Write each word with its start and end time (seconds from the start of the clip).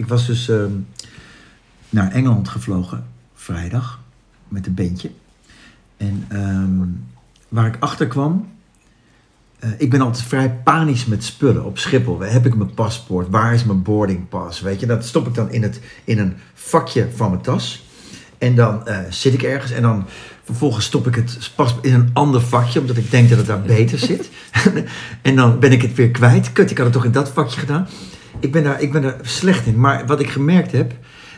Ik 0.00 0.08
was 0.08 0.26
dus 0.26 0.48
ehm, 0.48 0.72
naar 1.88 2.12
Engeland 2.12 2.48
gevlogen, 2.48 3.06
vrijdag, 3.34 4.00
met 4.48 4.66
een 4.66 4.74
bandje. 4.74 5.10
En 5.96 6.24
ehm, 6.28 6.86
waar 7.48 7.66
ik 7.66 7.76
achter 7.78 8.06
kwam, 8.06 8.48
eh, 9.58 9.70
ik 9.78 9.90
ben 9.90 10.00
altijd 10.00 10.24
vrij 10.24 10.50
panisch 10.50 11.06
met 11.06 11.24
spullen 11.24 11.64
op 11.64 11.78
Schiphol. 11.78 12.20
Heb 12.20 12.46
ik 12.46 12.54
mijn 12.54 12.74
paspoort? 12.74 13.28
Waar 13.28 13.54
is 13.54 13.64
mijn 13.64 13.82
boardingpas? 13.82 14.60
Weet 14.60 14.80
je, 14.80 14.86
dat 14.86 15.04
stop 15.04 15.26
ik 15.26 15.34
dan 15.34 15.50
in, 15.50 15.62
het, 15.62 15.80
in 16.04 16.18
een 16.18 16.34
vakje 16.54 17.08
van 17.14 17.30
mijn 17.30 17.42
tas. 17.42 17.84
En 18.38 18.54
dan 18.54 18.86
eh, 18.86 18.98
zit 19.10 19.34
ik 19.34 19.42
ergens 19.42 19.72
en 19.72 19.82
dan 19.82 20.06
vervolgens 20.44 20.84
stop 20.84 21.06
ik 21.06 21.14
het 21.14 21.50
pas 21.54 21.74
in 21.82 21.94
een 21.94 22.10
ander 22.12 22.40
vakje, 22.40 22.80
omdat 22.80 22.96
ik 22.96 23.10
denk 23.10 23.28
dat 23.28 23.38
het 23.38 23.46
daar 23.46 23.62
beter 23.62 23.98
zit. 23.98 24.30
en 25.22 25.36
dan 25.36 25.58
ben 25.58 25.72
ik 25.72 25.82
het 25.82 25.94
weer 25.94 26.10
kwijt. 26.10 26.52
Kut, 26.52 26.70
ik 26.70 26.76
had 26.76 26.86
het 26.86 26.94
toch 26.94 27.04
in 27.04 27.12
dat 27.12 27.28
vakje 27.28 27.60
gedaan. 27.60 27.88
Ik 28.38 28.52
ben 28.52 28.62
daar, 28.62 28.80
ik 28.82 28.92
ben 28.92 29.02
daar 29.02 29.16
slecht 29.22 29.66
in. 29.66 29.80
Maar 29.80 30.06
wat 30.06 30.20
ik 30.20 30.30
gemerkt 30.30 30.72
heb, 30.72 30.92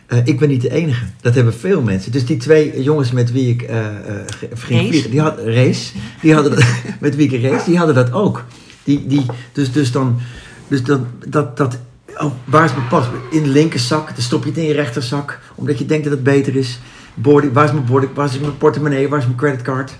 eh, 0.06 0.18
ik 0.24 0.38
ben 0.38 0.48
niet 0.48 0.60
de 0.62 0.70
enige. 0.70 1.04
Dat 1.20 1.34
hebben 1.34 1.54
veel 1.54 1.82
mensen. 1.82 2.12
Dus 2.12 2.26
die 2.26 2.36
twee 2.36 2.82
jongens 2.82 3.12
met 3.12 3.32
wie 3.32 3.50
ik 3.50 3.62
ge- 3.68 4.48
ging 4.54 4.88
vliegen, 4.88 5.10
die 5.10 5.20
hadden 5.20 5.54
race, 5.54 5.92
die 6.20 6.34
hadden 6.34 6.54
dat, 6.54 6.64
met 7.00 7.16
wie 7.16 7.30
ik 7.30 7.42
race, 7.50 7.64
die 7.64 7.76
hadden 7.76 7.94
dat 7.94 8.12
ook. 8.12 8.44
Die, 8.84 9.06
die, 9.06 9.26
dus, 9.52 9.72
dus 9.72 9.92
dan, 9.92 10.20
dus 10.68 10.82
dan, 10.82 11.06
dat, 11.26 11.56
dat, 11.56 11.78
oh, 12.16 12.32
waar 12.44 12.64
is 12.64 12.74
mijn 12.74 12.88
pas? 12.88 13.04
In 13.30 13.42
de 13.42 13.48
linkerzak, 13.48 14.06
dan 14.14 14.22
stop 14.22 14.42
je 14.42 14.48
het 14.48 14.58
in 14.58 14.64
je 14.64 14.72
rechterzak, 14.72 15.38
omdat 15.54 15.78
je 15.78 15.86
denkt 15.86 16.04
dat 16.04 16.12
het 16.12 16.22
beter 16.22 16.56
is. 16.56 16.78
Boarding, 17.14 17.52
waar 17.52 17.64
is 17.64 17.72
mijn 17.72 17.84
boarding, 17.84 18.14
waar 18.14 18.26
is 18.26 18.38
mijn 18.38 18.58
portemonnee, 18.58 19.08
waar 19.08 19.18
is 19.18 19.24
mijn 19.24 19.36
creditcard? 19.36 19.92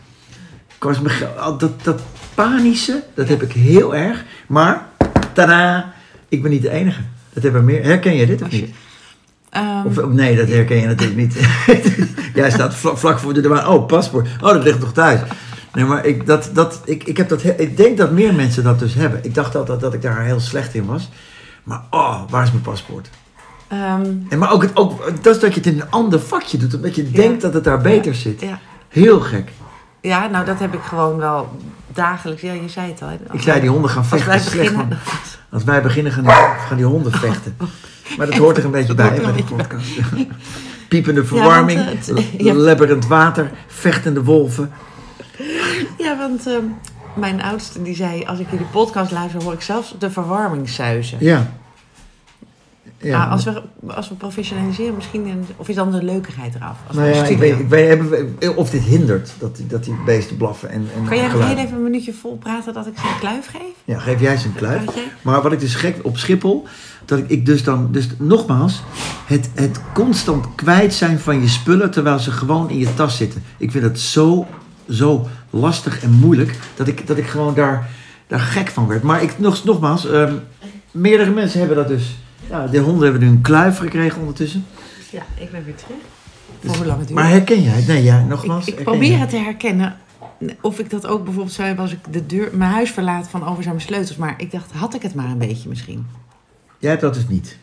Waar 0.79 0.93
is 0.93 1.01
mijn 1.01 1.15
Dat, 1.59 1.85
dat 1.85 2.01
panische, 2.35 3.03
dat 3.15 3.29
heb 3.29 3.43
ik 3.43 3.53
heel 3.53 3.95
erg. 3.95 4.25
Maar, 4.47 4.87
tada, 5.33 5.93
ik 6.33 6.43
ben 6.43 6.51
niet 6.51 6.63
de 6.63 6.71
enige. 6.71 7.01
Dat 7.33 7.43
hebben 7.43 7.65
meer. 7.65 7.85
Herken 7.85 8.15
je 8.17 8.27
dit 8.27 8.39
of 8.41 8.47
Als 8.47 8.55
je- 8.55 8.61
niet? 8.61 8.75
Ehm, 9.51 9.87
Of, 9.87 10.07
nee, 10.07 10.37
dat 10.37 10.49
herken 10.49 10.77
je 10.77 10.87
natuurlijk 10.87 11.19
niet. 11.19 11.37
Jij 12.35 12.51
staat 12.51 12.75
vla- 12.75 12.97
vlak 12.97 13.19
voor 13.19 13.35
de 13.35 13.41
douane. 13.41 13.69
Oh, 13.69 13.87
paspoort. 13.87 14.29
Oh, 14.41 14.49
dat 14.53 14.63
ligt 14.63 14.79
nog 14.81 14.93
thuis. 14.93 15.21
Nee, 15.75 15.85
maar 15.85 16.07
ik, 16.07 16.27
dat, 16.27 16.51
dat, 16.53 16.81
ik, 16.85 17.05
ik, 17.05 17.17
heb 17.17 17.29
dat, 17.29 17.43
ik 17.45 17.77
denk 17.77 17.97
dat 17.99 18.11
meer 18.11 18.35
mensen 18.35 18.65
dat 18.65 18.79
dus 18.79 18.95
hebben. 18.95 19.25
Ik 19.25 19.35
dacht 19.35 19.57
altijd 19.57 19.81
dat 19.81 19.95
ik 19.95 20.03
daar 20.03 20.23
heel 20.25 20.41
slecht 20.41 20.75
in 20.75 20.85
was. 20.87 21.11
Maar 21.65 21.83
oh, 21.91 22.21
waar 22.31 22.43
is 22.43 22.51
mijn 22.53 22.63
paspoort? 22.63 23.09
ehm, 23.69 24.07
En 24.29 24.39
maar 24.39 24.53
ook, 24.53 24.63
het, 24.63 24.77
ook 24.77 25.05
dat 25.23 25.35
is 25.35 25.41
dat 25.41 25.55
je 25.55 25.61
het 25.61 25.67
in 25.69 25.81
een 25.81 25.91
ander 25.91 26.21
vakje 26.21 26.59
doet. 26.59 26.75
Omdat 26.75 26.95
je 26.95 27.11
denkt 27.11 27.43
dat 27.43 27.55
het 27.55 27.65
daar 27.65 27.81
beter 27.81 28.15
zit. 28.15 28.41
ja. 28.41 28.59
Heel 28.89 29.21
gek. 29.21 29.51
ja, 30.01 30.27
nou 30.27 30.45
dat 30.45 30.59
heb 30.59 30.75
ik 30.75 30.83
gewoon 30.83 31.17
wel 31.17 31.59
dagelijks. 31.95 32.43
Ja, 32.43 32.53
je 32.53 32.69
zei 32.69 32.89
het 32.91 33.03
al. 33.03 33.09
hè. 33.09 33.17
Ik 33.33 33.43
zei 33.43 33.61
die 33.61 33.71
honden 33.71 33.91
gaan 33.91 33.99
Als 33.99 34.09
vechten. 34.09 34.29
wij 34.29 34.39
slecht, 34.39 34.73
beginnen... 34.73 34.99
Als 35.53 35.65
wij 35.65 35.83
beginnen 35.83 36.13
gaan 36.13 36.25
die, 36.25 36.33
gaan 36.33 36.77
die 36.77 36.87
honden 36.87 37.13
vechten. 37.13 37.57
Maar 38.17 38.27
dat 38.27 38.37
hoort 38.37 38.57
er 38.57 38.65
een 38.65 38.71
beetje 38.71 38.95
bij 38.95 39.21
bij 39.21 39.33
de 39.33 39.45
podcast. 39.45 39.87
Piepende 40.89 41.25
verwarming, 41.25 41.81
Ja, 41.81 42.15
eh, 42.15 42.25
hebt- 42.47 42.57
lebberend 42.59 43.07
water, 43.07 43.51
vechtende 43.67 44.23
wolven. 44.25 44.73
Ja, 45.99 46.17
want 46.19 46.47
ehm, 46.47 46.65
mijn 47.15 47.43
oudste 47.43 47.83
die 47.83 47.95
zei... 47.95 48.25
als 48.25 48.39
ik 48.39 48.51
jullie 48.51 48.67
podcast 48.67 49.11
luister, 49.13 49.43
hoor 49.43 49.53
ik 49.53 49.61
zelfs 49.63 49.95
de 49.99 50.11
verwarming 50.11 50.69
zuizen. 50.69 51.19
Ja. 51.21 51.53
Ah, 53.11 53.31
als, 53.31 53.45
we, 53.45 53.63
als 53.87 54.09
we 54.09 54.15
professionaliseren, 54.15 54.95
misschien... 54.95 55.27
een- 55.27 55.45
of 55.57 55.69
is 55.69 55.75
dan 55.75 55.91
de 55.91 56.03
leukigheid 56.03 56.55
eraf? 56.55 56.77
Als 56.87 56.97
nou 56.97 57.09
ja, 57.09 57.25
ik 57.25 57.39
weet, 57.39 57.59
ik 58.39 58.57
of 58.59 58.71
dit 58.71 58.83
hindert 58.83 59.33
dat, 59.39 59.57
die- 59.57 59.67
dat 59.67 59.85
die 59.85 59.95
beesten 60.05 60.37
blaffen. 60.37 60.71
En, 60.71 60.89
en 60.97 61.05
Kan 61.09 61.17
jij 61.17 61.29
nog 61.29 61.47
heel 61.47 61.57
even 61.57 61.77
een 61.77 61.83
minuutje 61.83 62.13
vol 62.15 62.37
praten 62.37 62.73
dat 62.75 62.87
ik 62.87 62.99
ze 62.99 63.05
een 63.07 63.19
kluif 63.21 63.47
geef? 63.47 63.61
Ja, 63.85 63.99
geef 63.99 64.21
jij 64.21 64.37
ze 64.37 64.47
een 64.47 64.55
kluif. 64.55 64.83
Maar 65.23 65.43
wat 65.43 65.53
ik 65.53 65.61
dus 65.61 65.75
gek 65.75 65.97
op 66.03 66.19
Schiphol, 66.19 66.67
dat 67.05 67.19
ik, 67.19 67.29
ik 67.29 67.47
dus 67.47 67.65
dan, 67.65 67.89
dus 67.93 68.09
nogmaals, 68.19 68.83
het, 69.27 69.51
het 69.55 69.81
constant 69.95 70.55
kwijt 70.55 70.95
zijn 70.95 71.19
van 71.19 71.41
je 71.41 71.49
spullen 71.49 71.91
terwijl 71.91 72.19
ze 72.19 72.31
gewoon 72.31 72.71
in 72.71 72.79
je 72.79 72.95
tas 72.95 73.17
zitten. 73.17 73.43
Ik 73.59 73.71
vind 73.71 73.85
het 73.85 74.01
zo, 74.01 74.47
zo 74.91 75.27
lastig 75.51 76.03
en 76.03 76.11
moeilijk 76.13 76.59
dat 76.77 76.89
ik, 76.89 77.07
dat 77.07 77.17
ik 77.17 77.27
gewoon 77.27 77.55
daar, 77.55 77.89
daar 78.27 78.41
gek 78.41 78.69
van 78.69 78.87
werd. 78.87 79.03
Maar 79.03 79.23
ik, 79.23 79.39
nog, 79.39 79.65
nogmaals, 79.65 80.11
ehm, 80.11 80.35
meerdere 80.91 81.31
mensen 81.31 81.59
hebben 81.59 81.77
dat 81.77 81.89
dus. 81.89 82.17
Ja, 82.49 82.67
de 82.67 82.79
honden 82.79 83.03
hebben 83.03 83.21
nu 83.21 83.27
een 83.29 83.41
kluif 83.41 83.79
gekregen 83.79 84.21
ondertussen. 84.21 84.65
Ja, 85.11 85.23
ik 85.35 85.51
ben 85.51 85.65
weer 85.65 85.75
terug. 85.75 85.97
Voor 86.65 86.77
hoe 86.77 86.87
lang 86.87 86.99
het 86.99 87.09
duurt. 87.09 87.21
Maar 87.21 87.31
herken 87.31 87.63
jij 87.63 87.73
het? 87.73 87.87
Nee, 87.87 88.03
ja, 88.03 88.25
nogmaals. 88.25 88.67
ik, 88.67 88.79
ik 88.79 88.85
probeer 88.85 89.19
het 89.19 89.31
te 89.31 89.37
herkennen. 89.37 89.97
Of 90.61 90.79
ik 90.79 90.91
dat 90.91 91.07
ook 91.07 91.25
bijvoorbeeld 91.25 91.55
zou 91.55 91.67
hebben 91.67 91.85
als 91.85 91.95
ik 91.95 91.99
de 92.11 92.27
deur, 92.27 92.51
mijn 92.57 92.71
huis 92.71 92.91
verlaat 92.91 93.29
van 93.29 93.45
over 93.47 93.63
zijn 93.63 93.75
mijn 93.75 93.87
sleutels. 93.87 94.17
Maar 94.17 94.35
ik 94.37 94.51
dacht, 94.51 94.73
had 94.73 94.95
ik 94.95 95.03
het 95.03 95.15
maar 95.15 95.31
een 95.31 95.39
beetje 95.39 95.69
misschien. 95.69 96.07
Jij 96.79 96.91
hebt 96.91 97.03
dat 97.03 97.15
dus 97.15 97.29
niet. 97.29 97.59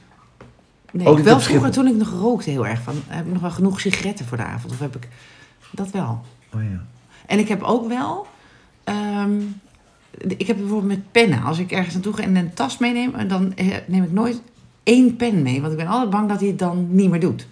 Nee, 0.92 1.08
Ook 1.08 1.20
wel 1.20 1.40
vroeger 1.40 1.72
toen 1.72 1.88
ik 1.88 1.96
nog 1.96 2.10
rookte 2.10 2.50
heel 2.50 2.68
erg. 2.68 2.82
Van, 2.82 2.94
heb 3.08 3.26
ik 3.26 3.32
nog 3.32 3.42
wel 3.42 3.52
genoeg 3.52 3.80
sigaretten 3.80 4.26
voor 4.26 4.38
de 4.38 4.44
avond? 4.44 4.74
Of 4.74 4.80
heb 4.80 4.96
ik 4.96 5.08
dat 5.72 5.92
wel? 5.92 6.22
Oh 6.54 6.62
ja. 6.64 6.86
En 7.26 7.40
ik 7.40 7.48
heb 7.48 7.62
ook 7.64 7.88
wel... 7.88 8.28
ehm, 8.84 9.40
ik 10.12 10.48
heb 10.48 10.58
bijvoorbeeld 10.58 10.92
met 10.92 11.12
pennen. 11.12 11.44
Als 11.44 11.60
ik 11.60 11.72
ergens 11.72 11.94
naartoe 11.94 12.14
ga 12.14 12.24
en 12.24 12.36
een 12.36 12.54
tas 12.54 12.78
meeneem... 12.78 13.16
en 13.16 13.28
dan 13.28 13.54
neem 13.88 14.04
ik 14.04 14.12
nooit 14.12 14.42
één 14.90 15.16
pen 15.16 15.42
mee. 15.42 15.62
Want 15.62 15.72
ik 15.72 15.78
ben 15.78 15.88
altijd 15.88 16.10
bang 16.10 16.30
dat 16.30 16.40
hij 16.40 16.48
het 16.48 16.60
dan 16.60 16.88
niet 16.90 17.10
meer 17.10 17.20
doet. 17.20 17.48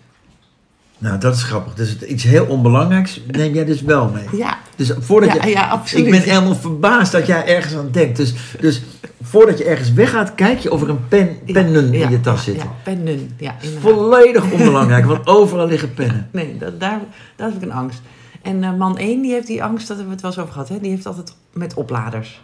Nou, 0.97 1.17
dat 1.17 1.35
is 1.35 1.43
grappig. 1.43 1.73
Dus 1.73 1.99
iets 1.99 2.23
heel 2.23 2.45
onbelangrijks 2.45 3.21
neem 3.27 3.53
jij 3.53 3.65
dus 3.65 3.81
wel 3.81 4.09
mee. 4.09 4.39
Ja, 4.39 4.57
Dus 4.75 4.93
voordat 4.99 5.33
ja, 5.33 5.45
je, 5.45 5.49
ja 5.49 5.67
absoluut. 5.67 6.05
Ik 6.05 6.11
ben 6.11 6.21
helemaal 6.21 6.55
verbaasd 6.55 7.11
dat 7.11 7.27
jij 7.27 7.45
ergens 7.45 7.75
aan 7.75 7.89
denkt. 7.91 8.17
Dus, 8.17 8.33
dus 8.59 8.81
voordat 9.21 9.57
je 9.57 9.63
ergens 9.63 9.93
weggaat, 9.93 10.35
kijk 10.35 10.59
je 10.59 10.71
of 10.71 10.81
er 10.81 10.89
een 10.89 11.07
pen, 11.07 11.37
pennen 11.45 11.91
ja, 11.91 12.03
in 12.05 12.09
je 12.09 12.19
tas 12.19 12.43
zitten. 12.43 12.63
Ja, 12.63 12.73
pennen. 12.83 13.35
Ja, 13.37 13.55
inderdaad. 13.61 13.91
Volledig 13.91 14.51
onbelangrijk, 14.57 15.05
want 15.05 15.27
overal 15.27 15.67
liggen 15.67 15.93
pennen. 15.93 16.29
Nee, 16.31 16.57
dat, 16.57 16.79
daar, 16.79 17.01
daar 17.35 17.47
heb 17.47 17.57
ik 17.57 17.69
een 17.69 17.75
angst. 17.75 18.01
En 18.41 18.63
eh, 18.63 18.73
man 18.73 18.97
1, 18.97 19.21
die 19.21 19.31
heeft 19.31 19.47
die 19.47 19.63
angst, 19.63 19.87
dat 19.87 19.97
hebben 19.97 20.15
we 20.15 20.21
het 20.21 20.21
wel 20.21 20.31
eens 20.31 20.39
over 20.39 20.53
gehad, 20.53 20.69
hè? 20.69 20.79
die 20.79 20.91
heeft 20.91 21.05
altijd 21.05 21.35
met 21.53 21.73
opladers. 21.73 22.41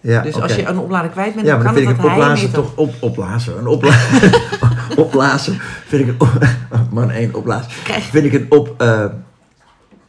Ja, 0.00 0.22
dus 0.22 0.40
als 0.40 0.54
je 0.54 0.66
een 0.66 0.78
oplader 0.78 1.10
kwijt 1.10 1.34
bent, 1.34 1.46
ja, 1.46 1.54
dan 1.54 1.64
kan 1.64 1.74
vind 1.74 1.86
het 1.88 1.96
ik 1.96 2.02
dat 2.02 2.10
een 2.10 2.18
hij 2.18 2.20
opblazer 2.20 2.48
mee 2.50 2.62
toch 2.64 2.76
op, 2.76 2.94
opblazer. 3.00 3.58
Een 3.58 3.66
opblazer. 3.66 4.56
opblazer 5.04 5.54
vind 5.86 6.02
ik 6.02 6.08
een 6.08 6.20
op, 6.20 6.48
man 6.92 7.10
één 7.10 7.34
opblazer. 7.34 7.72
Krijg- 7.84 8.04
Vind 8.04 8.24
ik 8.24 8.32
een 8.32 8.46
op 8.48 8.74
eh, 8.78 9.04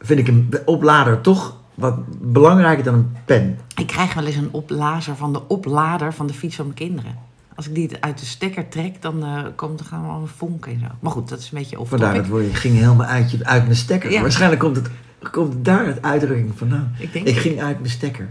vind 0.00 0.18
ik 0.20 0.28
een 0.28 0.50
oplader 0.64 1.20
toch 1.20 1.56
wat 1.74 1.94
belangrijker 2.20 2.84
dan 2.84 2.94
een 2.94 3.16
pen. 3.24 3.58
Ik 3.76 3.86
krijg 3.86 4.14
wel 4.14 4.24
eens 4.26 4.36
een 4.36 4.48
oplazer 4.50 5.16
van 5.16 5.32
de 5.32 5.48
oplader 5.48 6.12
van 6.14 6.26
de 6.26 6.32
fiets 6.32 6.56
van 6.56 6.64
mijn 6.64 6.76
kinderen. 6.78 7.14
Als 7.54 7.68
ik 7.68 7.74
die 7.74 7.90
uit 8.00 8.18
de 8.18 8.26
stekker 8.26 8.68
trek, 8.68 9.02
dan 9.02 9.24
eh, 9.24 9.42
komt 9.56 9.80
er 9.80 9.86
gaan 9.86 10.06
wel 10.06 10.16
een 10.20 10.28
vonk 10.36 10.66
en 10.66 10.78
zo. 10.80 10.86
Maar 11.00 11.12
goed, 11.12 11.28
dat 11.28 11.38
is 11.38 11.50
een 11.52 11.58
beetje 11.58 11.80
off 11.80 11.90
Vandaar 11.90 12.14
dat 12.14 12.26
woord, 12.26 12.44
ik 12.46 12.54
ging 12.56 12.74
helemaal 12.78 13.06
uit, 13.06 13.30
je, 13.30 13.44
uit 13.44 13.62
mijn 13.64 13.76
stekker. 13.76 14.10
Ja. 14.10 14.20
Waarschijnlijk 14.20 14.60
komt 14.60 14.76
het, 14.76 14.88
komt 15.30 15.64
daar 15.64 15.86
het 15.86 16.02
uitdrukking 16.02 16.52
vandaan. 16.56 16.94
Ik 16.98 17.12
denk 17.12 17.26
Ik 17.26 17.36
ging 17.36 17.62
uit 17.62 17.78
mijn 17.78 17.90
stekker. 17.90 18.28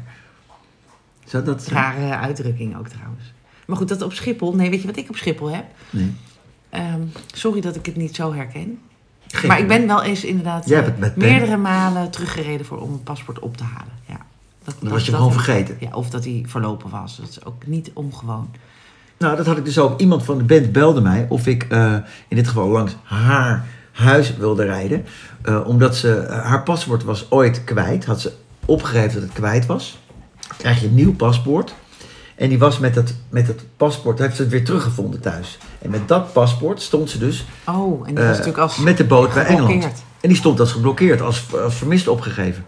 Zou 1.30 1.44
dat 1.44 1.64
zijn? 1.64 1.76
Rare 1.76 2.18
uitdrukking 2.18 2.78
ook 2.78 2.88
trouwens. 2.88 3.34
Maar 3.66 3.78
goed, 3.78 3.88
dat 3.88 4.02
op 4.02 4.14
Schiphol. 4.14 4.56
Nee, 4.56 4.70
weet 4.70 4.82
je 4.82 4.88
wat 4.88 4.98
ik 4.98 5.10
op 5.10 5.16
Schiphol 5.16 5.50
heb? 5.50 5.66
Nee. 5.90 6.14
Ehm, 6.70 7.02
sorry 7.34 7.62
dat 7.62 7.76
ik 7.76 7.86
het 7.86 7.96
niet 7.96 8.16
zo 8.16 8.34
herken. 8.34 8.80
Geen 9.28 9.48
maar 9.48 9.60
ik 9.60 9.68
ben 9.68 9.88
wel 9.88 10.04
eens 10.04 10.24
inderdaad 10.24 10.72
eh, 10.72 10.88
meerdere 11.16 11.58
malen 11.58 12.12
teruggereden 12.12 12.66
voor 12.66 12.82
om 12.82 12.92
een 12.92 13.04
paspoort 13.04 13.40
op 13.40 13.58
te 13.58 13.64
halen. 13.64 13.94
Ja. 14.06 14.18
Dat, 14.64 14.76
Dan 14.80 14.92
was 14.92 15.06
je 15.06 15.14
gewoon 15.14 15.32
vergeten. 15.32 15.78
Ja, 15.80 15.90
of 15.92 16.10
dat 16.10 16.24
hij 16.24 16.44
verlopen 16.48 16.90
was. 16.90 17.18
Dat 17.18 17.30
is 17.30 17.46
ook 17.46 17.68
niet 17.68 17.92
ongewoon. 17.94 18.50
Nou, 19.20 19.36
dat 19.36 19.46
had 19.46 19.58
ik 19.58 19.66
dus 19.66 19.80
ook. 19.80 20.00
Iemand 20.00 20.24
van 20.24 20.38
de 20.38 20.44
band 20.44 20.72
belde 20.72 21.02
mij 21.02 21.26
of 21.30 21.48
ik 21.48 21.64
eh, 21.64 21.94
in 22.28 22.36
dit 22.36 22.48
geval 22.48 22.68
langs 22.68 22.96
haar 23.04 23.66
huis 23.92 24.38
wilde 24.38 24.64
rijden. 24.64 25.06
Eh, 25.42 25.68
omdat 25.68 25.96
ze, 25.96 26.18
eh, 26.18 26.46
haar 26.46 26.64
paspoort 26.64 27.04
was 27.04 27.32
ooit 27.32 27.64
kwijt. 27.64 28.06
Had 28.06 28.22
ze 28.22 28.34
opgegeven 28.66 29.14
dat 29.14 29.22
het 29.22 29.32
kwijt 29.32 29.66
was. 29.66 30.00
Krijg 30.60 30.80
je 30.82 30.88
een 30.88 30.96
nieuw 30.96 31.16
paspoort. 31.16 31.74
En 32.36 32.50
die 32.50 32.60
was 32.60 32.80
met 32.80 32.96
het, 32.96 33.16
met 33.30 33.48
het 33.48 33.64
paspoort, 33.78 34.20
heeft 34.20 34.36
ze 34.36 34.42
het 34.42 34.52
weer 34.52 34.66
teruggevonden 34.66 35.20
thuis. 35.20 35.58
En 35.82 35.90
met 35.90 36.08
dat 36.08 36.34
paspoort 36.34 36.82
stond 36.82 37.10
ze 37.10 37.18
dus 37.18 37.46
Oh, 37.66 38.08
en 38.08 38.16
dat 38.16 38.24
eh, 38.24 38.30
was 38.30 38.38
natuurlijk 38.38 38.58
als 38.58 38.78
met 38.78 38.98
de 38.98 39.04
boot 39.04 39.34
bij 39.34 39.46
Engeland. 39.46 39.84
En 40.22 40.30
die 40.30 40.38
stond 40.38 40.60
als 40.60 40.72
geblokkeerd, 40.72 41.22
als, 41.22 41.46
als 41.64 41.76
vermist 41.76 42.08
opgegeven. 42.08 42.66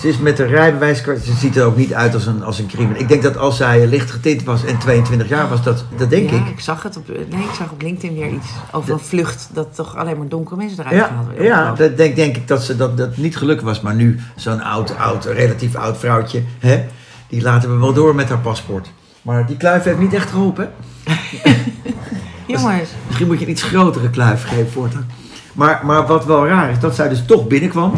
Ze 0.00 0.08
is 0.08 0.18
met 0.18 0.36
de 0.36 0.44
rijbewijskaart, 0.44 1.24
ze 1.24 1.32
ziet 1.34 1.56
er 1.56 1.64
ook 1.64 1.76
niet 1.76 1.94
uit 1.94 2.14
als 2.14 2.26
een, 2.26 2.42
als 2.42 2.58
een 2.58 2.66
crimineel. 2.66 3.00
Ik 3.00 3.08
denk 3.08 3.22
dat 3.22 3.36
als 3.36 3.56
zij 3.56 3.86
licht 3.86 4.10
getint 4.10 4.44
was 4.44 4.64
en 4.64 4.78
22 4.78 5.28
jaar 5.28 5.48
was, 5.48 5.62
dat, 5.62 5.84
dat 5.96 6.10
denk 6.10 6.30
ja, 6.30 6.36
ik. 6.36 6.48
ik 6.48 6.60
zag 6.60 6.82
het 6.82 6.96
op, 6.96 7.08
nee, 7.08 7.42
ik 7.42 7.54
zag 7.56 7.70
op 7.70 7.82
LinkedIn 7.82 8.16
weer 8.16 8.28
iets 8.28 8.46
over 8.72 8.92
een 8.92 8.98
vlucht 8.98 9.48
dat 9.52 9.74
toch 9.74 9.96
alleen 9.96 10.18
maar 10.18 10.28
donkere 10.28 10.56
mensen 10.56 10.78
eruit 10.78 10.96
Ja, 10.96 11.24
werden. 11.26 11.44
ja 11.44 11.72
dat 11.72 11.96
denk, 11.96 12.16
denk 12.16 12.36
ik 12.36 12.48
dat 12.48 12.62
ze 12.62 12.76
dat, 12.76 12.96
dat 12.96 13.16
niet 13.16 13.36
gelukt 13.36 13.62
was. 13.62 13.80
Maar 13.80 13.94
nu, 13.94 14.20
zo'n 14.36 14.62
oud, 14.62 14.96
oud, 14.96 15.24
relatief 15.24 15.74
oud 15.74 15.98
vrouwtje, 15.98 16.42
hè, 16.58 16.84
die 17.28 17.42
laten 17.42 17.70
we 17.72 17.78
wel 17.78 17.92
door 17.92 18.14
met 18.14 18.28
haar 18.28 18.38
paspoort. 18.38 18.90
Maar 19.22 19.46
die 19.46 19.56
kluif 19.56 19.84
heeft 19.84 19.98
niet 19.98 20.14
echt 20.14 20.30
geholpen. 20.30 20.70
Jongens, 22.46 22.88
Misschien 23.06 23.26
moet 23.26 23.38
je 23.38 23.44
een 23.44 23.50
iets 23.50 23.62
grotere 23.62 24.10
kluif 24.10 24.44
geven 24.44 24.70
voortaan. 24.70 25.06
Maar, 25.52 25.80
maar 25.84 26.06
wat 26.06 26.24
wel 26.24 26.46
raar 26.46 26.70
is, 26.70 26.80
dat 26.80 26.94
zij 26.94 27.08
dus 27.08 27.24
toch 27.26 27.46
binnenkwam. 27.46 27.92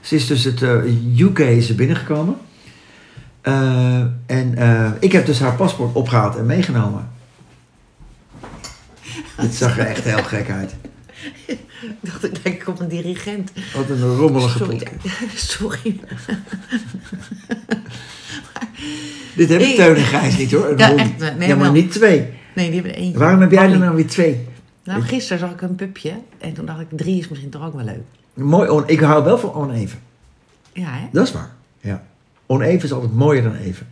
Ze 0.00 0.14
is 0.14 0.26
dus 0.26 0.44
het 0.44 0.62
eh, 0.62 1.18
UK 1.18 1.38
is 1.38 1.66
ze 1.66 1.74
binnengekomen. 1.74 2.36
Eh, 3.40 4.00
en 4.26 4.54
eh, 4.56 4.90
ik 5.00 5.12
heb 5.12 5.26
dus 5.26 5.40
haar 5.40 5.54
paspoort 5.56 5.94
opgehaald 5.94 6.36
en 6.36 6.46
meegenomen. 6.46 7.08
Het 9.36 9.54
zag 9.54 9.78
er 9.78 9.86
echt 9.86 10.04
heel 10.04 10.22
gek 10.22 10.50
uit. 10.50 10.74
Ik 11.80 11.96
dacht, 12.00 12.24
ik 12.24 12.42
denk 12.44 12.68
op 12.68 12.80
een 12.80 12.88
dirigent. 12.88 13.50
Wat 13.74 13.88
een 13.90 14.16
rommelige 14.16 14.58
Sorry. 14.58 14.82
Sorry. 15.34 16.00
Dit 19.36 19.48
hebben 19.48 19.68
Ik- 19.68 19.74
Teun 19.76 19.94
en 19.96 20.02
Gijs 20.02 20.36
niet 20.38 20.52
hoor. 20.52 20.66
Een 20.70 20.78
Ja, 20.78 20.96
echt, 20.96 21.18
nee, 21.18 21.48
ja, 21.48 21.54
maar 21.54 21.58
wel. 21.64 21.72
niet 21.72 21.92
twee. 21.92 22.26
Nee, 22.54 22.66
die 22.70 22.74
hebben 22.80 22.94
eentje. 22.94 23.18
Waarom 23.18 23.40
heb 23.40 23.50
jij 23.50 23.62
er 23.62 23.68
Molly. 23.68 23.80
nou 23.80 23.94
weer 23.96 24.06
twee? 24.06 24.46
Nou, 24.84 25.02
gisteren 25.02 25.38
zag 25.38 25.50
ik 25.50 25.60
een 25.62 25.74
pupje. 25.74 26.12
En 26.38 26.52
toen 26.52 26.66
dacht 26.66 26.80
ik, 26.80 26.86
drie 26.90 27.18
is 27.18 27.28
misschien 27.28 27.50
toch 27.50 27.66
ook 27.66 27.74
wel 27.74 27.84
leuk. 27.84 28.02
Mooi, 28.34 28.68
on, 28.68 28.82
ik 28.86 29.00
hou 29.00 29.24
wel 29.24 29.38
van 29.38 29.54
oneven. 29.54 29.98
Ja, 30.72 30.90
hè? 30.90 31.08
Dat 31.12 31.26
is 31.26 31.32
waar. 31.32 31.50
Ja. 31.80 32.02
Oneven 32.46 32.84
is 32.84 32.92
altijd 32.92 33.14
mooier 33.14 33.42
dan 33.42 33.54
even. 33.54 33.86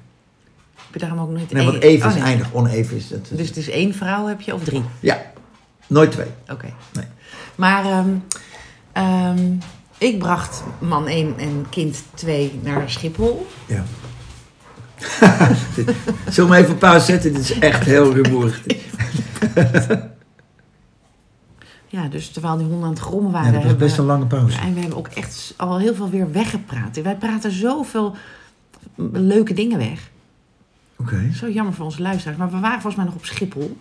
Heb 0.74 0.92
je 0.92 0.98
daarom 0.98 1.18
ook 1.18 1.30
nooit 1.30 1.52
Nee, 1.52 1.64
want 1.66 1.82
even 1.82 2.08
Oh, 2.08 2.14
is 2.14 2.20
nee. 2.22 2.28
eindig. 2.30 2.52
Oneven 2.52 2.96
is 2.96 3.10
het. 3.10 3.28
Dus 3.32 3.48
het 3.48 3.56
is 3.56 3.68
één 3.68 3.94
vrouw 3.94 4.26
heb 4.26 4.40
je 4.40 4.54
of 4.54 4.64
drie? 4.64 4.82
Ja, 5.00 5.22
nooit 5.86 6.10
twee. 6.12 6.26
Oké. 6.48 6.68
Nee. 6.92 7.04
Maar 7.54 7.84
ehm, 7.84 8.08
ehm, 8.92 9.52
ik 9.98 10.18
bracht 10.18 10.62
man 10.78 11.06
1 11.08 11.38
en 11.38 11.66
kind 11.70 12.02
2 12.14 12.60
naar 12.62 12.90
Schiphol. 12.90 13.46
Ja. 13.66 13.84
Zullen 16.30 16.50
we 16.50 16.56
even 16.56 16.72
op 16.72 16.78
pauze 16.78 17.04
zetten? 17.04 17.32
Dit 17.32 17.42
is 17.42 17.58
echt 17.58 17.84
heel 17.84 18.12
rumoerig. 18.12 18.62
Ja, 21.88 22.08
dus 22.08 22.30
terwijl 22.30 22.56
die 22.56 22.66
honden 22.66 22.84
aan 22.84 22.94
het 22.94 23.02
grommen 23.02 23.32
waren... 23.32 23.52
Ja, 23.52 23.58
dat 23.58 23.64
was 23.64 23.76
best 23.76 23.98
een 23.98 24.04
lange 24.04 24.26
pauze. 24.26 24.58
En 24.58 24.74
we 24.74 24.80
hebben 24.80 24.98
ook 24.98 25.08
echt 25.08 25.54
al 25.56 25.78
heel 25.78 25.94
veel 25.94 26.10
weer 26.10 26.32
weggepraat. 26.32 27.02
Wij 27.02 27.16
praten 27.16 27.52
zoveel 27.52 28.16
leuke 29.12 29.54
dingen 29.54 29.78
weg. 29.78 30.10
Oké. 30.96 31.30
Zo 31.34 31.50
jammer 31.50 31.74
voor 31.74 31.84
onze 31.84 32.02
luisteraars. 32.02 32.38
Maar 32.38 32.50
we 32.50 32.60
waren 32.60 32.80
volgens 32.80 32.96
mij 32.96 33.04
nog 33.04 33.14
op 33.14 33.24
Schiphol. 33.24 33.76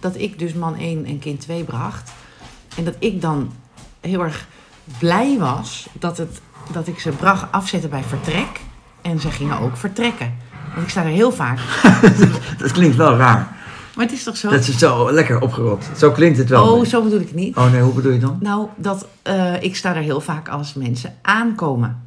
Dat 0.00 0.18
ik 0.18 0.38
dus 0.38 0.52
man 0.52 0.76
1 0.76 1.04
en 1.04 1.18
kind 1.18 1.40
2 1.40 1.64
bracht. 1.64 2.12
En 2.76 2.84
dat 2.84 2.94
ik 2.98 3.20
dan 3.20 3.52
heel 4.00 4.22
erg 4.22 4.46
blij 4.98 5.38
was 5.38 5.88
dat, 5.92 6.18
het, 6.18 6.40
dat 6.72 6.86
ik 6.86 6.98
ze 6.98 7.10
bracht 7.10 7.52
afzetten 7.52 7.90
bij 7.90 8.02
vertrek. 8.02 8.60
En 9.02 9.20
ze 9.20 9.30
gingen 9.30 9.58
ook 9.58 9.76
vertrekken. 9.76 10.34
Want 10.74 10.82
ik 10.82 10.90
sta 10.90 11.02
er 11.02 11.08
heel 11.08 11.32
vaak. 11.32 11.58
Dat 12.58 12.72
klinkt 12.72 12.96
wel 12.96 13.16
raar. 13.16 13.55
Maar 13.96 14.04
het 14.04 14.14
is 14.14 14.22
toch 14.22 14.36
zo? 14.36 14.50
Dat 14.50 14.60
is 14.68 14.78
zo 14.78 15.12
lekker 15.12 15.40
opgerold. 15.40 15.84
Zo 15.96 16.10
klinkt 16.10 16.38
het 16.38 16.48
wel. 16.48 16.72
Oh, 16.76 16.84
zo 16.84 17.02
bedoel 17.02 17.20
ik 17.20 17.26
het 17.26 17.36
niet. 17.36 17.56
Oh 17.56 17.72
nee, 17.72 17.80
hoe 17.80 17.92
bedoel 17.94 18.12
je 18.12 18.18
dan? 18.18 18.38
Nou, 18.40 18.66
dat 18.76 19.06
eh, 19.22 19.62
ik 19.62 19.76
sta 19.76 19.94
er 19.96 20.02
heel 20.02 20.20
vaak 20.20 20.48
als 20.48 20.74
mensen 20.74 21.14
aankomen 21.22 22.02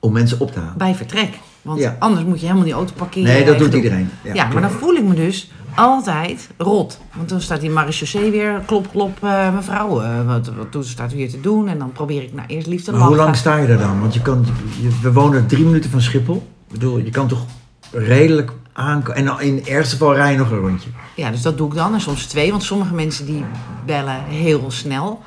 Om 0.00 0.12
mensen 0.12 0.40
op 0.40 0.52
te 0.52 0.58
halen. 0.58 0.78
bij 0.78 0.94
vertrek. 0.94 1.38
Want 1.62 1.80
Ja. 1.80 1.96
anders 1.98 2.24
moet 2.24 2.36
je 2.38 2.42
helemaal 2.42 2.64
die 2.64 2.72
auto 2.74 2.92
parkeren. 2.96 3.32
Nee, 3.32 3.44
dat 3.44 3.58
doet 3.58 3.74
iedereen. 3.74 4.10
Ja, 4.34 4.48
maar 4.52 4.62
dan 4.62 4.70
voel 4.70 4.94
ik 4.94 5.04
me 5.04 5.14
dus 5.14 5.50
altijd 5.74 6.48
rot. 6.56 6.98
Want 7.16 7.28
dan 7.28 7.40
staat 7.40 7.60
die 7.60 7.70
marechaussee 7.70 8.30
weer, 8.30 8.62
klop, 8.66 8.90
klop, 8.90 9.18
eh, 9.24 9.54
mevrouw, 9.54 10.00
eh, 10.00 10.26
wat, 10.26 10.50
wat 10.56 10.72
doet, 10.72 10.86
staat 10.86 11.12
u 11.12 11.16
hier 11.16 11.30
te 11.30 11.40
doen? 11.40 11.68
En 11.68 11.78
dan 11.78 11.92
probeer 11.92 12.22
ik 12.22 12.34
nou 12.34 12.46
eerst 12.48 12.66
lief 12.66 12.84
te 12.84 12.92
Maar 12.92 13.00
hoe 13.00 13.16
lang 13.16 13.36
sta 13.36 13.56
je 13.56 13.66
er 13.66 13.78
dan? 13.78 14.00
Want 14.00 14.14
je 14.14 14.22
kan, 14.22 14.46
je, 14.80 14.88
we 15.02 15.12
wonen 15.12 15.46
drie 15.46 15.64
minuten 15.64 15.90
van 15.90 16.00
Schiphol. 16.00 16.36
Ik 16.66 16.72
bedoel, 16.72 16.98
je 16.98 17.10
kan 17.10 17.28
toch 17.28 17.44
redelijk 17.92 18.52
aankomen. 18.78 19.16
En 19.16 19.24
dan 19.24 19.40
in 19.40 19.54
het 19.56 19.66
ergste 19.68 19.96
geval 19.96 20.14
rij 20.14 20.32
je 20.32 20.38
nog 20.38 20.50
een 20.50 20.58
rondje. 20.58 20.90
Ja, 21.14 21.30
dus 21.30 21.42
dat 21.42 21.56
doe 21.56 21.68
ik 21.68 21.74
dan. 21.74 21.94
En 21.94 22.00
soms 22.00 22.26
twee, 22.26 22.50
want 22.50 22.62
sommige 22.62 22.94
mensen 22.94 23.26
die 23.26 23.44
bellen 23.86 24.24
heel 24.24 24.70
snel. 24.70 25.22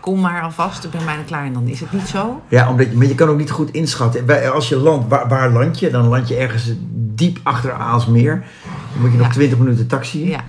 Kom 0.00 0.20
maar 0.20 0.42
alvast, 0.42 0.84
ik 0.84 0.90
ben 0.90 1.04
bijna 1.04 1.22
klaar. 1.22 1.44
En 1.44 1.52
dan 1.52 1.66
is 1.68 1.80
het 1.80 1.92
niet 1.92 2.06
zo. 2.06 2.42
Ja, 2.48 2.70
omdat 2.70 2.90
je, 2.90 2.96
maar 2.96 3.06
je 3.06 3.14
kan 3.14 3.28
ook 3.28 3.38
niet 3.38 3.50
goed 3.50 3.70
inschatten. 3.70 4.52
Als 4.52 4.68
je 4.68 4.76
landt, 4.76 5.08
waar, 5.08 5.28
waar 5.28 5.50
land 5.50 5.78
je? 5.78 5.90
Dan 5.90 6.06
land 6.08 6.28
je 6.28 6.36
ergens 6.36 6.70
diep 6.90 7.38
achter 7.42 7.72
Aalsmeer. 7.72 8.44
Dan 8.92 9.00
moet 9.02 9.10
je 9.12 9.16
nog 9.18 9.26
Ja. 9.26 9.32
20 9.32 9.58
minuten 9.58 9.86
taxi. 9.86 10.28
Ja, 10.28 10.40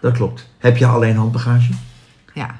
Dat 0.00 0.12
klopt. 0.12 0.48
Heb 0.58 0.76
je 0.76 0.86
alleen 0.86 1.16
handbagage? 1.16 1.72
ja. 2.34 2.50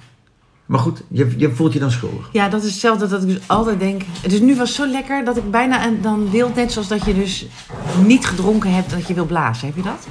Maar 0.70 0.81
goed, 0.81 1.02
je, 1.08 1.34
je 1.37 1.50
voelt 1.50 1.72
je 1.72 1.78
dan 1.78 1.90
schuldig. 1.90 2.28
Ja, 2.32 2.49
dat 2.49 2.62
is 2.62 2.70
hetzelfde 2.70 3.08
dat 3.08 3.22
ik 3.22 3.28
dus 3.28 3.38
altijd 3.46 3.78
denk. 3.78 4.02
Dus 4.28 4.40
nu 4.40 4.56
was 4.56 4.69
het 4.69 4.76
zo 4.76 4.87
lekker 4.87 5.25
dat 5.25 5.37
ik 5.37 5.50
bijna 5.50 5.82
en 5.82 6.02
dan 6.02 6.31
wil, 6.31 6.50
net 6.55 6.72
zoals 6.72 6.88
dat 6.88 7.05
je 7.05 7.14
dus 7.14 7.46
niet 8.05 8.26
gedronken 8.26 8.75
hebt 8.75 8.90
dat 8.90 9.08
je 9.08 9.14
wil 9.14 9.26
blazen. 9.26 9.67
Heb 9.67 9.76
je 9.76 9.82
dat? 9.82 10.06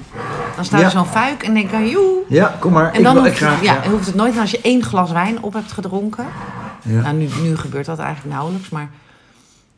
Dan 0.56 0.66
staat 0.66 0.80
Ja. 0.80 0.86
er 0.86 0.92
zo'n 0.92 1.06
fuik 1.06 1.44
en 1.44 1.54
denk 1.54 1.72
ik, 1.72 1.92
joe. 1.92 2.24
Ja, 2.28 2.58
kom 2.60 2.72
maar. 2.72 2.92
En 2.92 2.98
ik 2.98 3.04
dan 3.04 3.14
wil 3.14 3.26
ik 3.26 3.30
hoeft, 3.30 3.42
het, 3.42 3.50
graag. 3.50 3.64
ja, 3.64 3.84
en 3.84 3.92
hoeft 3.92 4.06
het 4.06 4.16
nooit, 4.16 4.38
als 4.38 4.52
je 4.52 4.62
één 4.62 4.84
glas 4.84 5.12
wijn 5.12 5.44
op 5.44 5.54
hebt 5.54 5.72
gedronken. 5.72 6.26
ja, 6.84 7.02
Nou, 7.02 7.16
nu, 7.16 7.28
nu 7.42 7.58
gebeurt 7.58 7.86
dat 7.86 8.00
eigenlijk 8.00 8.36
nauwelijks, 8.36 8.70
maar 8.70 8.90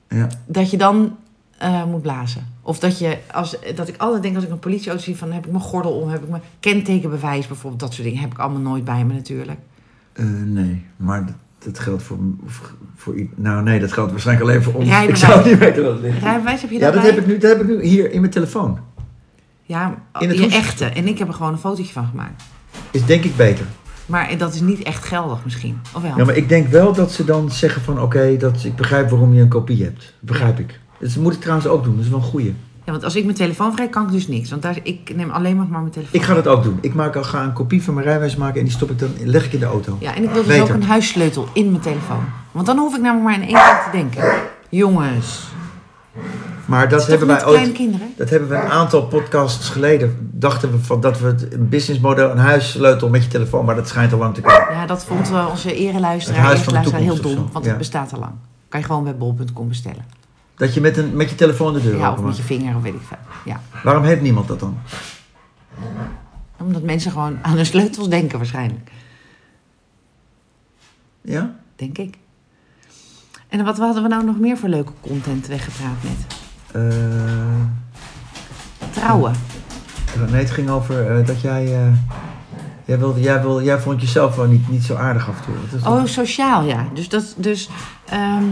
ja. 0.09 0.27
dat 0.45 0.71
je 0.71 0.77
dan 0.77 1.15
eh, 1.57 1.85
moet 1.85 2.01
blazen. 2.01 2.47
Of 2.61 2.79
dat, 2.79 2.99
je, 2.99 3.17
als, 3.31 3.55
dat 3.75 3.87
ik 3.87 3.97
altijd 3.97 4.23
denk 4.23 4.35
als 4.35 4.43
ik 4.43 4.51
een 4.51 4.59
politieauto 4.59 5.03
zie 5.03 5.17
van 5.17 5.31
heb 5.31 5.45
ik 5.45 5.51
mijn 5.51 5.63
gordel 5.63 5.91
om, 5.91 6.09
heb 6.09 6.23
ik 6.23 6.29
mijn 6.29 6.43
kentekenbewijs 6.59 7.47
bijvoorbeeld, 7.47 7.81
dat 7.81 7.93
soort 7.93 8.07
dingen 8.07 8.21
heb 8.21 8.31
ik 8.31 8.39
allemaal 8.39 8.61
nooit 8.61 8.85
bij 8.85 9.05
me 9.05 9.13
natuurlijk. 9.13 9.59
Eh, 10.13 10.25
nee, 10.45 10.85
maar 10.97 11.25
dat, 11.25 11.35
dat 11.59 11.79
geldt 11.79 12.03
voor, 12.03 12.17
voor, 12.95 13.15
Nou 13.35 13.63
nee, 13.63 13.79
dat 13.79 13.91
geldt 13.93 14.11
waarschijnlijk 14.11 14.49
alleen 14.49 14.63
voor 14.63 14.73
ons. 14.73 14.89
Ik 15.07 15.15
zou 15.15 15.49
niet 15.49 15.57
weten 15.57 15.83
wat 15.83 15.91
het 15.93 16.01
ligt. 16.01 16.21
Rijbewijs 16.21 16.61
heb 16.61 16.69
je 16.69 16.77
Ja, 16.79 16.91
dat 16.91 17.01
bij? 17.01 17.09
heb, 17.11 17.19
ik 17.19 17.25
nu, 17.27 17.37
dat 17.37 17.51
heb 17.57 17.61
ik 17.61 17.67
nu 17.67 17.83
hier 17.83 18.11
in 18.11 18.19
mijn 18.19 18.31
telefoon. 18.31 18.79
Ja, 19.63 19.95
In 20.19 20.27
het 20.29 20.37
je 20.37 20.43
hoes- 20.43 20.53
echte. 20.53 20.85
En 20.85 21.07
ik 21.07 21.17
heb 21.19 21.27
er 21.27 21.33
gewoon 21.33 21.51
een 21.51 21.57
fotootje 21.59 21.93
van 21.93 22.07
gemaakt. 22.07 22.43
Is 22.91 23.05
denk 23.05 23.23
ik 23.23 23.35
beter. 23.35 23.65
Maar 24.05 24.37
dat 24.37 24.53
is 24.53 24.61
niet 24.61 24.83
echt 24.83 25.03
geldig 25.05 25.43
misschien. 25.43 25.77
Of 25.95 26.01
wel? 26.01 26.17
Ja, 26.17 26.25
maar 26.25 26.35
ik 26.37 26.49
denk 26.49 26.67
wel 26.67 26.93
dat 26.93 27.11
ze 27.11 27.25
dan 27.25 27.51
zeggen 27.51 27.81
van 27.81 28.01
oké, 28.01 28.37
dat 28.37 28.63
ik 28.63 28.75
begrijp 28.75 29.09
waarom 29.09 29.33
je 29.33 29.41
een 29.41 29.47
kopie 29.47 29.83
hebt. 29.83 30.13
Begrijp 30.19 30.59
ik. 30.59 30.79
Dat 30.99 31.15
moet 31.15 31.33
ik 31.33 31.39
trouwens 31.39 31.67
ook 31.67 31.83
doen, 31.83 31.95
dat 31.95 32.03
is 32.05 32.09
wel 32.09 32.19
een 32.19 32.25
goeie. 32.25 32.53
Ja, 32.91 32.97
want 32.97 33.03
als 33.03 33.15
ik 33.15 33.23
mijn 33.25 33.38
telefoon 33.38 33.73
vrij 33.73 33.88
kan 33.89 34.03
ik 34.05 34.11
dus 34.11 34.27
niks. 34.27 34.49
Want 34.49 34.61
daar, 34.61 34.77
ik 34.83 35.15
neem 35.15 35.29
alleen 35.29 35.57
maar 35.57 35.67
mijn 35.69 35.89
telefoon. 35.89 36.19
Ik 36.19 36.25
ga 36.25 36.33
dat 36.33 36.47
ook 36.47 36.63
doen. 36.63 36.77
Ik 36.81 36.93
maak, 36.93 37.15
al- 37.15 37.23
ga 37.23 37.43
een 37.43 37.53
kopie 37.53 37.83
van 37.83 37.93
mijn 37.93 38.05
rijwijs 38.05 38.35
maken 38.35 38.59
en 38.59 38.65
die 38.65 38.73
stop 38.73 38.89
ik 38.89 38.99
dan, 38.99 39.09
leg 39.23 39.45
ik 39.45 39.53
in 39.53 39.59
de 39.59 39.65
auto. 39.65 39.97
Ja, 39.99 40.15
en 40.15 40.23
ik 40.23 40.29
wil 40.29 40.43
dus 40.43 40.47
Beter. 40.47 40.63
ook 40.63 40.69
een 40.81 40.83
huissleutel 40.83 41.47
in 41.53 41.69
mijn 41.71 41.81
telefoon. 41.81 42.23
Want 42.51 42.65
dan 42.65 42.77
hoef 42.77 42.95
ik 42.95 43.01
namelijk 43.01 43.25
maar 43.39 43.47
in 43.47 43.55
één 43.55 43.65
ding 43.91 44.11
te 44.11 44.19
denken. 44.21 44.39
Jongens. 44.69 45.49
Maar 46.65 46.89
dat 46.89 47.07
hebben 47.07 47.27
wij 47.27 47.45
ooit, 47.45 47.71
kinderen? 47.71 48.07
dat 48.17 48.29
hebben 48.29 48.49
we 48.49 48.55
een 48.55 48.69
aantal 48.69 49.05
podcasts 49.05 49.69
geleden, 49.69 50.29
dachten 50.31 50.71
we 50.71 50.79
van 50.79 51.01
dat 51.01 51.19
we 51.19 51.27
het 51.27 51.53
een 51.53 51.69
businessmodel, 51.69 52.29
een 52.31 52.38
huissleutel 52.38 53.09
met 53.09 53.23
je 53.23 53.29
telefoon, 53.29 53.65
maar 53.65 53.75
dat 53.75 53.88
schijnt 53.88 54.13
al 54.13 54.19
lang 54.19 54.33
te 54.33 54.41
kunnen. 54.41 54.67
Ja, 54.71 54.85
dat 54.85 55.03
vond 55.05 55.29
eh, 55.31 55.47
onze 55.51 55.75
ereluisteraar, 55.75 56.39
huis 56.41 56.51
eerste 56.57 56.63
van 56.73 56.83
de 56.83 56.89
luisteraar 56.89 57.15
heel 57.15 57.35
dom. 57.35 57.49
Want 57.51 57.63
Ja. 57.65 57.69
het 57.69 57.79
bestaat 57.79 58.13
al 58.13 58.19
lang. 58.19 58.31
Kan 58.69 58.79
je 58.79 58.85
gewoon 58.85 59.03
bij 59.03 59.15
bol.com 59.15 59.67
bestellen. 59.67 60.05
Dat 60.61 60.73
je 60.73 60.81
met, 60.81 60.97
een, 60.97 61.15
met 61.15 61.29
je 61.29 61.35
telefoon 61.35 61.73
de 61.73 61.81
deur 61.81 61.97
Ja, 61.97 62.11
of 62.11 62.21
met 62.21 62.37
je 62.37 62.43
vinger 62.43 62.75
of 62.75 62.81
weet 62.81 62.93
ik 62.93 63.01
veel. 63.01 63.17
Ja. 63.45 63.61
Waarom 63.83 64.03
heeft 64.03 64.21
niemand 64.21 64.47
dat 64.47 64.59
dan? 64.59 64.77
Omdat 66.57 66.83
mensen 66.83 67.11
gewoon 67.11 67.37
aan 67.41 67.55
hun 67.55 67.65
sleutels 67.65 68.09
denken 68.09 68.37
waarschijnlijk. 68.37 68.91
Ja? 71.21 71.55
Denk 71.75 71.97
ik. 71.97 72.17
En 73.47 73.65
wat 73.65 73.77
hadden 73.77 74.03
we 74.03 74.09
nou 74.09 74.25
nog 74.25 74.39
meer 74.39 74.57
voor 74.57 74.69
leuke 74.69 74.91
content 75.00 75.47
weggepraat 75.47 75.97
net? 76.03 76.25
Eh, 76.71 77.62
Trouwen. 78.91 79.33
nee, 80.31 80.41
het 80.41 80.51
ging 80.51 80.69
over 80.69 81.17
eh, 81.17 81.25
dat 81.25 81.41
jij, 81.41 81.65
eh, 81.65 81.93
jij, 82.86 83.00
wilde, 83.00 83.21
jij, 83.21 83.41
wilde, 83.41 83.63
jij 83.63 83.79
vond 83.79 84.01
jezelf 84.01 84.36
wel 84.36 84.47
niet, 84.47 84.69
niet 84.69 84.83
zo 84.83 84.95
aardig 84.95 85.29
af 85.29 85.38
en 85.38 85.43
toe. 85.79 85.91
Oh, 85.91 86.05
sociaal, 86.05 86.63
ja. 86.63 86.88
Dus 86.93 87.09
dat, 87.09 87.33
dus... 87.38 87.69
ehm, 88.05 88.43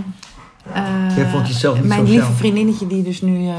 eh, 0.73 1.15
Jij 1.15 1.29
vond 1.29 1.47
jezelf 1.47 1.75
niet 1.77 1.85
Mijn 1.87 1.99
sociaal. 1.99 2.17
lieve 2.17 2.33
vriendinnetje 2.37 2.87
die 2.87 3.03
dus 3.03 3.21
nu... 3.21 3.47
eh, 3.47 3.55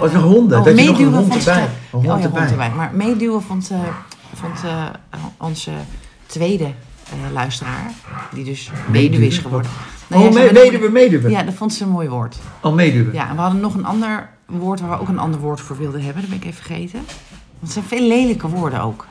Oh, 0.00 0.12
nog 0.12 0.22
honden. 0.22 0.58
oh, 0.58 0.64
dat 0.64 0.78
je 0.78 0.84
nog 0.84 0.98
een 0.98 1.14
hond 1.14 1.32
vond 1.32 1.46
erbij. 1.46 1.62
Een 1.62 1.68
hond 1.90 2.06
oh 2.06 2.18
ja, 2.18 2.24
erbij. 2.24 2.40
hond 2.40 2.50
erbij. 2.50 2.70
Maar 2.70 2.90
meeduwen 2.94 3.42
vond, 3.42 3.70
vond 4.34 4.60
onze 5.36 5.70
tweede 6.26 6.72
luisteraar, 7.32 7.90
die 8.32 8.44
dus 8.44 8.70
meeduwe 8.90 9.26
is 9.26 9.38
geworden. 9.38 9.70
Nou 10.06 10.22
ja, 10.22 10.28
oh, 10.28 10.34
me- 10.34 10.40
hebben 10.40 10.54
nog- 10.62 10.70
meeduwen, 10.70 10.92
meeduwen. 10.92 11.30
Ja, 11.30 11.42
dat 11.42 11.54
vond 11.54 11.74
ze 11.74 11.82
een 11.84 11.90
mooi 11.90 12.08
woord. 12.08 12.36
Oh, 12.62 12.74
meeduwen. 12.74 13.12
Ja, 13.14 13.28
en 13.28 13.34
we 13.34 13.40
hadden 13.40 13.60
nog 13.60 13.74
een 13.74 13.84
ander 13.86 14.28
woord 14.46 14.80
waar 14.80 14.90
we 14.90 14.98
ook 15.00 15.08
een 15.08 15.18
ander 15.18 15.40
woord 15.40 15.60
voor 15.60 15.76
wilden 15.78 16.02
hebben. 16.02 16.20
Dat 16.22 16.30
ben 16.30 16.38
ik 16.40 16.44
even 16.44 16.64
vergeten. 16.64 16.98
Want 17.04 17.60
het 17.60 17.70
zijn 17.72 17.84
veel 17.84 18.08
lelijke 18.08 18.48
woorden 18.48 18.80
ook. 18.80 19.06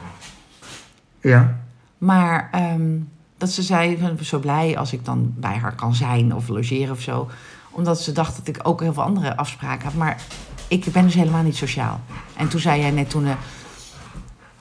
Ja. 1.21 1.57
Maar 1.97 2.49
ehm, 2.51 2.91
dat 3.37 3.49
ze 3.49 3.61
zei, 3.61 3.97
ben 3.97 4.25
zo 4.25 4.39
blij 4.39 4.77
als 4.77 4.93
ik 4.93 5.05
dan 5.05 5.33
bij 5.37 5.55
haar 5.57 5.75
kan 5.75 5.95
zijn 5.95 6.35
of 6.35 6.47
logeren 6.47 6.91
of 6.95 7.01
zo. 7.01 7.29
Omdat 7.71 8.01
ze 8.01 8.11
dacht 8.11 8.35
dat 8.37 8.47
ik 8.47 8.59
ook 8.63 8.81
heel 8.81 8.93
veel 8.93 9.03
andere 9.03 9.37
afspraken 9.37 9.83
had. 9.85 9.93
Maar 9.93 10.21
ik 10.67 10.85
ben 10.91 11.03
dus 11.03 11.13
helemaal 11.13 11.43
niet 11.43 11.55
sociaal. 11.55 11.99
En 12.37 12.47
toen 12.47 12.59
zei 12.59 12.81
jij 12.81 12.91
net 12.91 13.09
toen, 13.09 13.25
eh, 13.25 13.31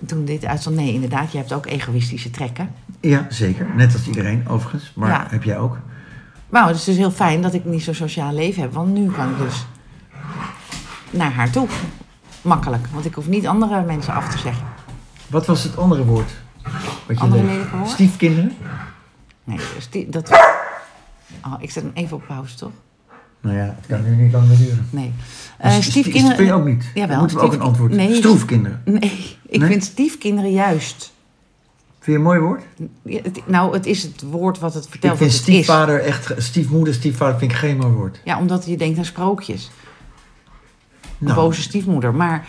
toen 0.07 0.25
dit 0.25 0.45
uitstond, 0.45 0.77
nee 0.77 0.93
inderdaad, 0.93 1.33
je 1.33 1.39
hebt 1.39 1.53
ook 1.53 1.67
egoïstische 1.67 2.31
trekken. 2.31 2.71
Ja, 3.01 3.27
zeker. 3.29 3.67
Net 3.75 3.93
als 3.93 4.07
iedereen, 4.07 4.49
overigens. 4.49 4.93
Maar 4.95 5.09
Ja. 5.09 5.27
heb 5.29 5.43
jij 5.43 5.59
ook? 5.59 5.79
Nou, 6.51 6.67
het 6.67 6.77
is 6.77 6.85
dus 6.85 6.97
heel 6.97 7.11
fijn 7.11 7.43
dat 7.43 7.55
ik 7.55 7.65
niet 7.65 7.83
zo'n 7.83 7.95
sociaal 7.95 8.33
leven 8.33 8.63
heb. 8.63 8.73
Want 8.73 8.95
nu 8.95 9.11
kan 9.11 9.31
ik 9.31 9.39
dus 9.39 9.67
naar 11.11 11.33
haar 11.33 11.51
toe. 11.51 11.69
Makkelijk. 12.43 12.87
Want 12.93 13.05
ik 13.05 13.15
hoef 13.15 13.27
niet 13.29 13.47
andere 13.47 13.83
mensen 13.83 14.15
af 14.15 14.29
te 14.29 14.39
zeggen. 14.39 14.67
Wat 15.27 15.47
was 15.47 15.63
het 15.63 15.77
andere 15.77 16.05
woord? 16.05 16.31
Wat 17.07 17.17
je 17.17 17.23
Andere? 17.23 17.65
Stiefkinderen? 17.87 18.53
Nee, 19.45 19.59
die, 19.91 20.09
dat... 20.09 20.31
Oh, 21.45 21.55
ik 21.59 21.71
zet 21.71 21.83
hem 21.83 21.93
even 21.95 22.17
op 22.17 22.23
pauze, 22.27 22.57
toch? 22.57 22.71
Nou 23.41 23.57
ja, 23.57 23.65
het 23.79 23.87
kan 23.87 24.03
nu 24.17 24.23
niet 24.23 24.33
lang 24.33 24.49
meer 24.49 24.57
duren. 24.57 24.87
Nee. 24.91 25.13
Sti- 25.69 25.83
stiefkinderen... 25.83 26.37
Vind 26.37 26.49
je 26.49 26.55
ook 26.55 26.65
niet? 26.65 26.85
Jawel, 26.95 27.09
Dan 27.09 27.19
moeten 27.19 27.37
we 27.37 27.43
ook 27.43 27.49
een 27.53 27.55
stief- 27.59 27.67
antwoord. 27.69 27.93
nee. 27.93 28.15
Stroefkinderen. 28.15 28.83
Nee, 28.85 29.37
ik 29.49 29.61
Nee? 29.61 29.69
vind 29.71 29.85
stiefkinderen 29.85 30.51
juist. 30.53 31.13
Vind 32.01 32.07
je 32.07 32.13
een 32.13 32.23
mooi 32.23 32.39
woord? 32.39 32.63
Ja, 33.03 33.21
het- 33.23 33.47
nou, 33.49 33.75
het 33.75 33.87
is 33.87 34.03
het 34.03 34.23
woord 34.23 34.59
wat 34.59 34.75
het 34.75 34.85
Ik 34.85 34.91
vertelt 34.91 35.19
vind 35.19 35.31
wat 35.31 35.39
het 35.41 35.49
is. 35.49 35.55
stiefvader 35.55 36.01
echt... 36.01 36.33
Stiefmoeder, 36.37 36.95
stiefvader 36.95 37.39
vind 37.39 37.51
ik 37.51 37.57
geen 37.57 37.77
mooi 37.77 37.93
woord. 37.93 38.21
Ja, 38.25 38.39
omdat 38.39 38.67
je 38.67 38.77
denkt 38.77 38.99
aan 38.99 39.05
sprookjes. 39.05 39.71
Een 41.03 41.11
Nou, 41.19 41.35
boze 41.35 41.63
stiefmoeder. 41.63 42.15
Maar 42.15 42.47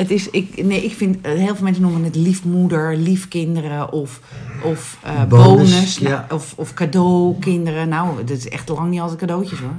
het 0.00 0.10
is, 0.10 0.30
ik, 0.30 0.64
nee, 0.64 0.84
ik 0.84 0.92
vind, 0.94 1.20
eh, 1.20 1.32
heel 1.32 1.54
veel 1.54 1.64
mensen 1.64 1.82
noemen 1.82 2.04
het 2.04 2.16
liefmoeder, 2.16 2.96
liefkinderen 2.96 3.92
of, 3.92 4.20
of 4.62 4.98
eh, 5.02 5.24
Bonus, 5.24 5.46
bonus, 5.46 5.98
nou, 5.98 6.14
ja. 6.14 6.26
of, 6.30 6.54
of 6.56 6.74
cadeaukinderen. 6.74 7.88
Nou, 7.88 8.16
dat 8.24 8.36
is 8.36 8.48
echt 8.48 8.68
lang 8.68 8.90
niet 8.90 9.00
altijd 9.00 9.18
cadeautjes 9.18 9.58
hoor. 9.58 9.74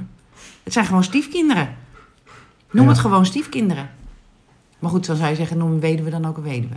Het 0.62 0.72
zijn 0.72 0.84
gewoon 0.86 1.04
stiefkinderen. 1.04 1.74
Noem 2.70 2.84
Ja. 2.84 2.90
het 2.90 3.00
gewoon 3.00 3.26
stiefkinderen. 3.26 3.90
Maar 4.78 4.90
goed, 4.90 5.06
dan 5.06 5.16
zou 5.16 5.28
je 5.30 5.36
zeggen, 5.36 5.58
noem 5.58 5.72
een 5.72 5.80
weduwe 5.80 6.10
dan 6.10 6.24
ook 6.26 6.36
een 6.36 6.42
weduwe. 6.42 6.74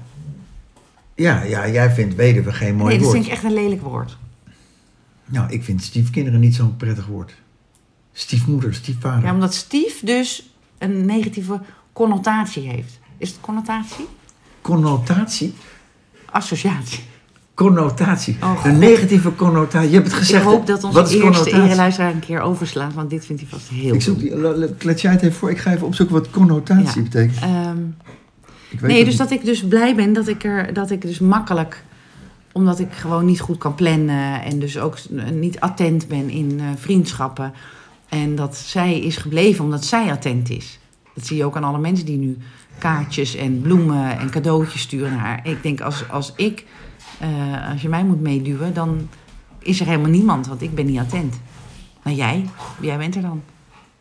Ja, 1.15 1.41
ja, 1.43 1.67
jij 1.69 1.91
vindt 1.91 2.15
weduwe 2.15 2.53
geen 2.53 2.75
mooi 2.75 2.87
nee, 2.87 2.97
dat 2.97 3.05
woord. 3.05 3.11
vind 3.17 3.25
ik 3.25 3.31
echt 3.31 3.43
een 3.43 3.53
lelijk 3.53 3.81
woord. 3.81 4.17
Nou, 5.25 5.51
ik 5.51 5.63
vind 5.63 5.83
stiefkinderen 5.83 6.39
niet 6.39 6.55
zo'n 6.55 6.75
prettig 6.77 7.05
woord. 7.05 7.33
Stiefmoeder, 8.13 8.73
stiefvader. 8.73 9.23
Ja, 9.25 9.33
omdat 9.33 9.53
stief 9.53 9.99
dus 10.03 10.49
een 10.77 11.05
negatieve 11.05 11.61
connotatie 11.93 12.69
heeft. 12.69 12.99
Is 13.17 13.29
het 13.29 13.37
connotatie? 13.41 14.05
Connotatie? 14.61 15.53
Associatie. 16.31 17.03
Connotatie. 17.53 18.37
Oh, 18.43 18.61
een 18.63 18.79
negatieve 18.79 19.35
connotatie. 19.35 19.89
Je 19.89 19.95
hebt 19.95 20.07
het 20.07 20.15
gezegd. 20.15 20.43
ik 20.43 20.49
hoop 20.49 20.67
dat 20.67 20.83
onze 20.83 20.99
eerste 20.99 21.19
connotatie? 21.19 21.61
ereluisteraar 21.61 22.13
een 22.13 22.19
keer 22.19 22.39
overslaat, 22.39 22.93
want 22.93 23.09
dit 23.09 23.25
vindt 23.25 23.41
hij 23.41 23.51
vast 23.51 23.67
heel 23.69 23.93
Ik 23.93 24.01
zoek 24.01 24.19
die, 24.19 24.75
klets 24.77 25.01
jij 25.01 25.11
het 25.11 25.21
even 25.21 25.35
voor. 25.35 25.49
Ik 25.49 25.57
ga 25.57 25.73
even 25.73 25.87
opzoeken 25.87 26.15
wat 26.15 26.29
connotatie 26.29 27.03
Ja. 27.03 27.09
betekent. 27.09 27.39
Weet 28.79 28.91
nee, 28.91 29.05
dus 29.05 29.15
dat 29.17 29.31
ik 29.31 29.45
dus 29.45 29.63
blij 29.67 29.95
ben 29.95 30.13
dat 30.13 30.27
ik 30.27 30.43
er 30.43 30.73
dat 30.73 30.91
ik 30.91 31.01
dus 31.01 31.19
makkelijk, 31.19 31.83
omdat 32.51 32.79
ik 32.79 32.91
gewoon 32.91 33.25
niet 33.25 33.39
goed 33.39 33.57
kan 33.57 33.75
plannen 33.75 34.43
en 34.43 34.59
dus 34.59 34.77
ook 34.77 34.97
niet 35.33 35.59
attent 35.59 36.07
ben 36.07 36.29
in 36.29 36.59
eh, 36.59 36.65
vriendschappen. 36.75 37.53
En 38.09 38.35
dat 38.35 38.55
zij 38.57 38.99
is 38.99 39.17
gebleven 39.17 39.63
omdat 39.63 39.85
zij 39.85 40.11
attent 40.11 40.49
is. 40.49 40.79
Dat 41.13 41.25
zie 41.25 41.37
je 41.37 41.45
ook 41.45 41.55
aan 41.55 41.63
alle 41.63 41.79
mensen 41.79 42.05
die 42.05 42.17
nu 42.17 42.37
kaartjes 42.77 43.35
en 43.35 43.61
bloemen 43.61 44.19
en 44.19 44.29
cadeautjes 44.29 44.81
sturen 44.81 45.11
naar 45.11 45.19
haar. 45.19 45.39
Ik 45.43 45.63
denk 45.63 45.81
als, 45.81 46.09
als 46.09 46.33
ik, 46.35 46.65
eh, 47.19 47.71
als 47.71 47.81
je 47.81 47.89
mij 47.89 48.03
moet 48.03 48.21
meeduwen, 48.21 48.73
dan 48.73 49.09
is 49.59 49.79
er 49.79 49.85
helemaal 49.85 50.09
niemand, 50.09 50.47
want 50.47 50.61
ik 50.61 50.75
ben 50.75 50.85
niet 50.85 50.99
attent. 50.99 51.39
Maar 52.03 52.13
jij, 52.13 52.45
jij 52.81 52.97
bent 52.97 53.15
er 53.15 53.21
dan. 53.21 53.41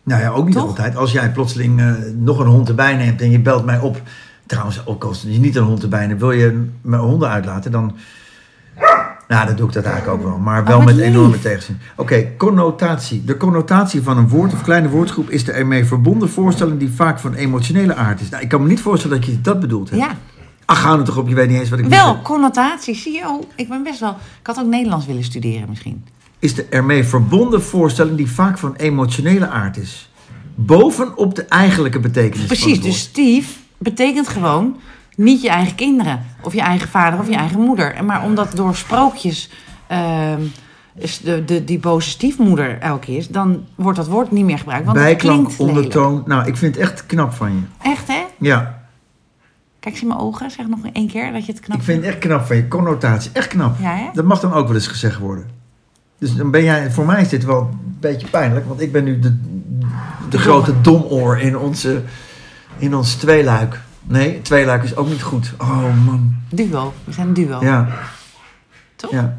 Nou 0.02 0.20
ja, 0.20 0.28
ook 0.28 0.44
niet 0.44 0.54
Toch? 0.54 0.66
altijd. 0.66 0.96
Als 0.96 1.12
jij 1.12 1.32
plotseling 1.32 1.80
eh, 1.80 1.92
nog 2.14 2.38
een 2.38 2.46
hond 2.46 2.68
erbij 2.68 2.96
neemt 2.96 3.20
en 3.20 3.30
je 3.30 3.40
belt 3.40 3.64
mij 3.64 3.78
op. 3.78 4.02
Trouwens, 4.46 4.86
ook 4.86 5.04
als 5.04 5.22
je 5.22 5.38
niet 5.38 5.56
een 5.56 5.62
hond 5.64 5.82
erbij 5.82 6.06
neemt, 6.06 6.20
wil 6.20 6.30
je 6.30 6.68
mijn 6.80 7.02
honden 7.02 7.28
uitlaten, 7.28 7.70
dan. 7.70 7.96
Nou, 9.28 9.46
dat 9.46 9.56
doe 9.56 9.66
ik 9.66 9.72
dat 9.72 9.84
eigenlijk 9.84 10.16
ook 10.16 10.28
wel. 10.28 10.38
Maar 10.38 10.64
wel 10.64 10.76
wat 10.76 10.84
met 10.86 10.94
lief. 10.94 11.04
enorme 11.04 11.40
tegenzin. 11.40 11.78
Oké, 11.96 12.36
connotatie. 12.36 13.24
De 13.24 13.36
connotatie 13.36 14.02
van 14.02 14.18
een 14.18 14.28
woord 14.28 14.52
of 14.52 14.62
kleine 14.62 14.88
woordsgroep 14.88 15.30
is 15.30 15.44
de 15.44 15.52
ermee 15.52 15.84
verbonden 15.84 16.30
voorstelling 16.30 16.78
die 16.78 16.90
vaak 16.90 17.18
van 17.18 17.34
emotionele 17.34 17.94
aard 17.94 18.20
is. 18.20 18.28
Nou, 18.28 18.42
ik 18.42 18.48
kan 18.48 18.62
me 18.62 18.68
niet 18.68 18.80
voorstellen 18.80 19.16
dat 19.20 19.26
je 19.26 19.40
dat 19.40 19.60
bedoelt 19.60 19.90
hebt. 19.90 20.02
Ja, 20.02 20.16
Ach, 20.64 20.80
ga 20.80 20.98
er 20.98 21.04
toch 21.04 21.16
op, 21.16 21.28
je 21.28 21.34
weet 21.34 21.48
niet 21.48 21.60
eens 21.60 21.68
wat 21.68 21.78
ik 21.78 21.86
wel, 21.86 22.06
bedoel. 22.08 22.22
connotatie. 22.22 22.94
Zie 22.94 23.12
je, 23.12 23.28
oh, 23.28 23.42
ik 23.54 23.68
ben 23.68 23.82
best 23.82 24.00
wel... 24.00 24.10
Ik 24.40 24.46
had 24.46 24.58
ook 24.58 24.66
Nederlands 24.66 25.06
willen 25.06 25.24
studeren 25.24 25.68
misschien. 25.68 26.04
Is 26.38 26.54
de 26.54 26.66
ermee 26.70 27.04
verbonden 27.04 27.62
voorstelling 27.62 28.16
die 28.16 28.30
vaak 28.30 28.58
van 28.58 28.74
emotionele 28.76 29.48
aard 29.48 29.76
is. 29.76 30.10
Bovenop 30.54 31.34
de 31.34 31.44
eigenlijke 31.44 32.00
betekenis 32.00 32.38
van 32.38 32.46
Precies, 32.46 32.72
het 32.72 32.82
dus 32.82 32.90
woord. 32.90 32.96
Steve 33.10 33.52
betekent 33.78 34.28
gewoon 34.28 34.76
niet 35.16 35.42
je 35.42 35.48
eigen 35.48 35.74
kinderen. 35.74 36.22
Of 36.42 36.52
je 36.52 36.60
eigen 36.60 36.88
vader 36.88 37.18
of 37.18 37.28
je 37.28 37.34
eigen 37.34 37.60
moeder. 37.60 38.04
Maar 38.04 38.22
omdat 38.22 38.56
door 38.56 38.76
sprookjes 38.76 39.50
is 40.96 41.20
de, 41.20 41.44
de, 41.44 41.64
die 41.64 41.78
boze 41.78 42.08
stiefmoeder 42.08 42.78
elke 42.78 43.06
keer 43.06 43.16
is... 43.16 43.28
dan 43.28 43.64
wordt 43.74 43.98
dat 43.98 44.08
woord 44.08 44.30
niet 44.30 44.44
meer 44.44 44.58
gebruikt. 44.58 44.84
Want 44.84 44.96
het 44.96 45.06
Bijklank, 45.06 45.50
ondertoon. 45.58 46.22
Nou, 46.26 46.46
ik 46.46 46.56
vind 46.56 46.74
het 46.74 46.84
echt 46.84 47.06
knap 47.06 47.32
van 47.32 47.52
je. 47.52 47.88
Echt, 47.90 48.08
hè? 48.08 48.24
Ja, 48.38 48.84
Kijk 49.84 49.96
eens 49.96 50.04
in 50.04 50.10
mijn 50.10 50.20
ogen. 50.20 50.50
Zeg 50.50 50.66
nog 50.68 50.78
één 50.92 51.08
keer 51.08 51.32
dat 51.32 51.46
je 51.46 51.52
het 51.52 51.60
knap 51.60 51.78
ik 51.78 51.84
vind 51.84 52.04
het 52.04 52.06
echt 52.06 52.18
knap 52.18 52.46
van 52.46 52.56
je. 52.56 52.68
Connotatie, 52.68 53.30
echt 53.32 53.48
knap. 53.48 53.80
Ja, 53.80 53.94
hè? 53.96 54.08
Dat 54.12 54.24
mag 54.24 54.40
dan 54.40 54.52
ook 54.52 54.66
wel 54.66 54.74
eens 54.74 54.86
gezegd 54.86 55.18
worden. 55.18 55.50
Dus 56.18 56.36
dan 56.36 56.50
ben 56.50 56.64
jij, 56.64 56.90
voor 56.90 57.06
mij 57.06 57.20
is 57.22 57.28
dit 57.28 57.44
wel 57.44 57.60
een 57.60 57.96
beetje 58.00 58.26
pijnlijk, 58.26 58.66
want 58.66 58.80
ik 58.80 58.92
ben 58.92 59.04
nu 59.04 59.18
de, 59.18 59.36
de 60.28 60.38
grote 60.38 60.80
domoor 60.80 61.38
in, 61.38 61.58
onze, 61.58 62.02
in 62.78 62.94
ons 62.94 63.14
tweeluik. 63.14 63.80
Nee, 64.04 64.42
tweeluik 64.42 64.82
is 64.82 64.96
ook 64.96 65.08
niet 65.08 65.22
goed. 65.22 65.52
Oh 65.58 66.04
man. 66.04 66.34
Duo. 66.48 66.92
We 67.04 67.12
zijn 67.12 67.26
een 67.26 67.34
duo. 67.34 67.60
Ja, 67.60 67.88
Toch? 68.96 69.10
ja. 69.10 69.36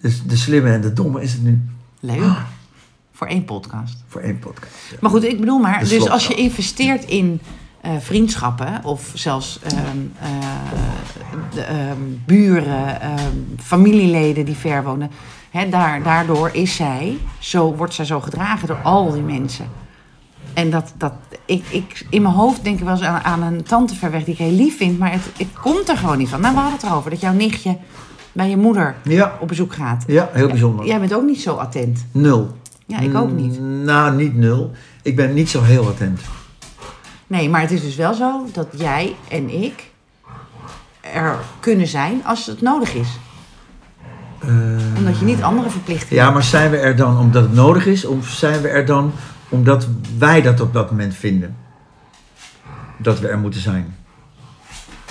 Dus 0.00 0.22
de 0.22 0.36
slimme 0.36 0.70
en 0.72 0.80
de 0.80 0.92
domme 0.92 1.22
is 1.22 1.32
het 1.32 1.42
nu 1.42 1.62
Leuk. 2.00 2.36
Voor 3.12 3.26
één 3.26 3.44
podcast. 3.44 4.04
voor 4.06 4.20
één 4.20 4.38
podcast. 4.38 4.72
Ja. 4.90 4.96
Maar 5.00 5.10
goed, 5.10 5.24
ik 5.24 5.40
bedoel 5.40 5.58
maar, 5.58 5.78
De 5.78 5.88
dus 5.88 6.08
als 6.08 6.26
je 6.26 6.34
investeert 6.34 7.04
in 7.04 7.40
eh, 7.80 7.92
vriendschappen 7.98 8.84
of 8.84 9.10
zelfs 9.14 9.58
ehm, 9.62 9.76
eh, 10.20 10.28
de, 11.54 11.62
ehm, 11.62 12.00
buren, 12.26 13.00
ehm, 13.00 13.36
familieleden 13.58 14.44
die 14.44 14.54
ver 14.54 14.84
wonen, 14.84 15.10
hè, 15.50 15.68
daar, 15.68 16.02
daardoor 16.02 16.50
is 16.52 16.74
zij, 16.76 17.18
zo, 17.38 17.74
wordt 17.74 17.94
zij 17.94 18.04
zo 18.04 18.20
gedragen 18.20 18.68
door 18.68 18.82
al 18.82 19.12
die 19.12 19.22
mensen. 19.22 19.66
En 20.54 20.70
dat, 20.70 20.92
dat 20.96 21.12
ik, 21.44 21.64
ik, 21.68 22.06
in 22.10 22.22
mijn 22.22 22.34
hoofd 22.34 22.64
denk 22.64 22.78
ik 22.78 22.84
wel 22.84 22.92
eens 22.94 23.02
aan, 23.02 23.20
aan 23.22 23.42
een 23.42 23.62
tante 23.62 23.94
ver 23.94 24.10
weg 24.10 24.24
die 24.24 24.32
ik 24.34 24.38
heel 24.40 24.50
lief 24.52 24.76
vind, 24.76 24.98
maar 24.98 25.12
het, 25.12 25.22
het 25.36 25.48
komt 25.60 25.88
er 25.88 25.96
gewoon 25.96 26.18
niet 26.18 26.28
van. 26.28 26.40
Nou, 26.40 26.54
we 26.54 26.60
hadden 26.60 26.78
het 26.80 26.88
erover 26.88 27.10
dat 27.10 27.20
jouw 27.20 27.32
nichtje 27.32 27.76
bij 28.32 28.48
je 28.48 28.56
moeder 28.56 28.94
Ja, 29.04 29.32
op 29.40 29.48
bezoek 29.48 29.74
gaat. 29.74 30.04
ja, 30.06 30.28
heel 30.32 30.48
bijzonder. 30.48 30.86
Jij 30.86 31.00
bent 31.00 31.14
ook 31.14 31.24
niet 31.26 31.40
zo 31.40 31.54
attent. 31.54 32.04
Nul. 32.12 32.56
Ja, 32.86 32.98
ik 32.98 33.14
ook 33.16 33.30
niet. 33.30 33.60
Mm, 33.60 33.84
Nou, 33.84 34.14
niet 34.16 34.36
nul. 34.36 34.70
Ik 35.02 35.16
ben 35.16 35.34
niet 35.34 35.50
zo 35.50 35.62
heel 35.62 35.88
attent. 35.88 36.20
Nee, 37.26 37.48
maar 37.48 37.60
het 37.60 37.70
is 37.70 37.82
dus 37.82 37.96
wel 37.96 38.14
zo 38.14 38.44
dat 38.52 38.66
jij 38.76 39.14
en 39.28 39.62
ik 39.62 39.90
er 41.00 41.36
kunnen 41.60 41.86
zijn 41.86 42.24
als 42.24 42.46
het 42.46 42.60
nodig 42.60 42.94
is. 42.94 43.08
Eh, 44.38 44.48
Omdat 44.96 45.18
je 45.18 45.24
niet 45.24 45.42
andere 45.42 45.70
verplichtingen 45.70 46.24
Ja, 46.24 46.30
maar 46.30 46.42
zijn 46.42 46.70
we 46.70 46.76
er 46.76 46.96
dan 46.96 47.18
omdat 47.18 47.42
het 47.42 47.54
nodig 47.54 47.86
is? 47.86 48.04
Of 48.04 48.28
zijn 48.28 48.60
we 48.62 48.68
er 48.68 48.86
dan 48.86 49.12
omdat 49.50 49.88
wij 50.18 50.42
dat 50.42 50.60
op 50.60 50.72
dat 50.72 50.90
moment 50.90 51.14
vinden? 51.14 51.56
Dat 52.98 53.20
we 53.20 53.28
er 53.28 53.38
moeten 53.38 53.60
zijn. 53.60 53.94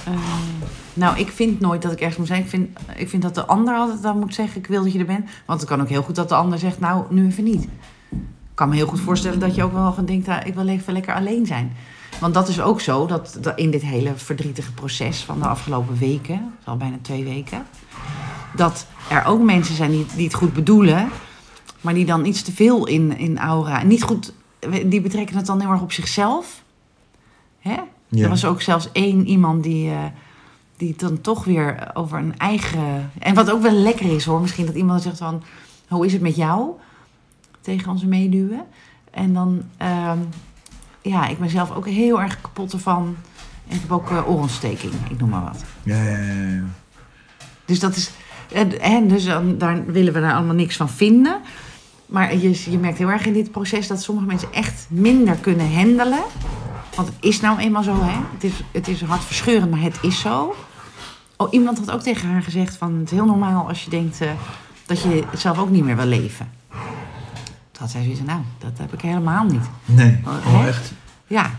Eh, 0.05 0.13
nou, 0.93 1.17
ik 1.17 1.31
vind 1.31 1.59
nooit 1.59 1.81
dat 1.81 1.91
ik 1.91 1.99
ergens 1.99 2.17
moet 2.17 2.27
zijn. 2.27 2.41
Ik 2.41 2.49
vind, 2.49 2.79
ik 2.95 3.09
vind 3.09 3.21
dat 3.21 3.35
de 3.35 3.45
ander 3.45 3.75
altijd 3.75 4.01
dan 4.01 4.19
moet 4.19 4.33
zeggen: 4.33 4.59
Ik 4.59 4.67
wil 4.67 4.83
dat 4.83 4.93
je 4.93 4.99
er 4.99 5.05
bent. 5.05 5.29
Want 5.45 5.59
het 5.59 5.69
kan 5.69 5.81
ook 5.81 5.89
heel 5.89 6.03
goed 6.03 6.15
dat 6.15 6.29
de 6.29 6.35
ander 6.35 6.59
zegt: 6.59 6.79
Nou, 6.79 7.05
nu 7.09 7.27
even 7.27 7.43
niet. 7.43 7.63
Ik 8.11 8.65
kan 8.65 8.69
me 8.69 8.75
heel 8.75 8.87
goed 8.87 8.99
voorstellen 8.99 9.39
dat 9.39 9.55
je 9.55 9.63
ook 9.63 9.73
wel 9.73 9.89
gewoon 9.89 10.05
denkt: 10.05 10.27
ah, 10.27 10.45
Ik 10.45 10.55
wil 10.55 10.67
even 10.67 10.93
lekker 10.93 11.13
alleen 11.13 11.45
zijn. 11.45 11.71
Want 12.19 12.33
dat 12.33 12.47
is 12.47 12.61
ook 12.61 12.81
zo 12.81 13.05
dat, 13.05 13.39
in 13.55 13.71
dit 13.71 13.81
hele 13.81 14.11
verdrietige 14.15 14.73
proces 14.73 15.23
van 15.23 15.39
de 15.39 15.47
afgelopen 15.47 15.97
weken, 15.97 16.53
al 16.63 16.77
bijna 16.77 16.97
twee 17.01 17.23
weken, 17.23 17.65
dat 18.55 18.85
er 19.09 19.25
ook 19.25 19.41
mensen 19.41 19.75
zijn 19.75 19.91
die, 19.91 20.05
die 20.15 20.25
het 20.25 20.33
goed 20.33 20.53
bedoelen, 20.53 21.09
maar 21.81 21.93
die 21.93 22.05
dan 22.05 22.25
iets 22.25 22.41
te 22.41 22.51
veel 22.51 22.87
in, 22.87 23.17
in 23.17 23.37
aura. 23.37 23.83
Niet 23.83 24.03
goed, 24.03 24.33
die 24.85 25.01
betrekken 25.01 25.37
het 25.37 25.45
dan 25.45 25.59
heel 25.59 25.71
erg 25.71 25.81
op 25.81 25.91
zichzelf. 25.91 26.63
Hè? 27.59 27.77
Ja. 28.07 28.23
Er 28.23 28.29
was 28.29 28.45
ook 28.45 28.61
zelfs 28.61 28.91
één 28.91 29.27
iemand 29.27 29.63
die, 29.63 29.89
eh, 29.89 30.03
die 30.77 30.95
dan 30.97 31.21
toch 31.21 31.43
weer 31.43 31.91
over 31.93 32.17
een 32.17 32.37
eigen. 32.37 33.11
En 33.19 33.35
wat 33.35 33.51
ook 33.51 33.61
wel 33.61 33.71
lekker 33.71 34.15
is 34.15 34.25
hoor, 34.25 34.41
misschien 34.41 34.65
dat 34.65 34.75
iemand 34.75 35.01
zegt 35.01 35.17
van: 35.17 35.43
Hoe 35.87 36.05
is 36.05 36.13
het 36.13 36.21
met 36.21 36.35
jou? 36.35 36.69
Tegen 37.61 37.91
onze 37.91 38.07
meeduwen. 38.07 38.65
En 39.11 39.33
dan, 39.33 39.61
ehm, 39.77 40.17
ja, 41.01 41.27
ik 41.27 41.39
ben 41.39 41.49
zelf 41.49 41.71
ook 41.71 41.87
heel 41.87 42.21
erg 42.21 42.41
kapot 42.41 42.73
ervan. 42.73 43.15
En 43.67 43.75
ik 43.75 43.81
heb 43.81 43.91
ook 43.91 44.09
eh, 44.09 44.29
oorontsteking, 44.29 44.93
ik 45.09 45.19
noem 45.19 45.29
maar 45.29 45.43
wat. 45.43 45.63
Ja, 45.83 46.03
ja, 46.03 46.17
ja, 46.17 46.47
ja. 46.47 46.63
Dus 47.65 47.79
dat 47.79 47.95
is. 47.95 48.11
En, 48.51 48.81
en 48.81 49.07
dus 49.07 49.25
dan, 49.25 49.57
daar 49.57 49.85
willen 49.85 50.13
we 50.13 50.19
daar 50.19 50.33
allemaal 50.33 50.55
niks 50.55 50.75
van 50.75 50.89
vinden. 50.89 51.41
Maar 52.09 52.35
je, 52.35 52.61
je 52.71 52.77
merkt 52.77 52.97
heel 52.97 53.09
erg 53.11 53.25
in 53.25 53.33
dit 53.33 53.51
proces 53.51 53.87
dat 53.87 54.01
sommige 54.03 54.27
mensen 54.27 54.53
echt 54.53 54.85
minder 54.89 55.35
kunnen 55.35 55.75
handelen. 55.75 56.23
Want 56.95 57.07
het 57.07 57.17
is 57.19 57.41
nou 57.41 57.59
eenmaal 57.59 57.83
zo, 57.83 57.95
hè? 58.03 58.17
Het 58.33 58.43
is, 58.43 58.51
het 58.71 58.87
is 58.87 59.01
hartverscheurend, 59.01 59.71
maar 59.71 59.81
het 59.81 59.97
is 60.01 60.19
zo. 60.19 60.55
Oh, 61.37 61.47
iemand 61.53 61.77
had 61.77 61.91
ook 61.91 62.01
tegen 62.01 62.29
haar 62.29 62.41
gezegd: 62.41 62.77
van 62.77 62.93
het 62.93 63.03
is 63.11 63.11
heel 63.17 63.25
normaal 63.25 63.67
als 63.67 63.83
je 63.83 63.89
denkt 63.89 64.21
eh, 64.21 64.29
dat 64.85 65.01
je 65.01 65.23
zelf 65.35 65.59
ook 65.59 65.69
niet 65.69 65.83
meer 65.83 65.95
wil 65.95 66.05
leven. 66.05 66.49
Toen 67.71 67.79
had 67.79 67.89
zij 67.89 68.01
zoiets 68.01 68.19
van, 68.19 68.27
nou, 68.27 68.41
dat 68.57 68.71
heb 68.77 68.93
ik 68.93 69.01
helemaal 69.01 69.43
niet. 69.45 69.63
Nee, 69.85 70.19
Oh, 70.25 70.53
oh, 70.53 70.65
echt. 70.67 70.91
Ja, 71.27 71.49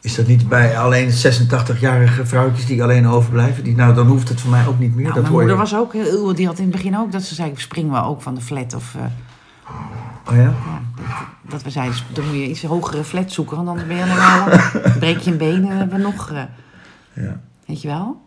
Is 0.00 0.14
dat 0.14 0.26
niet 0.26 0.48
bij 0.48 0.78
alleen 0.78 1.10
86-jarige 1.10 2.26
vrouwtjes 2.26 2.66
die 2.66 2.82
alleen 2.82 3.06
overblijven? 3.06 3.64
Die, 3.64 3.76
nou, 3.76 3.94
dan 3.94 4.06
hoeft 4.06 4.28
het 4.28 4.40
voor 4.40 4.50
mij 4.50 4.66
ook 4.66 4.78
niet 4.78 4.94
meer. 4.94 5.02
nou, 5.02 5.14
dat 5.14 5.22
mijn 5.22 5.34
hoor 5.34 5.42
moeder 5.44 5.56
je. 5.64 5.70
was 5.70 5.74
ook 5.80 5.92
heel, 5.92 6.34
die 6.34 6.46
had 6.46 6.58
in 6.58 6.64
het 6.64 6.72
begin 6.72 6.96
ook 6.98 7.12
dat 7.12 7.22
ze 7.22 7.34
zei: 7.34 7.52
springen 7.56 7.92
we 7.92 8.02
ook 8.02 8.22
van 8.22 8.34
de 8.34 8.40
flat 8.40 8.74
of. 8.74 8.94
eh, 8.94 9.02
Oh 10.28 10.36
ja? 10.36 10.42
Ja, 10.42 10.82
dat, 10.96 11.04
dat 11.50 11.62
we 11.62 11.70
zeiden, 11.70 11.96
dan 12.12 12.24
moet 12.26 12.34
je 12.34 12.48
iets 12.48 12.62
hogere 12.62 13.04
flat 13.04 13.32
zoeken, 13.32 13.56
want 13.56 13.68
anders 13.68 13.86
ben 13.86 13.96
je 13.96 14.02
helemaal... 14.02 14.48
eh, 14.48 14.96
breek 14.96 15.18
je 15.18 15.30
een 15.30 15.36
been 15.36 15.68
en 15.70 15.76
hebben 15.76 15.96
we 15.96 16.02
nog... 16.02 16.30
eh, 16.30 16.42
Ja. 17.24 17.40
weet 17.66 17.82
je 17.82 17.88
wel? 17.88 18.20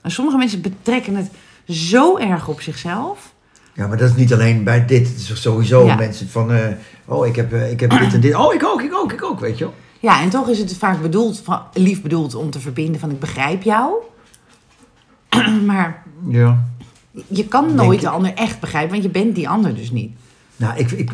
En 0.00 0.10
sommige 0.10 0.36
mensen 0.36 0.60
betrekken 0.60 1.14
het 1.16 1.30
zo 1.68 2.16
erg 2.18 2.48
op 2.48 2.60
zichzelf. 2.60 3.32
Ja, 3.74 3.86
maar 3.86 3.96
dat 3.96 4.10
is 4.10 4.16
niet 4.16 4.32
alleen 4.32 4.64
bij 4.64 4.86
dit. 4.86 5.08
Het 5.08 5.16
is 5.16 5.42
sowieso 5.42 5.84
Ja. 5.86 5.94
mensen 5.96 6.28
van... 6.28 6.52
eh, 6.52 6.66
oh, 7.04 7.26
ik 7.26 7.36
heb, 7.36 7.52
eh, 7.52 7.70
ik 7.70 7.80
heb 7.80 7.90
dit 7.90 8.14
en 8.14 8.20
dit. 8.20 8.34
Oh, 8.34 8.54
ik 8.54 8.64
ook, 8.64 8.82
ik 8.82 8.94
ook, 8.94 9.12
ik 9.12 9.22
ook, 9.24 9.40
weet 9.40 9.58
je 9.58 9.64
wel. 9.64 9.74
Ja, 10.00 10.20
en 10.22 10.30
toch 10.30 10.48
is 10.48 10.58
het 10.58 10.76
vaak 10.76 11.02
bedoeld, 11.02 11.40
van, 11.44 11.60
lief 11.72 12.02
bedoeld 12.02 12.34
om 12.34 12.50
te 12.50 12.60
verbinden 12.60 13.00
van 13.00 13.10
ik 13.10 13.20
begrijp 13.20 13.62
jou. 13.62 13.94
maar 15.66 16.02
Ja. 16.28 16.64
je 17.26 17.48
kan 17.48 17.74
nooit 17.74 18.00
de 18.00 18.08
ander 18.08 18.34
echt 18.34 18.60
begrijpen, 18.60 18.90
want 18.90 19.02
je 19.02 19.08
bent 19.10 19.34
die 19.34 19.48
ander 19.48 19.74
dus 19.74 19.90
niet. 19.90 20.16
Nou, 20.60 20.78
ik, 20.78 20.90
ik, 20.90 21.10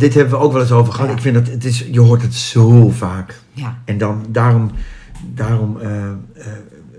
dit, 0.00 0.14
hebben 0.14 0.38
we 0.38 0.44
ook 0.44 0.52
wel 0.52 0.60
eens 0.60 0.72
over 0.72 0.92
gehad. 0.92 1.08
Ja. 1.08 1.14
Ik 1.16 1.20
vind 1.22 1.34
dat 1.34 1.46
het 1.46 1.64
is, 1.64 1.86
je 1.90 2.00
hoort 2.00 2.22
het 2.22 2.34
zo 2.34 2.88
vaak. 2.88 3.40
Ja, 3.52 3.78
En 3.84 3.98
dan, 3.98 4.24
daarom, 4.28 4.70
daarom 5.34 5.80
eh, 5.80 6.10
eh, 6.10 6.12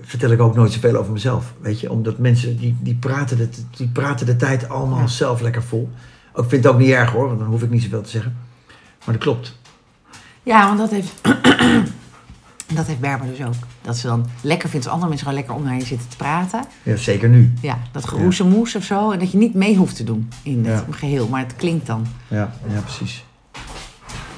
vertel 0.01 0.31
ik 0.31 0.39
ook 0.41 0.55
nooit 0.55 0.71
zoveel 0.71 0.95
over 0.95 1.11
mezelf. 1.11 1.53
Weet 1.61 1.79
je, 1.79 1.91
omdat 1.91 2.17
mensen 2.17 2.57
die, 2.57 2.77
die, 2.81 2.95
praten, 2.95 3.37
de, 3.37 3.49
die 3.77 3.87
praten 3.87 4.25
de 4.25 4.35
tijd 4.35 4.69
allemaal 4.69 4.99
Ja. 4.99 5.07
zelf 5.07 5.41
lekker 5.41 5.63
vol. 5.63 5.89
Ik 6.35 6.43
vind 6.47 6.63
het 6.63 6.73
ook 6.73 6.79
niet 6.79 6.89
erg 6.89 7.11
hoor, 7.11 7.27
want 7.27 7.39
dan 7.39 7.47
hoef 7.47 7.63
ik 7.63 7.69
niet 7.69 7.83
zoveel 7.83 8.01
te 8.01 8.09
zeggen. 8.09 8.35
Maar 9.05 9.13
dat 9.15 9.23
klopt. 9.23 9.59
ja 10.43 10.65
want 10.65 10.77
dat 10.77 10.89
heeft, 10.91 11.21
dat 12.75 12.87
heeft 12.87 12.99
Berber 12.99 13.27
dus 13.27 13.45
ook. 13.45 13.53
Dat 13.81 13.97
ze 13.97 14.07
dan 14.07 14.27
lekker 14.41 14.69
vindt 14.69 14.85
als 14.85 14.93
andere 14.95 15.09
mensen 15.09 15.27
gewoon 15.27 15.43
lekker 15.45 15.63
om 15.63 15.69
naar 15.69 15.79
je 15.79 15.85
zitten 15.85 16.09
te 16.09 16.17
praten. 16.17 16.63
Ja, 16.83 16.95
zeker 16.95 17.29
nu. 17.29 17.53
Ja, 17.61 17.77
dat 17.91 18.07
geroezemoes 18.07 18.75
of 18.75 18.83
zo. 18.83 19.11
En 19.11 19.19
dat 19.19 19.31
je 19.31 19.37
niet 19.37 19.53
mee 19.53 19.75
hoeft 19.75 19.95
te 19.95 20.03
doen 20.03 20.29
in 20.43 20.65
het 20.65 20.83
Ja. 20.87 20.93
geheel, 20.95 21.27
maar 21.27 21.41
het 21.41 21.55
klinkt 21.55 21.85
dan. 21.87 22.05
Ja, 22.27 22.53
ja 22.73 22.79
precies. 22.79 23.23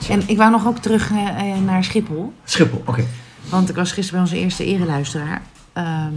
En 0.10 0.24
ik 0.30 0.38
wou 0.38 0.52
nog 0.52 0.68
ook 0.68 0.78
terug 0.78 1.12
eh, 1.12 1.52
eh, 1.52 1.62
naar 1.62 1.84
Schiphol. 1.84 2.34
Schiphol, 2.44 2.82
oké. 2.86 3.04
Want 3.50 3.70
ik 3.70 3.76
was 3.76 3.92
gisteren 3.92 4.22
bij 4.22 4.32
onze 4.32 4.44
eerste 4.44 4.66
ereluisteraar. 4.66 5.42
Ehm, 5.74 6.14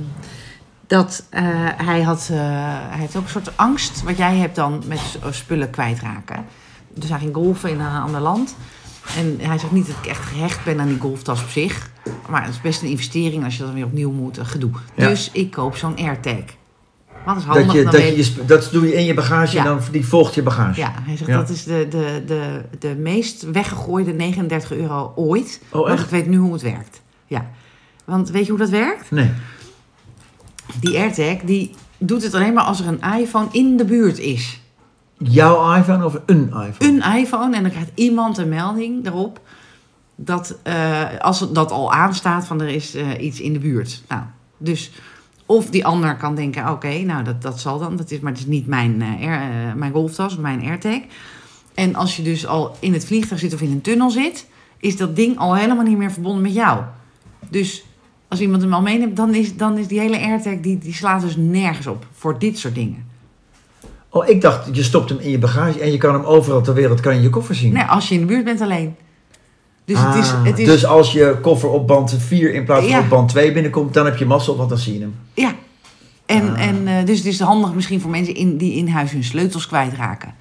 dat 0.87 1.27
eh, 1.31 1.43
hij 1.77 2.03
had, 2.03 2.29
hij 2.33 2.99
heeft 2.99 3.17
ook 3.17 3.23
een 3.23 3.29
soort 3.29 3.57
angst, 3.57 4.03
wat 4.03 4.17
jij 4.17 4.37
hebt 4.37 4.57
dan 4.57 4.83
met 4.87 5.01
spullen 5.31 5.71
kwijtraken. 5.71 6.45
Dus 6.95 7.09
hij 7.09 7.19
ging 7.19 7.35
golfen 7.35 7.71
in 7.71 7.81
een 7.81 8.01
ander 8.01 8.21
land. 8.21 8.57
En 9.17 9.37
hij 9.41 9.59
zegt 9.59 9.73
niet 9.73 9.87
dat 9.87 9.97
ik 10.03 10.07
echt 10.07 10.25
gehecht 10.25 10.65
ben 10.65 10.81
aan 10.81 10.89
die 10.89 10.99
golftas 10.99 11.43
op 11.43 11.49
zich. 11.49 11.91
Maar 12.29 12.45
het 12.45 12.55
is 12.55 12.61
best 12.61 12.83
een 12.83 12.89
investering 12.89 13.45
als 13.45 13.57
je 13.57 13.63
dan 13.63 13.75
weer 13.75 13.85
opnieuw 13.85 14.11
moet, 14.11 14.37
een 14.37 14.47
gedoe. 14.47 14.71
Ja. 14.95 15.09
Dus 15.09 15.31
ik 15.33 15.51
koop 15.51 15.77
zo'n 15.77 15.97
AirTag. 15.97 16.43
Wat 17.25 17.37
is 17.37 17.45
handig, 17.45 17.67
Dat, 17.67 17.75
je, 17.75 17.85
dat, 17.85 17.93
je, 18.03 18.17
je 18.17 18.45
dat 18.47 18.69
doe 18.73 18.87
je 18.87 18.95
in 18.95 19.05
je 19.05 19.15
bagage 19.15 19.55
Ja. 19.57 19.59
en 19.59 19.67
dan 19.67 19.81
die 19.91 20.07
volgt 20.07 20.35
je 20.35 20.43
bagage. 20.43 20.81
Ja, 20.81 20.93
hij 21.03 21.17
zegt 21.17 21.31
Ja. 21.31 21.37
dat 21.37 21.49
is 21.49 21.65
de, 21.65 21.87
de, 21.91 22.23
de, 22.27 22.65
de 22.79 22.95
meest 22.99 23.51
weggegooide 23.51 24.13
39 24.13 24.73
euro 24.73 25.13
ooit. 25.17 25.61
Oh, 25.69 25.73
want 25.81 25.89
echt? 25.93 26.03
ik 26.05 26.11
weet 26.11 26.27
nu 26.27 26.37
hoe 26.37 26.53
het 26.53 26.63
werkt. 26.63 27.01
Ja. 27.27 27.51
Want 28.05 28.31
weet 28.31 28.45
je 28.45 28.51
hoe 28.51 28.59
dat 28.61 28.69
werkt? 28.71 29.11
Nee. 29.11 29.31
Die 30.81 30.99
AirTag 30.99 31.37
die 31.45 31.75
doet 31.99 32.23
het 32.23 32.35
alleen 32.35 32.53
maar 32.55 32.65
als 32.65 32.81
er 32.81 32.87
een 32.87 33.21
iPhone 33.21 33.47
in 33.53 33.77
de 33.77 33.85
buurt 33.85 34.19
is. 34.19 34.61
Jouw 35.19 35.75
iPhone 35.75 36.05
of 36.05 36.21
een 36.27 36.47
iPhone? 36.47 36.75
Een 36.79 37.17
iPhone 37.17 37.57
en 37.57 37.63
dan 37.63 37.71
krijgt 37.71 37.91
iemand 37.95 38.39
een 38.39 38.49
melding 38.49 39.07
erop 39.07 39.41
dat 40.17 40.59
eh, 40.63 41.05
als 41.21 41.53
dat 41.53 41.71
al 41.71 41.93
aanstaat 41.93 42.47
van 42.47 42.61
er 42.61 42.69
is 42.69 42.95
eh, 42.95 43.23
iets 43.25 43.41
in 43.41 43.53
de 43.53 43.59
buurt. 43.59 44.03
Nou, 44.09 44.23
dus 44.57 44.91
of 45.47 45.71
die 45.71 45.87
ander 45.87 46.17
kan 46.17 46.35
denken, 46.35 46.71
oké, 46.71 46.99
nou 46.99 47.25
dat, 47.25 47.43
dat 47.43 47.61
zal 47.61 47.79
dan, 47.79 47.97
dat 47.97 48.11
is, 48.11 48.21
maar 48.21 48.33
het 48.33 48.41
is 48.41 48.47
niet 48.47 48.67
mijn, 48.67 49.03
eh, 49.03 49.73
mijn 49.75 49.93
golftas 49.93 50.33
of 50.33 50.41
mijn 50.41 50.63
AirTag. 50.63 51.01
En 51.75 51.95
als 51.95 52.17
je 52.17 52.23
dus 52.23 52.47
al 52.47 52.77
in 52.81 52.93
het 52.93 53.07
vliegtuig 53.07 53.41
zit 53.41 53.55
of 53.55 53.61
in 53.61 53.71
een 53.71 53.81
tunnel 53.81 54.11
zit, 54.11 54.47
is 54.79 54.97
dat 54.97 55.17
ding 55.17 55.39
al 55.39 55.57
helemaal 55.57 55.85
niet 55.85 55.99
meer 55.99 56.13
verbonden 56.13 56.43
met 56.43 56.55
jou. 56.55 56.83
Dus 57.49 57.85
als 58.29 58.41
iemand 58.41 58.63
hem 58.63 58.73
al 58.73 58.83
meeneemt, 58.83 59.17
dan 59.17 59.35
is, 59.35 59.57
dan 59.57 59.79
is 59.79 59.87
die 59.87 60.01
hele 60.01 60.19
AirTag, 60.19 60.61
die, 60.61 60.79
die 60.79 60.95
slaat 60.95 61.21
dus 61.21 61.37
nergens 61.37 61.87
op 61.87 62.07
voor 62.13 62.39
dit 62.39 62.59
soort 62.59 62.75
dingen. 62.75 63.06
Oh, 64.17 64.29
ik 64.29 64.41
dacht, 64.41 64.69
je 64.77 64.83
stopt 64.83 65.09
hem 65.09 65.19
in 65.19 65.31
je 65.31 65.39
bagage 65.39 65.81
en 65.81 65.93
je 65.93 65.99
kan 65.99 66.15
hem 66.15 66.25
overal 66.25 66.63
ter 66.63 66.75
wereld 66.75 67.01
kan 67.01 67.15
je 67.15 67.23
je 67.23 67.31
koffer 67.31 67.55
zien. 67.55 67.73
Nee, 67.73 67.83
als 67.85 68.09
je 68.09 68.15
in 68.15 68.21
de 68.21 68.27
buurt 68.27 68.45
bent 68.45 68.61
alleen. 68.61 68.97
Dus 69.85 69.99
het 70.03 70.15
is... 70.15 70.33
Ah, 70.33 70.45
Het 70.45 70.59
is 70.59 70.67
Dus 70.67 70.87
als 70.87 71.13
je 71.13 71.39
koffer 71.43 71.69
op 71.69 71.87
band 71.87 72.15
4 72.19 72.55
in 72.55 72.65
plaats 72.65 72.83
van 72.83 72.91
Ja. 72.91 73.01
op 73.01 73.09
band 73.09 73.29
2 73.29 73.53
binnenkomt, 73.53 73.95
dan 73.95 74.05
heb 74.05 74.17
je 74.17 74.27
mazzel, 74.27 74.57
want 74.57 74.69
dan 74.69 74.79
zie 74.79 74.95
je 74.95 75.01
hem. 75.01 75.15
Ja. 75.35 75.55
En, 76.27 76.55
Ah. 76.55 76.67
en 76.67 76.87
eh, 76.87 77.05
dus 77.07 77.17
het 77.19 77.27
is 77.27 77.41
handig 77.41 77.75
misschien 77.75 78.01
voor 78.01 78.11
mensen 78.11 78.35
in, 78.35 78.57
die 78.57 78.73
in 78.75 78.89
huis 78.89 79.11
hun 79.11 79.25
sleutels 79.25 79.67
kwijtraken. 79.67 80.35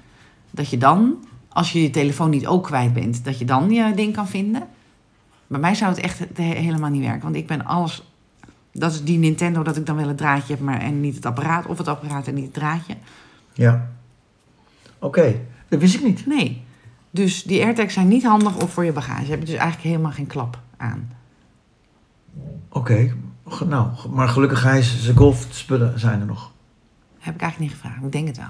Dat 0.50 0.70
je 0.70 0.78
dan, 0.78 1.14
als 1.48 1.72
je 1.72 1.82
je 1.82 1.90
telefoon 1.90 2.30
niet 2.30 2.46
ook 2.46 2.64
kwijt 2.64 2.92
bent, 2.92 3.24
dat 3.24 3.38
je 3.38 3.44
dan 3.44 3.70
je 3.70 3.92
ding 3.94 4.14
kan 4.14 4.28
vinden. 4.28 4.62
Bij 5.46 5.60
mij 5.60 5.74
zou 5.74 5.90
het 5.90 6.00
echt 6.00 6.18
he- 6.34 6.42
helemaal 6.42 6.90
niet 6.90 7.02
werken. 7.02 7.22
Want 7.22 7.36
ik 7.36 7.46
ben 7.46 7.64
alles... 7.64 8.02
Dat 8.72 8.92
is 8.92 9.02
die 9.04 9.18
Nintendo 9.18 9.62
dat 9.62 9.76
ik 9.76 9.86
dan 9.86 9.96
wel 9.96 10.08
het 10.08 10.16
draadje 10.18 10.52
heb 10.54 10.62
maar, 10.62 10.80
en 10.80 11.00
niet 11.00 11.14
het 11.14 11.26
apparaat. 11.26 11.66
Of 11.66 11.78
het 11.78 11.88
apparaat 11.88 12.26
en 12.26 12.34
niet 12.34 12.44
het 12.44 12.54
draadje. 12.54 12.94
Ja. 13.56 13.90
Oké, 14.98 15.40
dat 15.68 15.80
wist 15.80 15.94
ik 15.94 16.02
niet. 16.02 16.26
Nee. 16.26 16.64
Dus 17.10 17.42
die 17.42 17.62
AirTags 17.64 17.94
zijn 17.94 18.08
niet 18.08 18.24
handig 18.24 18.56
of 18.56 18.72
voor 18.72 18.84
je 18.84 18.92
bagage. 18.92 19.30
Je 19.30 19.38
dus 19.38 19.48
eigenlijk 19.48 19.82
helemaal 19.82 20.10
geen 20.12 20.26
klap 20.26 20.58
aan. 20.76 21.12
Oké, 22.68 23.14
nou, 23.66 23.88
maar 24.10 24.28
gelukkig 24.28 24.62
hij 24.62 24.82
zijn 24.82 25.16
golfspullen 25.16 25.98
zijn 26.00 26.20
er 26.20 26.26
nog. 26.26 26.52
Heb 27.18 27.34
ik 27.34 27.40
eigenlijk 27.40 27.72
niet 27.72 27.80
gevraagd. 27.80 28.04
Ik 28.04 28.12
denk 28.12 28.26
het 28.26 28.36
wel. 28.36 28.46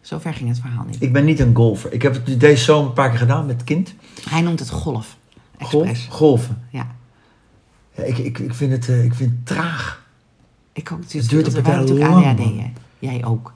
Zover 0.00 0.34
ging 0.34 0.48
het 0.48 0.58
verhaal 0.60 0.84
niet. 0.84 1.02
Ik 1.02 1.12
ben 1.12 1.24
niet 1.24 1.40
een 1.40 1.54
golfer. 1.54 1.92
Ik 1.92 2.02
heb 2.02 2.14
het 2.14 2.40
deze 2.40 2.64
zomer 2.64 2.88
een 2.88 2.94
paar 2.94 3.08
keer 3.10 3.18
gedaan 3.18 3.46
met 3.46 3.54
het 3.56 3.64
kind. 3.64 3.94
Hij 4.28 4.40
noemt 4.40 4.58
het 4.58 4.70
golf. 4.70 5.16
Golf, 5.58 6.06
golven. 6.08 6.62
Ja. 6.70 6.86
Ja, 7.94 8.02
ik, 8.02 8.18
ik, 8.18 8.38
ik, 8.38 8.54
vind 8.54 8.72
het, 8.72 8.88
eh, 8.88 9.04
ik 9.04 9.14
vind 9.14 9.30
het 9.30 9.46
traag. 9.46 10.04
Ik 10.72 10.92
ook. 10.92 11.00
Het 11.00 11.10
Dus 11.10 11.28
duurt 11.28 11.54
natuurlijk 11.54 11.98
lang, 11.98 12.24
ADHD, 12.26 12.38
man. 12.38 12.58
hè? 12.58 12.72
Jij 12.98 13.24
ook. 13.24 13.54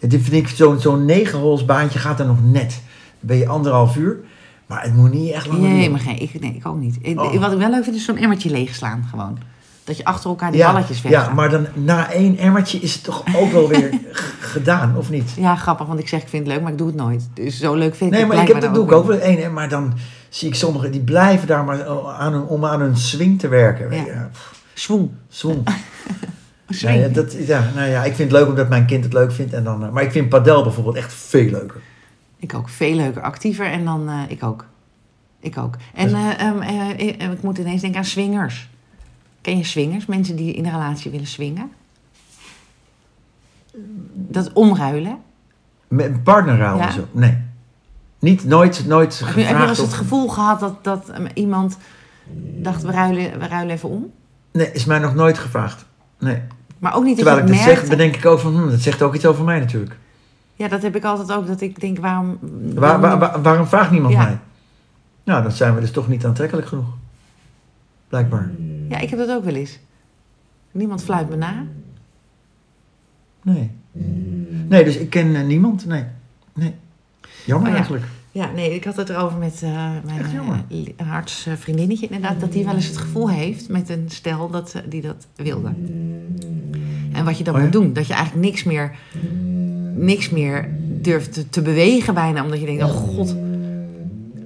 Ja, 0.00 0.08
dit 0.08 0.22
vind 0.22 0.34
ik 0.34 0.48
zo'n 0.56 0.80
zo'n 0.80 1.04
negenholsbaantje 1.04 1.98
gaat 1.98 2.20
er 2.20 2.26
nog 2.26 2.38
net. 2.42 2.70
Dan 2.70 2.78
ben 3.20 3.36
je 3.36 3.46
anderhalf 3.48 3.96
uur. 3.96 4.16
Maar 4.66 4.82
het 4.82 4.94
moet 4.94 5.12
niet 5.12 5.32
echt 5.32 5.46
lang 5.46 5.60
Nee, 5.60 5.90
maar 5.90 6.00
geen, 6.00 6.20
ik, 6.22 6.40
nee, 6.40 6.54
ik 6.54 6.66
ook 6.66 6.78
niet. 6.78 6.96
Ik- 7.00 7.20
Oh. 7.20 7.34
Wat 7.40 7.52
ik 7.52 7.58
wel 7.58 7.70
leuk 7.70 7.84
vind 7.84 7.96
is 7.96 8.04
zo'n 8.04 8.16
emmertje 8.16 8.50
leegslaan 8.50 9.04
gewoon. 9.10 9.38
Dat 9.84 9.96
je 9.96 10.04
achter 10.04 10.30
elkaar 10.30 10.50
die 10.50 10.60
ja, 10.60 10.72
balletjes 10.72 11.02
ja, 11.02 11.08
weggaan. 11.10 11.34
maar 11.34 11.50
dan 11.50 11.66
na 11.74 12.10
één 12.10 12.36
emmertje 12.38 12.78
is 12.78 12.94
het 12.94 13.04
toch 13.04 13.24
ook 13.36 13.52
wel 13.52 13.68
weer 13.68 13.90
gedaan, 14.54 14.96
of 14.96 15.10
niet? 15.10 15.30
Ja, 15.36 15.56
grappig, 15.56 15.86
want 15.86 15.98
ik 16.00 16.08
zeg 16.08 16.22
ik 16.22 16.28
vind 16.28 16.44
het 16.46 16.52
leuk, 16.54 16.62
maar 16.62 16.72
ik 16.72 16.78
doe 16.78 16.86
het 16.86 16.96
nooit. 16.96 17.28
Dus 17.34 17.58
zo 17.58 17.74
leuk 17.74 17.94
vind 17.94 18.00
ik 18.00 18.10
Nee, 18.10 18.20
het 18.26 18.28
maar 18.34 18.42
ik 18.42 18.52
heb, 18.52 18.60
dat 18.60 18.74
doe 18.74 18.84
ik 18.84 18.92
ook 18.92 19.06
wel 19.06 19.18
één. 19.18 19.52
Maar 19.52 19.68
dan 19.68 19.92
zie 20.28 20.48
ik 20.48 20.54
sommigen, 20.54 20.92
die 20.92 21.00
blijven 21.00 21.46
daar 21.46 21.64
maar 21.64 21.86
aan 22.18 22.32
hun, 22.32 22.42
om 22.42 22.64
aan 22.64 22.80
hun 22.80 22.96
swing 22.96 23.38
te 23.38 23.48
werken. 23.48 23.90
Ja. 23.90 23.96
Niet. 23.96 24.10
Nou 26.82 26.98
ja, 26.98 27.08
dat, 27.08 27.32
ja, 27.46 27.70
nou 27.74 27.88
ja, 27.88 28.04
ik 28.04 28.14
vind 28.14 28.30
het 28.30 28.40
leuk 28.40 28.48
omdat 28.48 28.68
mijn 28.68 28.86
kind 28.86 29.04
het 29.04 29.12
leuk 29.12 29.32
vindt. 29.32 29.52
En 29.52 29.64
dan, 29.64 29.84
eh, 29.84 29.90
maar 29.90 30.02
ik 30.02 30.10
vind 30.12 30.28
padel 30.28 30.62
bijvoorbeeld 30.62 30.96
echt 30.96 31.12
veel 31.12 31.50
leuker. 31.50 31.80
Ik 32.36 32.54
ook. 32.54 32.68
Veel 32.68 32.94
leuker, 32.94 33.22
actiever 33.22 33.66
en 33.66 33.84
dan 33.84 34.08
eh, 34.08 34.20
ik 34.28 34.42
ook. 34.42 34.64
Ik 35.40 35.58
ook. 35.58 35.74
En 35.94 36.04
Dus- 36.08 36.12
eh, 36.12 36.40
ehm, 36.40 36.60
eh, 36.60 36.90
eh, 37.22 37.30
ik 37.32 37.42
moet 37.42 37.58
ineens 37.58 37.80
denken 37.80 37.98
aan 37.98 38.04
swingers. 38.04 38.68
Ken 39.40 39.56
je 39.56 39.64
swingers? 39.64 40.06
Mensen 40.06 40.36
die 40.36 40.52
in 40.52 40.64
een 40.64 40.70
relatie 40.72 41.10
willen 41.10 41.26
swingen? 41.26 41.70
Dat 44.12 44.52
omruilen. 44.52 45.18
Met 45.88 46.06
een 46.06 46.22
partnerruil 46.22 46.76
Ja. 46.76 46.90
zo. 46.90 47.06
Nee. 47.12 47.38
Niet, 48.18 48.44
nooit, 48.44 48.86
nooit 48.86 49.18
Heb 49.24 49.34
je, 49.34 49.42
heb 49.42 49.58
je 49.58 49.68
eens 49.68 49.78
het 49.78 49.92
gevoel 49.92 50.28
gehad 50.28 50.60
dat, 50.60 50.84
dat 50.84 51.08
eh, 51.08 51.24
iemand 51.34 51.76
dacht, 52.56 52.82
we 52.82 52.90
ruilen, 52.90 53.38
we 53.38 53.46
ruilen 53.46 53.74
even 53.74 53.88
om? 53.88 54.10
Nee, 54.52 54.72
is 54.72 54.84
mij 54.84 54.98
nog 54.98 55.14
nooit 55.14 55.38
gevraagd. 55.38 55.84
Nee. 56.18 56.42
Maar 56.80 56.94
ook 56.96 57.04
niet 57.04 57.16
dat 57.16 57.24
Terwijl 57.26 57.46
ik 57.46 57.52
je 57.54 57.64
dat 57.64 57.76
zeg, 57.76 57.88
bedenk 57.88 58.16
ik 58.16 58.26
ook 58.26 58.38
van, 58.38 58.54
hm, 58.56 58.70
dat 58.70 58.80
zegt 58.80 59.02
ook 59.02 59.14
iets 59.14 59.26
over 59.26 59.44
mij 59.44 59.58
natuurlijk. 59.58 59.96
Ja, 60.54 60.68
dat 60.68 60.82
heb 60.82 60.96
ik 60.96 61.04
altijd 61.04 61.32
ook. 61.38 61.46
Dat 61.46 61.60
ik 61.60 61.80
denk, 61.80 61.98
waarom... 61.98 62.38
Waar, 62.74 63.00
waar, 63.00 63.18
waar- 63.18 63.42
waarom 63.42 63.66
vraagt 63.66 63.90
niemand 63.90 64.12
Ja. 64.14 64.22
mij? 64.24 64.38
Nou, 65.24 65.42
dan 65.42 65.52
zijn 65.52 65.74
we 65.74 65.80
dus 65.80 65.90
toch 65.90 66.08
niet 66.08 66.24
aantrekkelijk 66.26 66.66
genoeg. 66.68 66.96
Blijkbaar. 68.08 68.50
Ja, 68.88 68.98
ik 68.98 69.10
heb 69.10 69.18
dat 69.18 69.30
ook 69.30 69.44
wel 69.44 69.54
eens. 69.54 69.78
Niemand 70.70 71.02
fluit 71.02 71.28
me 71.28 71.36
na. 71.36 71.64
Nee. 73.42 73.70
Nee, 74.68 74.84
dus 74.84 74.96
ik 74.96 75.10
ken 75.10 75.34
eh, 75.36 75.42
niemand. 75.44 75.86
Nee. 75.86 76.04
Nee. 76.54 76.74
Jammer 77.44 77.66
Oh 77.66 77.72
ja. 77.72 77.76
eigenlijk. 77.78 78.04
Ja, 78.32 78.50
nee, 78.54 78.74
ik 78.74 78.84
had 78.84 78.96
het 78.96 79.08
erover 79.08 79.38
met 79.38 79.62
eh, 79.62 79.90
mijn 80.04 80.30
jammer. 80.32 80.64
eh, 80.96 81.12
artsvriendinnetje. 81.12 82.06
Inderdaad, 82.06 82.40
dat 82.40 82.52
die 82.52 82.64
wel 82.64 82.74
eens 82.74 82.86
het 82.86 82.96
gevoel 82.96 83.30
heeft 83.30 83.68
met 83.68 83.88
een 83.88 84.04
stel 84.08 84.50
dat 84.50 84.82
die 84.88 85.02
dat 85.02 85.26
wilde. 85.36 85.72
En 87.12 87.24
wat 87.24 87.38
je 87.38 87.44
dan 87.44 87.54
Oh 87.54 87.58
ja? 87.60 87.64
moet 87.66 87.74
doen. 87.74 87.92
Dat 87.92 88.06
je 88.06 88.14
eigenlijk 88.14 88.44
niks 88.46 88.64
meer, 88.64 88.90
niks 89.94 90.30
meer 90.30 90.68
durft 91.00 91.32
te, 91.32 91.48
te 91.48 91.62
bewegen 91.62 92.14
bijna. 92.14 92.42
Omdat 92.42 92.60
je 92.60 92.66
denkt, 92.66 92.82
oh 92.82 92.90
god. 92.90 93.36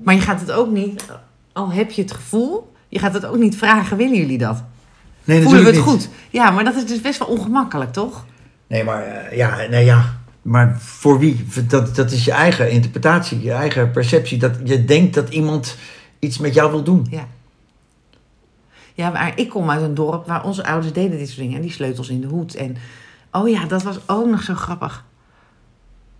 Maar 0.04 0.14
je 0.14 0.20
gaat 0.20 0.40
het 0.40 0.52
ook 0.52 0.70
niet, 0.70 1.04
al 1.52 1.72
heb 1.72 1.90
je 1.90 2.02
het 2.02 2.12
gevoel... 2.12 2.72
Je 2.88 2.98
gaat 3.00 3.14
het 3.14 3.26
ook 3.26 3.36
niet 3.38 3.56
vragen, 3.56 3.96
willen 3.96 4.16
jullie 4.16 4.38
dat? 4.38 4.62
Nee, 5.24 5.42
Voelen 5.42 5.60
we 5.60 5.66
het 5.66 5.74
niet. 5.74 5.84
goed? 5.84 6.08
Ja, 6.30 6.50
maar 6.50 6.64
dat 6.64 6.74
is 6.74 6.86
dus 6.86 7.00
best 7.00 7.18
wel 7.18 7.28
ongemakkelijk, 7.28 7.92
toch? 7.92 8.24
Nee, 8.66 8.84
maar 8.84 9.02
eh, 9.02 9.36
ja, 9.36 9.56
nee, 9.70 9.84
ja. 9.84 10.16
Maar 10.42 10.76
voor 10.80 11.18
wie? 11.18 11.44
Dat, 11.68 11.96
dat 11.96 12.10
is 12.10 12.24
je 12.24 12.32
eigen 12.32 12.70
interpretatie, 12.70 13.42
je 13.42 13.52
eigen 13.52 13.90
perceptie. 13.90 14.38
Dat 14.38 14.52
je 14.64 14.84
denkt 14.84 15.14
dat 15.14 15.28
iemand 15.28 15.76
iets 16.18 16.38
met 16.38 16.54
jou 16.54 16.70
wil 16.70 16.82
doen. 16.82 17.06
Ja. 17.10 17.26
Ja, 18.96 19.10
maar 19.10 19.38
ik 19.38 19.48
kom 19.48 19.70
uit 19.70 19.82
een 19.82 19.94
dorp 19.94 20.26
waar 20.26 20.44
onze 20.44 20.66
ouders 20.66 20.92
deden 20.92 21.18
dit 21.18 21.26
soort 21.28 21.40
dingen. 21.40 21.56
En 21.56 21.62
die 21.62 21.70
sleutels 21.72 22.08
in 22.08 22.20
de 22.20 22.26
hoed. 22.26 22.54
En 22.54 22.76
Oh 23.34 23.48
ja, 23.48 23.64
dat 23.66 23.82
was 23.82 24.08
ook 24.08 24.26
nog 24.26 24.42
zo 24.42 24.54
grappig. 24.54 25.04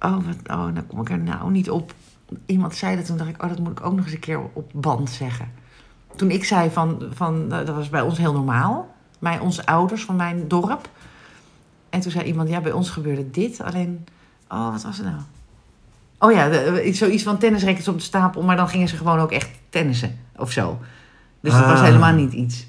Oh, 0.01 0.17
wat, 0.27 0.37
oh, 0.59 0.75
dan 0.75 0.87
kom 0.87 1.01
ik 1.01 1.11
er 1.11 1.19
nou 1.19 1.51
niet 1.51 1.71
op. 1.71 1.95
Iemand 2.47 2.75
zei 2.75 2.97
dat 2.97 3.07
toen, 3.07 3.17
dacht 3.17 3.31
ik, 3.31 3.43
oh, 3.43 3.49
dat 3.49 3.59
moet 3.59 3.79
ik 3.79 3.85
ook 3.87 3.95
nog 3.95 4.05
eens 4.05 4.15
een 4.15 4.21
keer 4.21 4.41
op 4.53 4.71
band 4.75 5.11
zeggen. 5.11 5.51
Toen 6.17 6.31
ik 6.31 6.45
zei 6.45 6.71
van, 6.71 7.03
van 7.13 7.49
dat 7.49 7.69
was 7.69 7.89
bij 7.89 8.01
ons 8.01 8.19
heel 8.19 8.33
normaal. 8.33 8.95
Bij 9.19 9.39
onze 9.39 9.67
ouders 9.67 10.05
van 10.05 10.17
mijn 10.17 10.49
dorp. 10.49 10.89
En 11.91 12.01
toen 12.01 12.11
zei 12.11 12.25
iemand, 12.25 12.49
ja, 12.49 12.61
bij 12.61 12.73
ons 12.73 12.91
gebeurde 12.91 13.31
dit. 13.31 13.61
Alleen, 13.61 14.07
oh, 14.49 14.71
wat 14.71 14.83
was 14.83 14.97
het 14.97 15.07
nou? 15.07 15.21
Oh 16.19 16.33
ja, 16.33 16.49
de- 16.49 16.91
zoiets 16.93 17.23
van 17.23 17.39
tennisrackets 17.39 17.89
op 17.89 17.97
de 17.97 18.03
stapel. 18.03 18.43
Maar 18.43 18.57
dan 18.57 18.69
gingen 18.69 18.89
ze 18.89 18.97
gewoon 18.97 19.19
ook 19.19 19.33
echt 19.33 19.51
tennissen 19.69 20.19
of 20.37 20.51
zo. 20.51 20.79
Dus 21.45 21.53
dat 21.53 21.65
was 21.67 21.79
Ah. 21.79 21.85
helemaal 21.85 22.13
niet 22.13 22.33
iets. 22.33 22.67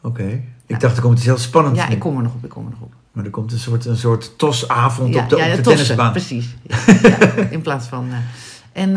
Oké. 0.00 0.42
Ik 0.66 0.80
dacht, 0.80 0.96
er 0.96 1.02
komt 1.02 1.16
iets 1.16 1.26
heel 1.26 1.38
spannends 1.38 1.78
Ja, 1.80 1.86
in. 1.86 1.92
ik 1.92 1.98
kom 1.98 2.16
er 2.16 2.22
nog 2.22 2.34
op, 2.34 2.44
ik 2.44 2.50
kom 2.50 2.64
er 2.64 2.70
nog 2.70 2.80
op. 2.80 2.92
Maar 3.12 3.24
er 3.24 3.30
komt 3.30 3.52
een 3.52 3.58
soort, 3.58 3.84
een 3.84 3.96
soort 3.96 4.38
tosavond 4.38 5.14
ja, 5.14 5.22
op 5.22 5.28
de, 5.28 5.36
ja, 5.36 5.44
op 5.50 5.50
de 5.56 5.60
tossen, 5.60 5.72
tennisbaan. 5.96 6.12
Precies. 6.12 6.56
In 7.56 7.60
plaats 7.60 7.86
van. 7.86 8.08
eh, 8.10 8.82
en 8.82 8.96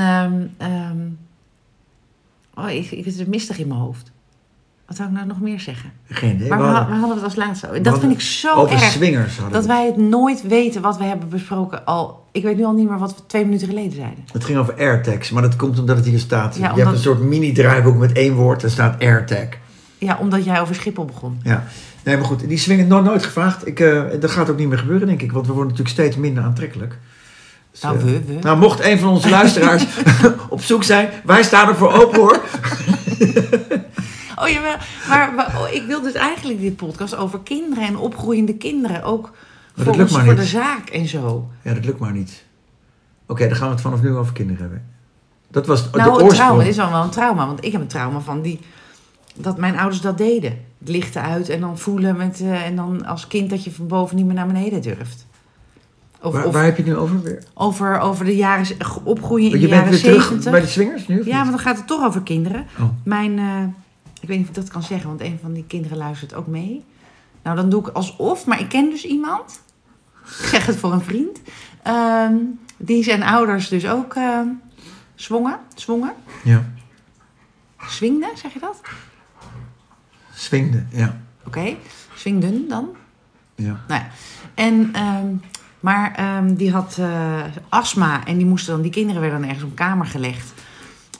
ehm, 0.58 0.98
oh, 2.54 2.70
ik, 2.72 2.92
ik, 2.92 3.06
het 3.06 3.16
is 3.20 3.26
mistig 3.26 3.58
in 3.60 3.68
mijn 3.68 3.80
hoofd. 3.80 4.12
Wat 4.90 4.98
zou 4.98 5.10
ik 5.10 5.16
nou 5.16 5.28
nog 5.28 5.40
meer 5.42 5.60
zeggen? 5.60 5.92
Geen 6.10 6.36
idee. 6.36 6.50
Maar 6.50 6.58
we 6.58 6.64
hadden- 6.64 6.88
we 6.94 7.00
hadden 7.00 7.16
het 7.16 7.24
als 7.26 7.36
laatste. 7.36 7.68
Dat 7.68 7.76
hadden 7.76 8.00
vind 8.02 8.12
ik 8.14 8.22
zo 8.22 8.54
over 8.56 8.76
erg. 8.76 8.84
swingers 8.84 9.36
hadden 9.36 9.54
Dat 9.54 9.62
we. 9.62 9.68
wij 9.68 9.86
het 9.86 9.98
nooit 9.98 10.42
weten 10.48 10.82
wat 10.82 10.98
we 10.98 11.04
hebben 11.04 11.30
besproken 11.30 11.86
al. 11.86 12.26
Ik 12.32 12.44
weet 12.44 12.58
nu 12.58 12.64
al 12.66 12.74
niet 12.74 12.90
meer 12.90 12.98
wat 13.00 13.16
we 13.16 13.26
twee 13.28 13.46
minuten 13.46 13.68
geleden 13.68 13.92
zeiden. 13.92 14.24
Het 14.34 14.44
ging 14.44 14.58
over 14.58 14.74
AirTags, 14.78 15.30
maar 15.32 15.42
dat 15.42 15.56
komt 15.56 15.80
omdat 15.80 15.96
het 15.98 16.06
hier 16.06 16.20
staat. 16.20 16.56
Ja, 16.56 16.62
Je 16.62 16.70
omdat- 16.70 16.78
hebt 16.86 16.92
een 16.98 17.02
soort 17.04 17.20
mini-draaiboek 17.20 17.98
met 17.98 18.12
één 18.12 18.34
woord, 18.36 18.62
daar 18.62 18.70
staat 18.70 19.02
AirTag. 19.02 19.48
Ja, 19.98 20.18
omdat 20.22 20.44
jij 20.46 20.62
over 20.62 20.76
Schiphol 20.76 21.06
begon. 21.06 21.40
Ja. 21.44 21.64
Nee, 22.04 22.18
maar 22.18 22.26
goed, 22.26 22.48
die 22.48 22.58
swingen 22.58 22.88
nog 22.88 23.04
nooit 23.04 23.24
gevraagd. 23.24 23.68
Ik, 23.68 23.80
eh, 23.80 24.02
dat 24.20 24.32
gaat 24.32 24.50
ook 24.50 24.58
niet 24.58 24.68
meer 24.68 24.78
gebeuren, 24.78 25.08
denk 25.08 25.22
ik, 25.22 25.32
want 25.32 25.46
we 25.48 25.54
worden 25.54 25.72
natuurlijk 25.72 25.98
steeds 26.00 26.16
minder 26.16 26.44
aantrekkelijk. 26.44 26.98
Dus, 27.72 27.82
Nou, 27.82 27.98
eh, 27.98 28.04
we, 28.04 28.22
we. 28.26 28.38
nou, 28.42 28.58
mocht 28.58 28.84
een 28.86 29.00
van 29.00 29.10
onze 29.10 29.30
luisteraars 29.30 29.86
op 30.50 30.62
zoek 30.62 30.84
zijn, 30.84 31.10
wij 31.26 31.44
staan 31.44 31.68
ervoor 31.68 31.92
open 31.94 32.20
hoor. 32.20 32.40
Oh 34.42 34.48
ja, 34.48 34.62
maar, 35.36 35.56
oh, 35.58 35.74
ik 35.74 35.84
wil 35.86 36.02
dus 36.02 36.14
eigenlijk 36.14 36.60
dit 36.62 36.76
podcast 36.76 37.16
over 37.16 37.40
kinderen 37.40 37.84
en 37.84 37.98
opgroeiende 37.98 38.54
kinderen. 38.56 39.04
Ook 39.04 39.32
voor, 39.76 39.94
ons, 40.00 40.12
voor 40.12 40.24
niet. 40.24 40.36
de 40.38 40.44
zaak 40.46 40.90
en 40.90 41.08
zo. 41.08 41.50
Ja, 41.62 41.74
dat 41.74 41.86
lukt 41.86 42.00
maar 42.00 42.12
niet. 42.12 42.44
Oké, 43.28 43.48
dan 43.48 43.58
gaan 43.58 43.68
we 43.68 43.74
het 43.74 43.82
vanaf 43.82 44.02
nu 44.02 44.16
over 44.16 44.34
kinderen 44.34 44.62
hebben. 44.62 44.84
Dat 45.52 45.68
was 45.68 45.92
de 45.92 45.98
Nou, 45.98 46.10
oorsprong. 46.12 46.34
trauma 46.34 46.64
is 46.64 46.80
al 46.80 46.92
wel 46.92 47.04
een 47.04 47.10
trauma. 47.10 47.46
Want 47.46 47.66
ik 47.66 47.72
heb 47.72 47.82
een 47.82 47.88
trauma 47.88 48.20
van 48.20 48.42
die, 48.42 48.60
dat 49.36 49.58
mijn 49.58 49.78
ouders 49.78 50.02
dat 50.02 50.18
deden. 50.18 50.58
Het 50.80 50.90
lichten 50.90 51.22
uit 51.22 51.50
en 51.50 51.60
dan 51.60 51.78
voelen 51.78 52.18
met, 52.18 52.40
eh, 52.42 52.66
en 52.66 52.76
dan 52.76 53.06
als 53.06 53.28
kind 53.28 53.50
dat 53.50 53.64
je 53.64 53.72
van 53.72 53.88
boven 53.88 54.16
niet 54.16 54.26
meer 54.26 54.36
naar 54.36 54.48
beneden 54.48 54.82
durft. 54.82 55.26
Of, 56.22 56.34
Waar, 56.34 56.46
of 56.46 56.54
waar 56.54 56.64
heb 56.64 56.78
je 56.78 56.84
het 56.84 56.92
nu 56.92 56.98
over 56.98 57.22
weer? 57.22 57.44
over, 57.54 58.00
over 58.00 58.26
de 58.26 58.36
jaren, 58.36 58.66
opgroeien 59.04 59.52
in 59.52 59.60
je 59.60 59.60
de 59.60 59.68
bent 59.68 59.74
jaren 59.74 59.90
weer 59.92 60.00
terug 60.02 60.24
zeventig. 60.24 60.52
bij 60.52 60.62
de 60.62 60.68
swingers 60.68 61.08
nu? 61.08 61.26
Ja, 61.26 61.42
maar 61.44 61.52
dan 61.52 61.60
gaat 61.60 61.78
het 61.78 61.88
toch 61.88 62.06
over 62.06 62.22
kinderen. 62.22 62.66
Oh. 62.80 62.86
Mijn, 63.04 63.40
eh, 63.40 63.46
ik 64.22 64.28
weet 64.28 64.38
niet 64.38 64.50
of 64.50 64.56
ik 64.56 64.62
dat 64.62 64.72
kan 64.72 64.84
zeggen, 64.84 65.10
want 65.10 65.22
een 65.22 65.40
van 65.42 65.54
die 65.54 65.64
kinderen 65.68 65.98
luistert 65.98 66.34
ook 66.34 66.48
mee. 66.48 66.86
Nou, 67.44 67.56
dan 67.56 67.70
doe 67.70 67.82
ik 67.88 67.88
alsof, 67.96 68.46
maar 68.46 68.60
ik 68.60 68.70
ken 68.70 68.90
dus 68.90 69.06
iemand. 69.06 69.62
Ik 70.40 70.46
zeg 70.46 70.66
het 70.66 70.76
voor 70.76 70.94
een 70.94 71.02
vriend. 71.02 71.42
ehm, 71.84 72.36
die 72.78 73.04
zijn 73.04 73.24
ouders 73.24 73.68
dus 73.68 73.88
ook 73.88 74.14
ehm 74.16 74.48
zwongen, 75.16 75.60
zwongen, 75.76 76.14
Ja, 76.44 76.64
swingden, 77.88 78.38
zeg 78.38 78.54
je 78.54 78.60
dat? 78.60 78.82
swingde, 80.34 80.86
ja. 80.92 81.18
Oké, 81.46 81.76
swingden 82.16 82.68
dan. 82.68 82.90
ja. 83.56 83.84
Nou 83.88 84.02
ja. 84.02 84.08
En, 84.54 84.90
ehm, 84.94 85.28
maar 85.80 86.20
die 86.56 86.72
had 86.72 86.98
eh, 87.00 87.44
astma 87.70 88.26
en 88.26 88.38
die 88.38 88.46
moesten 88.46 88.74
dan, 88.74 88.82
die 88.82 88.92
kinderen 88.92 89.22
werden 89.22 89.40
dan 89.40 89.50
ergens 89.50 89.70
op 89.70 89.76
kamer 89.76 90.06
gelegd. 90.06 90.54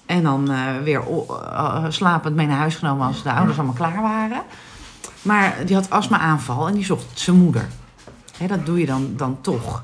En 0.10 0.24
dan 0.24 0.52
eh, 0.52 0.60
weer 0.84 1.02
eh, 1.30 1.86
slapend 1.90 2.36
mee 2.36 2.48
naar 2.48 2.58
huis 2.58 2.76
genomen 2.76 3.08
als 3.08 3.24
de 3.24 3.32
ouders 3.32 3.58
allemaal 3.58 3.76
klaar 3.76 4.02
waren. 4.02 4.42
Maar 5.22 5.56
die 5.66 5.76
had 5.76 5.90
astma-aanval 5.90 6.68
en 6.68 6.74
die 6.74 6.86
zocht 6.86 7.06
zijn 7.14 7.36
moeder. 7.36 7.68
Hè, 8.38 8.48
dat 8.48 8.66
doe 8.66 8.80
je 8.80 8.86
dan, 8.86 9.14
dan 9.18 9.38
toch. 9.42 9.84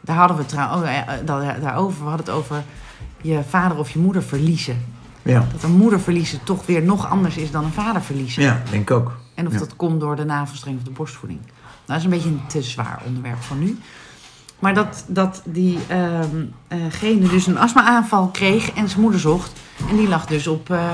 Daar 0.00 0.16
hadden 0.16 0.36
we 0.36 0.42
het 0.42 0.50
trouwens 0.52 0.82
oh, 0.82 0.96
eh, 0.96 1.04
daar- 1.24 1.60
daarover. 1.60 2.02
We 2.02 2.08
hadden 2.08 2.26
het 2.26 2.34
over 2.34 2.62
je 3.20 3.42
vader 3.48 3.78
of 3.78 3.90
je 3.90 3.98
moeder 3.98 4.22
verliezen. 4.22 4.84
Ja, 5.22 5.46
Dat 5.52 5.62
een 5.62 5.76
moeder 5.76 6.00
verliezen 6.00 6.42
toch 6.44 6.66
weer 6.66 6.82
nog 6.82 7.08
anders 7.10 7.36
is 7.36 7.50
dan 7.50 7.64
een 7.64 7.72
vader 7.72 8.02
verliezen. 8.02 8.42
ja 8.42 8.62
denk 8.70 8.82
ik 8.90 8.96
ook. 8.96 9.12
En 9.34 9.46
of 9.46 9.52
Ja. 9.52 9.58
dat 9.58 9.76
komt 9.76 10.00
door 10.00 10.16
de 10.16 10.24
navelstreng 10.24 10.76
of 10.76 10.82
de 10.82 10.90
borstvoeding. 10.90 11.40
Nou, 11.40 11.52
dat 11.86 11.96
is 11.96 12.04
een 12.04 12.10
beetje 12.10 12.28
een 12.28 12.42
te 12.46 12.62
zwaar 12.62 13.02
onderwerp 13.06 13.42
voor 13.42 13.56
nu. 13.56 13.78
Maar 14.60 14.74
dat, 14.74 15.04
dat 15.06 15.42
die 15.44 15.78
ehm, 15.88 16.44
eh, 16.68 16.78
gene 16.90 17.28
dus 17.28 17.46
een 17.46 17.58
astma-aanval 17.58 18.28
kreeg 18.28 18.72
en 18.72 18.88
zijn 18.88 19.00
moeder 19.00 19.20
zocht. 19.20 19.52
En 19.88 19.96
die 19.96 20.08
lag 20.08 20.26
dus 20.26 20.46
op, 20.46 20.70
eh, 20.70 20.92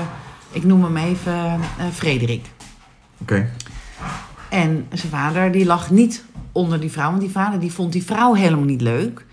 ik 0.51 0.63
noem 0.63 0.83
hem 0.83 0.97
even, 0.97 1.33
eh, 1.33 1.85
Frederik. 1.93 2.45
Oké. 3.21 3.49
En 4.49 4.87
zijn 4.93 5.11
vader 5.11 5.51
die 5.51 5.65
lag 5.65 5.91
niet 5.91 6.23
onder 6.51 6.79
die 6.79 6.91
vrouw. 6.91 7.09
Want 7.09 7.21
die 7.21 7.31
vader 7.31 7.59
die 7.59 7.73
vond 7.73 7.91
die 7.91 8.03
vrouw 8.03 8.33
helemaal 8.33 8.65
niet 8.65 8.81
leuk. 8.81 9.25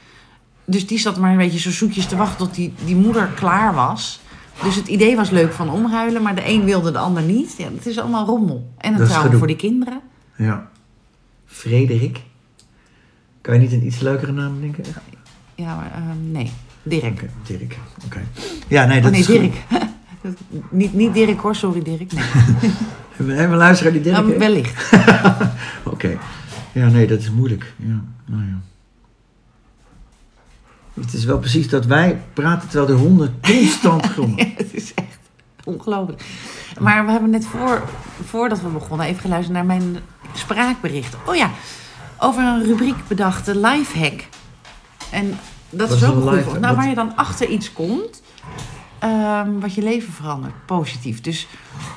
Dus 0.65 0.87
die 0.87 0.99
zat 0.99 1.19
maar 1.19 1.31
een 1.31 1.37
beetje 1.37 1.59
zo 1.59 1.71
zoetjes 1.71 2.07
te 2.07 2.17
wachten 2.17 2.39
tot 2.39 2.55
die, 2.55 2.73
die 2.85 2.97
moeder 2.97 3.27
klaar 3.27 3.75
was. 3.75 4.21
Dus 4.63 4.77
het 4.77 4.89
idee 4.89 5.17
was 5.17 5.31
leuk 5.31 5.53
van 5.53 5.71
omruilen, 5.71 6.23
maar 6.23 6.35
de 6.35 6.49
een 6.49 6.65
wilde 6.65 6.91
de 6.91 6.99
ander 6.99 7.23
niet. 7.23 7.55
Ja, 7.59 7.69
het 7.75 7.87
is 7.87 7.99
allemaal 7.99 8.27
rommel. 8.27 8.73
En 8.79 8.93
een 8.93 9.05
trauma 9.05 9.23
gedoe. 9.23 9.39
voor 9.39 9.47
die 9.47 9.57
kinderen. 9.57 10.01
Ja. 10.37 10.69
Frederik. 11.47 12.21
Kan 13.45 13.55
je 13.55 13.61
niet 13.61 13.73
een 13.73 13.87
iets 13.87 14.01
leukere 14.01 14.33
naam 14.33 14.61
denken? 14.61 14.85
Ja, 15.55 15.77
maar 15.77 15.93
ehm, 15.95 16.33
nee. 16.33 16.53
Dirk. 16.83 17.25
Dirk. 17.47 17.79
Oké. 18.05 18.23
Ja, 18.69 18.85
nee, 18.85 18.97
Oh 18.97 19.03
dat 19.03 19.11
nee, 19.11 19.21
is 19.21 19.27
goed. 19.27 19.37
Dirk. 20.23 20.39
niet, 20.71 20.95
niet 20.95 21.15
Dirk 21.15 21.41
hoor, 21.41 21.55
sorry 21.55 21.83
Dirk. 21.83 22.13
Nee. 22.13 22.25
Hebben 23.17 23.51
we 23.51 23.57
luisteraar 23.57 23.93
die 23.93 24.01
Dirk 24.01 24.17
Nou, 24.17 24.39
wellicht. 24.39 24.93
Oké. 25.93 26.19
Ja, 26.73 26.89
nee, 26.89 27.07
dat 27.07 27.21
is 27.21 27.31
moeilijk. 27.31 27.75
Ja, 27.77 28.05
nou 28.25 28.43
ja. 28.43 28.59
Het 31.01 31.13
is 31.13 31.25
wel 31.25 31.39
precies 31.39 31.69
dat 31.69 31.87
wij 31.87 32.21
praten 32.33 32.69
terwijl 32.69 32.97
de 32.97 33.03
honden 33.03 33.35
constant 33.41 34.07
grommen. 34.07 34.39
Ja, 34.39 34.53
het 34.57 34.75
is 34.75 34.95
echt 34.95 35.19
ongelooflijk. 35.65 36.23
Maar 36.81 37.05
we 37.05 37.11
hebben 37.11 37.31
net 37.31 37.47
voor, 37.47 37.83
voordat 38.25 38.61
we 38.61 38.69
begonnen 38.69 39.07
even 39.07 39.21
geluisterd 39.21 39.55
naar 39.55 39.67
mijn 39.67 39.97
spraakbericht. 40.33 41.17
Oh 41.27 41.35
ja, 41.35 41.51
over 42.19 42.43
een 42.43 42.65
rubriek 42.65 43.09
bedacht, 43.09 43.45
de 43.47 43.59
lifehack. 43.59 44.25
En 45.11 45.39
dat 45.71 45.89
Wat 45.89 45.97
is 45.97 46.05
ook 46.05 46.15
een 46.17 46.35
life- 46.35 46.59
Nou, 46.59 46.77
waar 46.77 46.89
je 46.89 46.95
dan 46.95 47.17
achter 47.17 47.49
iets 47.49 47.73
komt, 47.73 48.23
ehm, 48.99 49.59
wat 49.61 49.75
je 49.75 49.83
leven 49.83 50.13
verandert, 50.13 50.67
positief. 50.67 51.21
Dus 51.21 51.47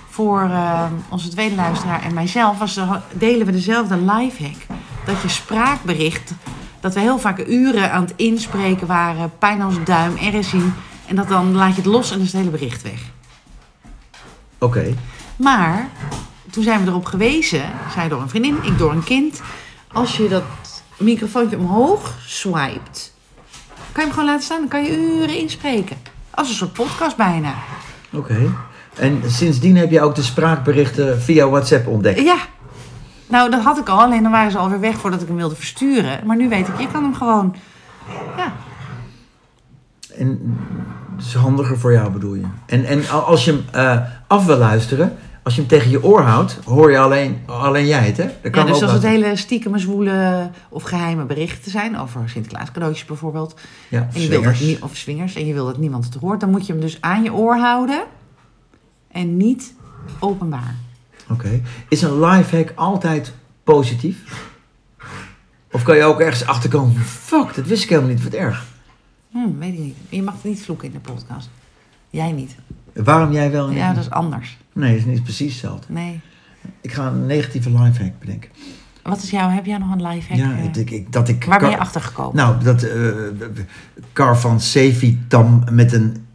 voor 0.10 0.41
ehm, 0.41 0.91
onze 1.10 1.30
tweede 1.30 1.56
luisteraar 1.56 2.03
en 2.03 2.13
mijzelf 2.13 2.58
was 2.58 2.80
delen 3.13 3.45
we 3.45 3.51
dezelfde 3.51 3.97
lifehack. 3.97 4.65
Dat 5.06 5.21
je 5.21 5.27
spraakbericht, 5.30 6.32
dat 6.80 6.93
we 6.93 6.99
heel 6.99 7.19
vaak 7.19 7.47
uren 7.47 7.91
aan 7.91 8.01
het 8.01 8.13
inspreken 8.15 8.88
waren, 8.88 9.32
pijn 9.39 9.62
als 9.62 9.75
duim, 9.84 10.15
RSI. 10.17 10.73
En 11.06 11.15
dat 11.15 11.27
dan 11.27 11.56
laat 11.56 11.69
je 11.69 11.82
het 11.82 11.86
los 11.86 12.12
en 12.12 12.19
is 12.19 12.25
het 12.32 12.36
hele 12.36 12.49
bericht 12.49 12.82
weg. 12.82 13.01
Oké. 14.58 14.93
Maar 15.36 15.88
toen 16.49 16.63
zijn 16.63 16.84
we 16.84 16.89
erop 16.89 17.06
gewezen, 17.06 17.62
zij 17.93 18.08
door 18.08 18.21
een 18.21 18.30
vriendin, 18.30 18.58
ik 18.63 18.77
door 18.77 18.91
een 18.91 19.03
kind. 19.03 19.41
Als 19.98 20.18
je 20.18 20.28
dat 20.28 20.44
microfoontje 20.98 21.58
omhoog 21.58 22.16
swipet, 22.26 23.14
kan 23.92 23.94
je 23.94 24.02
hem 24.02 24.12
gewoon 24.12 24.26
laten 24.26 24.44
staan. 24.44 24.60
Dan 24.60 24.68
kan 24.68 24.84
je 24.84 24.98
uren 24.98 25.38
inspreken. 25.38 25.98
Als 26.30 26.50
een 26.50 26.56
soort 26.56 26.74
podcast 26.74 27.18
bijna. 27.18 27.54
Oké. 28.12 28.54
En 28.96 29.22
sindsdien 29.26 29.78
heb 29.78 29.92
je 29.92 30.02
ook 30.02 30.16
de 30.16 30.22
spraakberichten 30.22 31.22
via 31.22 31.50
WhatsApp 31.50 31.88
ontdekt. 31.88 32.20
Ja. 32.20 32.38
Nou, 33.28 33.52
dat 33.52 33.64
had 33.64 33.78
ik 33.78 33.90
al. 33.90 34.00
Alleen 34.00 34.24
dan 34.24 34.32
waren 34.32 34.52
ze 34.52 34.58
alweer 34.58 34.80
weg 34.80 34.98
voordat 34.98 35.22
ik 35.22 35.28
hem 35.28 35.38
wilde 35.38 35.56
versturen. 35.56 36.20
Maar 36.26 36.38
nu 36.38 36.50
weet 36.50 36.68
ik, 36.68 36.80
je 36.80 36.88
kan 36.88 37.04
hem 37.04 37.16
gewoon... 37.16 37.56
Ja, 38.38 38.54
En 40.16 40.58
het 41.16 41.26
is 41.26 41.34
handiger 41.34 41.80
voor 41.80 41.92
jou 41.92 42.12
bedoel 42.12 42.34
je. 42.34 42.46
En, 42.66 42.86
en 42.86 43.10
als 43.10 43.46
je 43.46 43.52
hem 43.52 43.66
eh, 43.72 44.02
af 44.28 44.46
wil 44.46 44.58
luisteren, 44.58 45.18
als 45.48 45.56
je 45.56 45.62
hem 45.62 45.70
tegen 45.70 45.90
je 45.92 46.04
oor 46.04 46.22
houdt, 46.22 46.60
hoor 46.66 46.92
je 46.92 46.98
alleen, 46.98 47.42
alleen 47.46 47.86
jij 47.86 48.06
het, 48.06 48.18
hè? 48.18 48.24
Dat 48.24 48.34
ja 48.42 48.50
kan 48.50 48.66
dus 48.66 48.76
ook 48.76 48.82
als 48.82 48.92
het 48.92 49.04
hele 49.04 49.36
stiekeme 49.36 49.80
zwoele 49.80 50.50
of 50.70 50.84
geheime 50.84 51.26
berichten 51.26 51.72
zijn... 51.72 51.98
over 51.98 52.30
Sinterklaas 52.30 52.72
cadeautjes 52.72 53.06
bijvoorbeeld... 53.06 53.60
Ja, 53.90 54.10
En 54.14 54.22
je 54.22 54.28
wil 54.28 54.42
dat 54.42 54.56
swingers. 54.56 54.60
niet, 54.60 54.82
of 54.82 54.96
swingers, 54.96 55.36
en 55.36 55.46
je 55.46 55.54
wil 55.54 55.66
dat 55.66 55.78
niemand 55.78 56.06
het 56.06 56.14
hoort, 56.14 56.40
dan 56.40 56.50
moet 56.50 56.66
je 56.66 56.72
hem 56.72 56.82
dus 56.82 57.02
aan 57.02 57.24
je 57.24 57.34
oor 57.34 57.56
houden 57.58 58.04
en 59.12 59.38
niet 59.38 59.74
openbaar. 60.20 60.76
Oké. 61.30 61.62
Is 61.90 62.02
een 62.02 62.20
lifehack 62.20 62.72
altijd 62.76 63.34
positief? 63.64 64.50
Of 65.72 65.84
kan 65.84 65.96
je 65.96 66.04
ook 66.04 66.20
ergens 66.20 66.46
achterkomen 66.46 66.96
van, 66.96 67.04
fuck, 67.04 67.56
dat 67.56 67.66
wist 67.66 67.84
ik 67.84 67.90
helemaal 67.90 68.10
niet, 68.12 68.24
wat 68.24 68.34
erg. 68.34 68.66
Hm, 69.32 69.58
weet 69.60 69.74
ik 69.74 69.80
niet. 69.80 69.96
Je 70.10 70.24
mag 70.24 70.34
het 70.34 70.44
niet 70.44 70.62
vloeken 70.62 70.88
in 70.88 70.94
de 70.94 71.12
podcast. 71.12 71.50
Jij 72.10 72.32
niet. 72.32 72.56
Waarom 72.94 73.32
jij 73.32 73.52
wel 73.52 73.70
ik 73.70 73.76
Ja, 73.76 73.86
niet? 73.88 73.96
dat 73.96 74.04
is 74.06 74.12
anders. 74.12 74.58
Nee, 74.78 74.92
dat 74.92 75.00
is 75.00 75.06
niet 75.06 75.24
precies 75.24 75.52
hetzelfde. 75.52 75.94
Nee. 75.94 76.20
Ik 76.82 76.92
ga 76.92 77.08
een 77.08 77.26
negatieve 77.26 77.70
lifehack 77.70 78.20
bedenken. 78.20 78.50
Wat 79.04 79.24
is 79.24 79.30
jouw, 79.30 79.50
heb 79.50 79.66
jij 79.66 79.78
nog 79.78 79.92
een 79.92 80.08
life 80.08 80.28
hack? 80.30 80.38
Ja, 80.38 80.58
eh, 80.58 80.82
ik, 80.82 80.92
ik, 80.92 81.12
dat 81.12 81.30
ik... 81.30 81.44
waar 81.44 81.60
ben 81.60 81.70
je 81.70 81.78
achter 81.78 82.02
gekomen? 82.02 82.36
Nou, 82.36 82.63
dat 82.63 82.84
eh 82.84 82.92
Carvan 84.13 84.62
Sevitam 84.62 85.63
met 85.72 85.94
een 85.94 86.26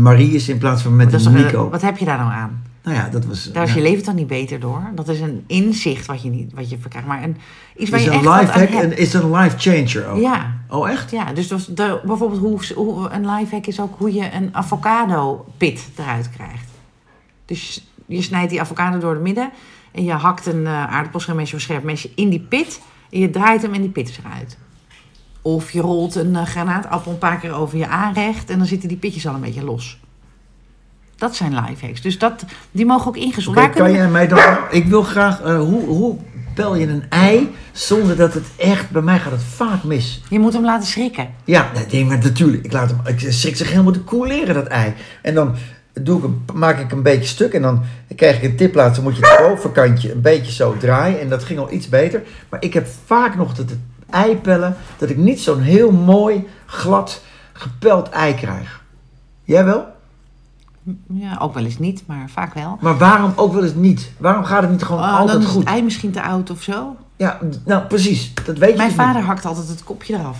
Marius 0.00 0.48
in 0.48 0.58
plaats 0.58 0.82
van 0.82 0.96
met 0.96 1.12
is 1.12 1.24
een 1.24 1.34
Nico. 1.34 1.70
wat 1.70 1.82
heb 1.82 1.98
je 1.98 2.04
daar 2.04 2.18
nou 2.18 2.32
aan? 2.32 2.62
Nou 2.82 2.96
ja, 2.96 3.08
dat 3.08 3.24
was... 3.24 3.52
Daar 3.52 3.62
is 3.62 3.68
ja. 3.68 3.76
je 3.76 3.82
leven 3.82 4.04
toch 4.04 4.14
niet 4.14 4.26
beter 4.26 4.60
door? 4.60 4.82
Dat 4.94 5.08
is 5.08 5.20
een 5.20 5.44
inzicht 5.46 6.06
wat 6.06 6.22
je, 6.22 6.30
niet, 6.30 6.52
wat 6.54 6.70
je 6.70 6.78
verkrijgt. 6.78 7.08
Maar 7.08 7.22
een, 7.22 7.36
iets 7.76 7.90
waar 7.90 8.00
Is 8.00 8.04
je 8.04 8.12
een 8.12 8.30
life 8.30 8.58
hack 8.58 8.68
en 8.68 8.98
is 8.98 9.12
het 9.12 9.22
een 9.22 9.36
life 9.36 9.58
changer 9.58 10.06
ook? 10.06 10.20
Ja, 10.20 10.58
Oh, 10.70 10.90
echt? 10.90 11.10
ja, 11.10 11.32
dus 11.32 11.48
dat, 11.48 11.68
de, 11.74 12.00
bijvoorbeeld 12.04 12.40
hoe, 12.40 12.60
hoe, 12.74 13.08
een 13.10 13.30
life 13.30 13.54
hack 13.54 13.66
is 13.66 13.80
ook 13.80 13.94
hoe 13.98 14.12
je 14.12 14.32
een 14.32 14.48
avocado 14.52 15.46
pit 15.56 15.88
eruit 15.96 16.30
krijgt. 16.30 16.67
Dus 17.48 17.86
je 18.06 18.22
snijdt 18.22 18.50
die 18.50 18.60
avocado 18.60 18.98
door 18.98 19.14
de 19.14 19.20
midden 19.20 19.50
en 19.92 20.04
je 20.04 20.12
hakt 20.12 20.46
een 20.46 20.60
uh, 20.60 20.94
aardappelschilmesje 20.94 21.54
of 21.56 21.60
scherp 21.60 21.82
mesje 21.82 22.10
in 22.14 22.28
die 22.28 22.40
pit 22.40 22.80
en 23.10 23.20
je 23.20 23.30
draait 23.30 23.62
hem 23.62 23.74
en 23.74 23.80
die 23.80 23.90
pit 23.90 24.08
is 24.08 24.18
eruit. 24.18 24.58
Of 25.42 25.70
je 25.70 25.80
rolt 25.80 26.14
een 26.14 26.32
uh, 26.32 26.42
granaatappel 26.42 27.12
een 27.12 27.18
paar 27.18 27.38
keer 27.38 27.52
over 27.52 27.78
je 27.78 27.86
aanrecht 27.86 28.50
en 28.50 28.58
dan 28.58 28.66
zitten 28.66 28.88
die 28.88 28.98
pitjes 28.98 29.26
al 29.26 29.34
een 29.34 29.40
beetje 29.40 29.64
los. 29.64 29.98
Dat 31.16 31.36
zijn 31.36 31.54
life 31.54 31.86
hacks. 31.86 32.00
Dus 32.00 32.18
dat, 32.18 32.44
die 32.70 32.86
mogen 32.86 33.06
ook 33.06 33.16
ingezond 33.16 33.56
Oké, 33.56 33.66
Waar 33.66 33.74
kunnen 33.74 33.92
kan 33.92 34.00
jij 34.00 34.10
mij 34.10 34.28
dan... 34.28 34.58
Ik 34.70 34.86
wil 34.86 35.02
graag... 35.02 35.40
eh, 35.40 35.58
hoe, 35.58 35.84
hoe 35.84 36.16
pel 36.54 36.74
je 36.74 36.86
een 36.86 37.04
ei 37.08 37.54
zonder 37.72 38.16
dat 38.16 38.34
het 38.34 38.46
echt... 38.56 38.90
Bij 38.90 39.02
mij 39.02 39.18
gaat 39.18 39.32
het 39.32 39.42
vaak 39.42 39.84
mis. 39.84 40.22
Je 40.28 40.38
moet 40.38 40.52
hem 40.52 40.64
laten 40.64 40.88
schrikken. 40.88 41.30
Ja, 41.44 41.70
nee, 41.90 42.04
maar 42.04 42.18
natuurlijk. 42.18 42.64
Ik, 42.64 42.72
laat 42.72 42.90
hem, 42.90 43.00
ik 43.04 43.32
schrik 43.32 43.56
zich 43.56 43.70
helemaal 43.70 43.92
te 43.92 44.00
koeleren, 44.00 44.54
dat 44.54 44.66
ei. 44.66 44.94
En 45.22 45.34
dan 45.34 45.54
doe 46.02 46.22
ik 46.24 46.52
maak 46.54 46.78
ik 46.78 46.92
een 46.92 47.02
beetje 47.02 47.28
stuk. 47.28 47.52
En 47.52 47.62
dan 47.62 47.82
krijg 48.16 48.36
ik 48.36 48.50
een 48.50 48.56
tip. 48.56 48.74
Dan 48.74 48.92
moet 49.02 49.16
je 49.16 49.26
het 49.26 49.38
bovenkantje 49.48 50.12
een 50.12 50.20
beetje 50.20 50.52
zo 50.52 50.76
draaien. 50.76 51.20
En 51.20 51.28
dat 51.28 51.44
ging 51.44 51.58
al 51.58 51.72
iets 51.72 51.88
beter. 51.88 52.22
Maar 52.48 52.62
ik 52.62 52.74
heb 52.74 52.86
vaak 53.04 53.36
nog 53.36 53.54
dat 53.54 53.70
het 53.70 53.78
ei 54.10 54.36
pellen... 54.36 54.76
dat 54.98 55.10
ik 55.10 55.16
niet 55.16 55.40
zo'n 55.40 55.60
heel 55.60 55.90
mooi, 55.90 56.46
glad, 56.66 57.22
gepeld 57.52 58.08
ei 58.08 58.34
krijg. 58.34 58.82
Jij 59.44 59.64
wel? 59.64 59.86
Ja, 61.08 61.36
ook 61.40 61.54
wel 61.54 61.64
eens 61.64 61.78
niet, 61.78 62.02
maar 62.06 62.28
vaak 62.30 62.54
wel. 62.54 62.78
Maar 62.80 62.98
waarom 62.98 63.32
ook 63.36 63.52
wel 63.52 63.62
eens 63.62 63.74
niet? 63.74 64.10
Waarom 64.18 64.44
gaat 64.44 64.62
het 64.62 64.70
niet 64.70 64.82
gewoon 64.82 65.02
Ah, 65.02 65.12
altijd 65.18 65.32
dan 65.32 65.40
is 65.46 65.48
goed? 65.52 65.60
het 65.60 65.68
ei 65.72 65.82
misschien 65.82 66.10
te 66.10 66.22
oud 66.22 66.50
of 66.50 66.62
zo. 66.62 66.96
Ja, 67.16 67.38
nou 67.64 67.82
precies. 67.86 68.34
Dat 68.34 68.58
weet 68.58 68.70
je 68.70 68.76
Mijn 68.76 68.88
dus 68.88 68.96
niet. 68.98 69.06
vader 69.06 69.22
hakt 69.22 69.44
altijd 69.44 69.68
het 69.68 69.84
kopje 69.84 70.14
eraf. 70.14 70.38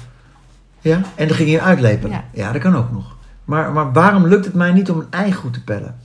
Ja, 0.81 1.01
en 1.15 1.29
dan 1.29 1.37
ging 1.37 1.51
je 1.51 1.61
uitlepelen. 1.61 2.11
Ja. 2.11 2.25
Ja. 2.33 2.53
dat 2.53 2.63
kan 2.63 2.77
ook 2.77 2.93
nog. 2.93 3.17
Maar, 3.49 3.73
maar 3.73 3.93
waarom 3.93 4.27
lukt 4.27 4.45
het 4.45 4.55
mij 4.55 4.73
niet 4.73 4.91
om 4.91 4.99
een 4.99 5.07
ei 5.11 5.33
goed 5.33 5.53
te 5.53 5.65
pellen? 5.65 5.97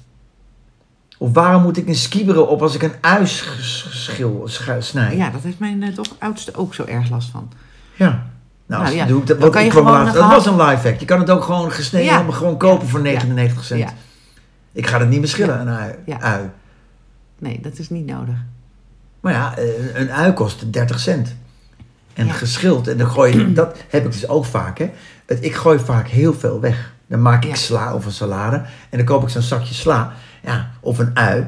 Of 1.17 1.33
waarom 1.33 1.61
moet 1.63 1.77
ik 1.77 1.87
een 1.87 1.95
skieberen 1.95 2.47
op 2.47 2.61
als 2.61 2.75
ik 2.75 2.81
een 2.81 2.93
ui 3.01 3.25
sch- 3.25 3.59
sch- 3.61 3.87
schil, 3.91 4.47
snij? 4.79 5.15
Ja, 5.17 5.29
dat 5.29 5.41
heeft 5.41 5.59
mijn 5.59 5.83
eh, 5.83 5.93
toch 5.93 6.07
oudste 6.19 6.55
ook 6.55 6.73
zo 6.73 6.83
erg 6.85 7.09
last 7.09 7.29
van. 7.29 7.51
Ja. 7.95 8.23
Nou, 8.65 8.83
Nou 8.83 8.95
ja, 8.95 9.05
doe 9.05 9.21
ik 9.21 9.27
dat, 9.27 9.49
kan 9.49 9.63
je 9.63 9.71
gewoon 9.71 9.91
laatst- 9.91 10.19
was 10.19 10.45
een 10.45 10.61
live 10.61 10.87
hack. 10.87 10.99
Je 10.99 11.05
kan 11.05 11.19
het 11.19 11.29
ook 11.29 11.43
gewoon 11.43 11.71
gesneden 11.71 12.05
Ja. 12.05 12.31
gewoon 12.31 12.57
kopen 12.57 12.85
Ja. 12.85 12.91
voor 12.91 13.01
99 13.01 13.63
cent. 13.63 13.93
Ik 14.71 14.87
ga 14.87 14.99
het 14.99 15.09
niet 15.09 15.19
meer 15.19 15.27
schillen, 15.27 15.67
een 15.67 16.19
ui. 16.21 16.49
Nee, 17.39 17.59
dat 17.61 17.77
is 17.79 17.89
niet 17.89 18.05
nodig. 18.05 18.35
Maar 19.19 19.33
ja, 19.33 19.57
eh, 19.57 19.95
een 19.95 20.11
ui 20.11 20.33
kost 20.33 20.73
30 20.73 20.99
cent. 20.99 21.35
En 22.13 22.29
geschild, 22.29 22.87
en 22.87 22.97
dan 22.97 23.07
gooi 23.09 23.37
je, 23.37 23.53
dat 23.61 23.77
heb 23.89 24.05
ik 24.05 24.11
dus 24.11 24.27
ook 24.27 24.45
vaak, 24.45 24.77
hè. 24.77 24.91
Ik 25.39 25.55
gooi 25.55 25.79
vaak 25.79 26.07
heel 26.07 26.33
veel 26.33 26.59
weg. 26.59 26.91
Dan 27.13 27.21
maak 27.21 27.45
ik 27.45 27.55
sla 27.55 27.93
of 27.93 28.05
een 28.05 28.11
salade. 28.11 28.55
En 28.89 28.97
dan 28.97 29.05
koop 29.05 29.23
ik 29.23 29.29
zo'n 29.29 29.41
zakje 29.41 29.73
sla. 29.73 30.13
Ja, 30.43 30.71
of 30.79 30.99
een 30.99 31.11
ui. 31.17 31.47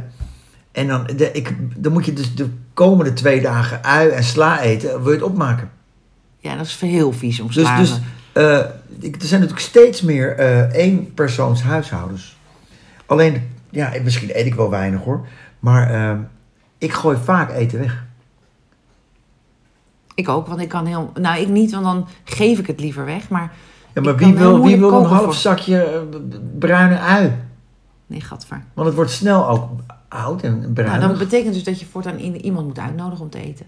En 0.72 0.88
dan, 0.88 1.06
de, 1.16 1.32
ik, 1.32 1.56
dan 1.82 1.92
moet 1.92 2.06
je 2.06 2.14
dus 2.14 2.36
de 2.36 2.50
komende 2.74 3.14
twee 3.14 3.42
dagen 3.42 3.84
ui 3.84 4.10
en 4.10 4.24
sla 4.24 4.62
eten. 4.62 4.90
Wil 4.90 5.12
je 5.12 5.18
het 5.18 5.28
opmaken? 5.28 5.72
Ja, 6.40 6.56
dat 6.56 6.66
is 6.66 6.80
heel 6.82 7.12
vies 7.12 7.40
om 7.40 7.48
Dus, 7.48 7.56
slagen. 7.56 7.84
dus 7.84 8.00
eh, 8.34 8.60
ik, 9.00 9.16
er 9.16 9.28
zijn 9.28 9.42
natuurlijk 9.42 9.68
steeds 9.68 10.02
meer 10.02 10.36
eh 10.36 10.74
éénpersoons 10.74 11.62
huishoudens. 11.64 12.38
Alleen, 13.06 13.50
ja, 13.70 13.92
misschien 14.04 14.30
eet 14.34 14.46
ik 14.46 14.56
wel 14.56 14.70
weinig 14.70 15.04
hoor. 15.04 15.28
Maar 15.60 15.90
eh, 15.90 16.18
ik 16.78 16.94
gooi 16.94 17.18
vaak 17.24 17.52
eten 17.52 17.80
weg. 17.80 18.04
Ik 20.16 20.30
ook, 20.30 20.48
want 20.48 20.62
ik 20.62 20.70
kan 20.70 20.86
heel... 20.86 21.12
Nou, 21.20 21.42
ik 21.42 21.48
niet, 21.48 21.72
want 21.72 21.84
dan 21.84 22.08
geef 22.24 22.60
ik 22.60 22.68
het 22.68 22.80
liever 22.80 23.06
weg. 23.06 23.30
Maar 23.30 23.52
Ja, 23.96 24.02
maar 24.02 24.16
wie 24.16 24.34
wil, 24.36 24.62
wie 24.64 24.78
wil 24.78 24.94
een 24.94 25.06
half 25.06 25.24
voor- 25.24 25.34
zakje 25.34 25.84
eh, 25.84 26.00
bruine 26.60 27.00
ui? 27.00 27.32
nee, 28.08 28.22
gadver. 28.22 28.64
Want 28.74 28.88
het 28.88 28.96
wordt 28.96 29.12
snel 29.12 29.50
ook 29.50 29.70
oud 30.08 30.42
en 30.42 30.60
Nou, 30.60 30.72
bruinig. 30.74 31.08
dat 31.10 31.18
betekent 31.18 31.54
dus 31.54 31.64
dat 31.64 31.80
je 31.80 31.86
voortaan 31.86 32.18
iemand 32.18 32.68
moet 32.68 32.80
uitnodigen 32.80 33.24
om 33.24 33.30
te 33.30 33.40
eten. 33.40 33.66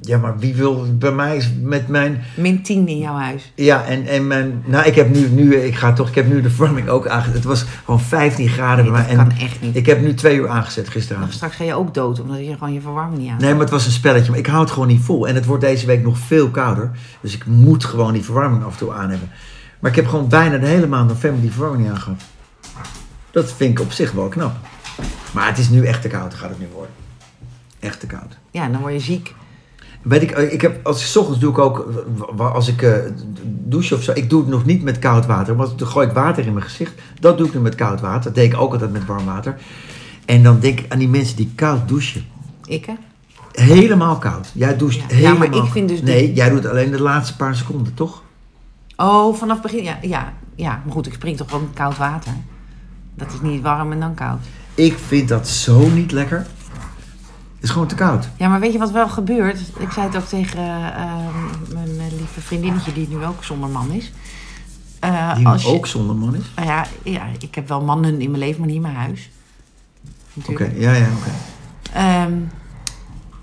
Ja, 0.00 0.18
maar 0.18 0.38
wie 0.38 0.54
wil 0.54 0.96
bij 0.98 1.12
mij 1.12 1.42
met 1.62 1.88
mijn... 1.88 2.22
Min 2.34 2.62
10 2.62 2.88
in 2.88 2.98
jouw 2.98 3.14
huis. 3.14 3.52
Ja, 3.54 3.84
en, 3.84 4.06
en 4.06 4.26
mijn... 4.26 4.62
Nou, 4.66 4.86
ik 4.86 4.94
heb 4.94 5.14
nu, 5.14 5.28
nu... 5.28 5.56
Ik 5.56 5.74
ga 5.74 5.92
toch... 5.92 6.08
Ik 6.08 6.14
heb 6.14 6.28
nu 6.28 6.40
de 6.42 6.50
verwarming 6.50 6.88
ook 6.88 7.06
aangezet. 7.06 7.34
Het 7.34 7.44
was 7.44 7.64
gewoon 7.84 8.00
15 8.00 8.48
graden 8.48 8.84
Nee, 8.84 8.92
bij 8.92 9.06
dat 9.06 9.16
mij. 9.16 9.26
Kan 9.26 9.36
echt 9.38 9.60
niet. 9.60 9.76
ik 9.76 9.86
heb 9.86 10.00
nu 10.00 10.14
twee 10.14 10.36
uur 10.36 10.48
aangezet 10.48 10.88
gisteravond. 10.88 11.32
straks 11.32 11.56
ga 11.56 11.64
je 11.64 11.74
ook 11.74 11.94
dood, 11.94 12.20
omdat 12.20 12.38
je 12.38 12.52
gewoon 12.52 12.72
je 12.72 12.80
verwarming 12.80 13.20
niet 13.20 13.30
aan 13.30 13.36
Nee, 13.40 13.50
maar 13.52 13.60
het 13.60 13.70
was 13.70 13.86
een 13.86 13.92
spelletje. 13.92 14.30
Maar 14.30 14.38
ik 14.38 14.46
hou 14.46 14.60
het 14.60 14.70
gewoon 14.70 14.88
niet 14.88 15.02
vol. 15.02 15.28
En 15.28 15.34
het 15.34 15.44
wordt 15.44 15.62
deze 15.62 15.86
week 15.86 16.02
nog 16.02 16.18
veel 16.18 16.48
kouder. 16.48 16.90
Dus 17.20 17.34
ik 17.34 17.46
moet 17.46 17.84
gewoon 17.84 18.12
die 18.12 18.24
verwarming 18.24 18.64
af 18.64 18.72
en 18.72 18.78
toe 18.78 18.92
aan 18.92 19.10
hebben. 19.10 19.30
Maar 19.80 19.90
ik 19.90 19.96
heb 19.96 20.06
gewoon 20.06 20.28
bijna 20.28 20.58
de 20.58 20.66
hele 20.66 20.86
maand 20.86 21.08
november 21.08 21.40
die 21.40 21.50
verwarming 21.50 21.82
niet 21.82 21.92
aangehad. 21.92 22.22
Dat 23.30 23.52
vind 23.52 23.78
ik 23.78 23.84
op 23.84 23.92
zich 23.92 24.12
wel 24.12 24.28
knap. 24.28 24.56
Maar 25.32 25.46
het 25.46 25.58
is 25.58 25.68
nu 25.68 25.86
echt 25.86 26.02
te 26.02 26.08
koud, 26.08 26.34
gaat 26.34 26.48
het 26.48 26.58
nu 26.58 26.66
worden. 26.72 26.94
Echt 27.80 28.00
te 28.00 28.06
koud. 28.06 28.38
Ja, 28.50 28.68
dan 28.68 28.80
word 28.80 28.92
je 28.92 29.00
ziek. 29.00 29.34
Weet 30.08 30.22
ik, 30.22 30.30
eh, 30.30 30.52
ik 30.52 30.60
heb, 30.60 30.86
als 30.86 31.10
ik 31.10 31.20
ochtends 31.20 31.40
doe 31.40 31.50
ik 31.50 31.58
ook, 31.58 31.88
als 32.38 32.68
ik 32.68 32.82
eh, 32.82 32.92
douche 33.42 33.94
of 33.94 34.02
zo, 34.02 34.12
ik 34.14 34.30
doe 34.30 34.40
het 34.40 34.50
nog 34.50 34.64
niet 34.64 34.82
met 34.82 34.98
koud 34.98 35.26
water, 35.26 35.56
maar 35.56 35.66
dan 35.76 35.88
gooi 35.88 36.06
ik 36.06 36.12
water 36.12 36.46
in 36.46 36.52
mijn 36.52 36.64
gezicht. 36.64 36.92
Dat 37.20 37.38
doe 37.38 37.46
ik 37.46 37.54
nu 37.54 37.60
met 37.60 37.74
koud 37.74 38.00
water. 38.00 38.22
Dat 38.22 38.34
deed 38.34 38.52
ik 38.52 38.60
ook 38.60 38.72
altijd 38.72 38.92
met 38.92 39.06
warm 39.06 39.24
water. 39.24 39.56
En 40.24 40.42
dan 40.42 40.60
denk 40.60 40.80
ik 40.80 40.92
aan 40.92 40.98
die 40.98 41.08
mensen 41.08 41.36
die 41.36 41.52
koud 41.54 41.88
douchen. 41.88 42.24
Ik, 42.66 42.84
hè? 42.84 42.94
Helemaal 43.52 44.18
koud. 44.18 44.50
Jij 44.54 44.76
doucht 44.76 44.94
Ja. 44.96 45.02
Ja, 45.08 45.14
helemaal 45.14 45.48
maar 45.48 45.64
ik 45.64 45.70
vind 45.72 45.88
dus 45.88 46.02
Nee, 46.02 46.32
jij 46.32 46.50
doet 46.50 46.66
alleen 46.66 46.90
de 46.90 47.02
laatste 47.02 47.36
paar 47.36 47.56
seconden, 47.56 47.94
toch? 47.94 48.22
Oh, 48.96 49.34
vanaf 49.34 49.60
begin. 49.62 49.82
Ja, 49.82 49.98
ja, 50.02 50.32
ja, 50.54 50.82
maar 50.84 50.92
goed, 50.92 51.06
ik 51.06 51.12
spring 51.12 51.36
toch 51.36 51.52
in 51.52 51.68
koud 51.74 51.96
water. 51.96 52.32
Dat 53.14 53.32
is 53.32 53.40
niet 53.40 53.62
warm 53.62 53.92
en 53.92 54.00
dan 54.00 54.14
koud. 54.14 54.40
Ik 54.74 54.98
vind 55.06 55.28
dat 55.28 55.48
zo 55.48 55.88
niet 55.88 56.12
lekker. 56.12 56.46
Is 57.66 57.72
gewoon 57.72 57.86
te 57.88 57.94
koud. 57.94 58.28
Ja, 58.36 58.48
maar 58.48 58.60
weet 58.60 58.72
je 58.72 58.78
wat 58.78 58.90
wel 58.90 59.08
gebeurt? 59.08 59.58
Ik 59.78 59.90
zei 59.90 60.06
het 60.06 60.16
ook 60.16 60.24
tegen 60.28 60.58
eh, 60.58 61.04
mijn 61.72 62.16
lieve 62.16 62.40
vriendinnetje, 62.40 62.92
die 62.92 63.08
nu 63.08 63.24
ook 63.24 63.44
zonder 63.44 63.68
man 63.68 63.90
is. 63.90 64.12
Eh, 65.00 65.34
Die 65.36 65.46
als 65.48 65.62
je- 65.62 65.68
ook 65.68 65.86
zonder 65.86 66.16
man 66.16 66.34
is. 66.34 66.44
Nou 66.56 66.68
ja, 66.68 66.86
ja, 67.02 67.22
ik 67.38 67.54
heb 67.54 67.68
wel 67.68 67.82
mannen 67.82 68.20
in 68.20 68.30
mijn 68.30 68.42
leven, 68.42 68.58
maar 68.58 68.66
niet 68.66 68.76
in 68.76 68.82
mijn 68.82 68.94
huis. 68.94 69.30
Oké, 70.48 70.70
ja, 70.76 70.92
ja, 70.92 71.06
oké. 71.18 71.30
Ehm, 71.92 72.32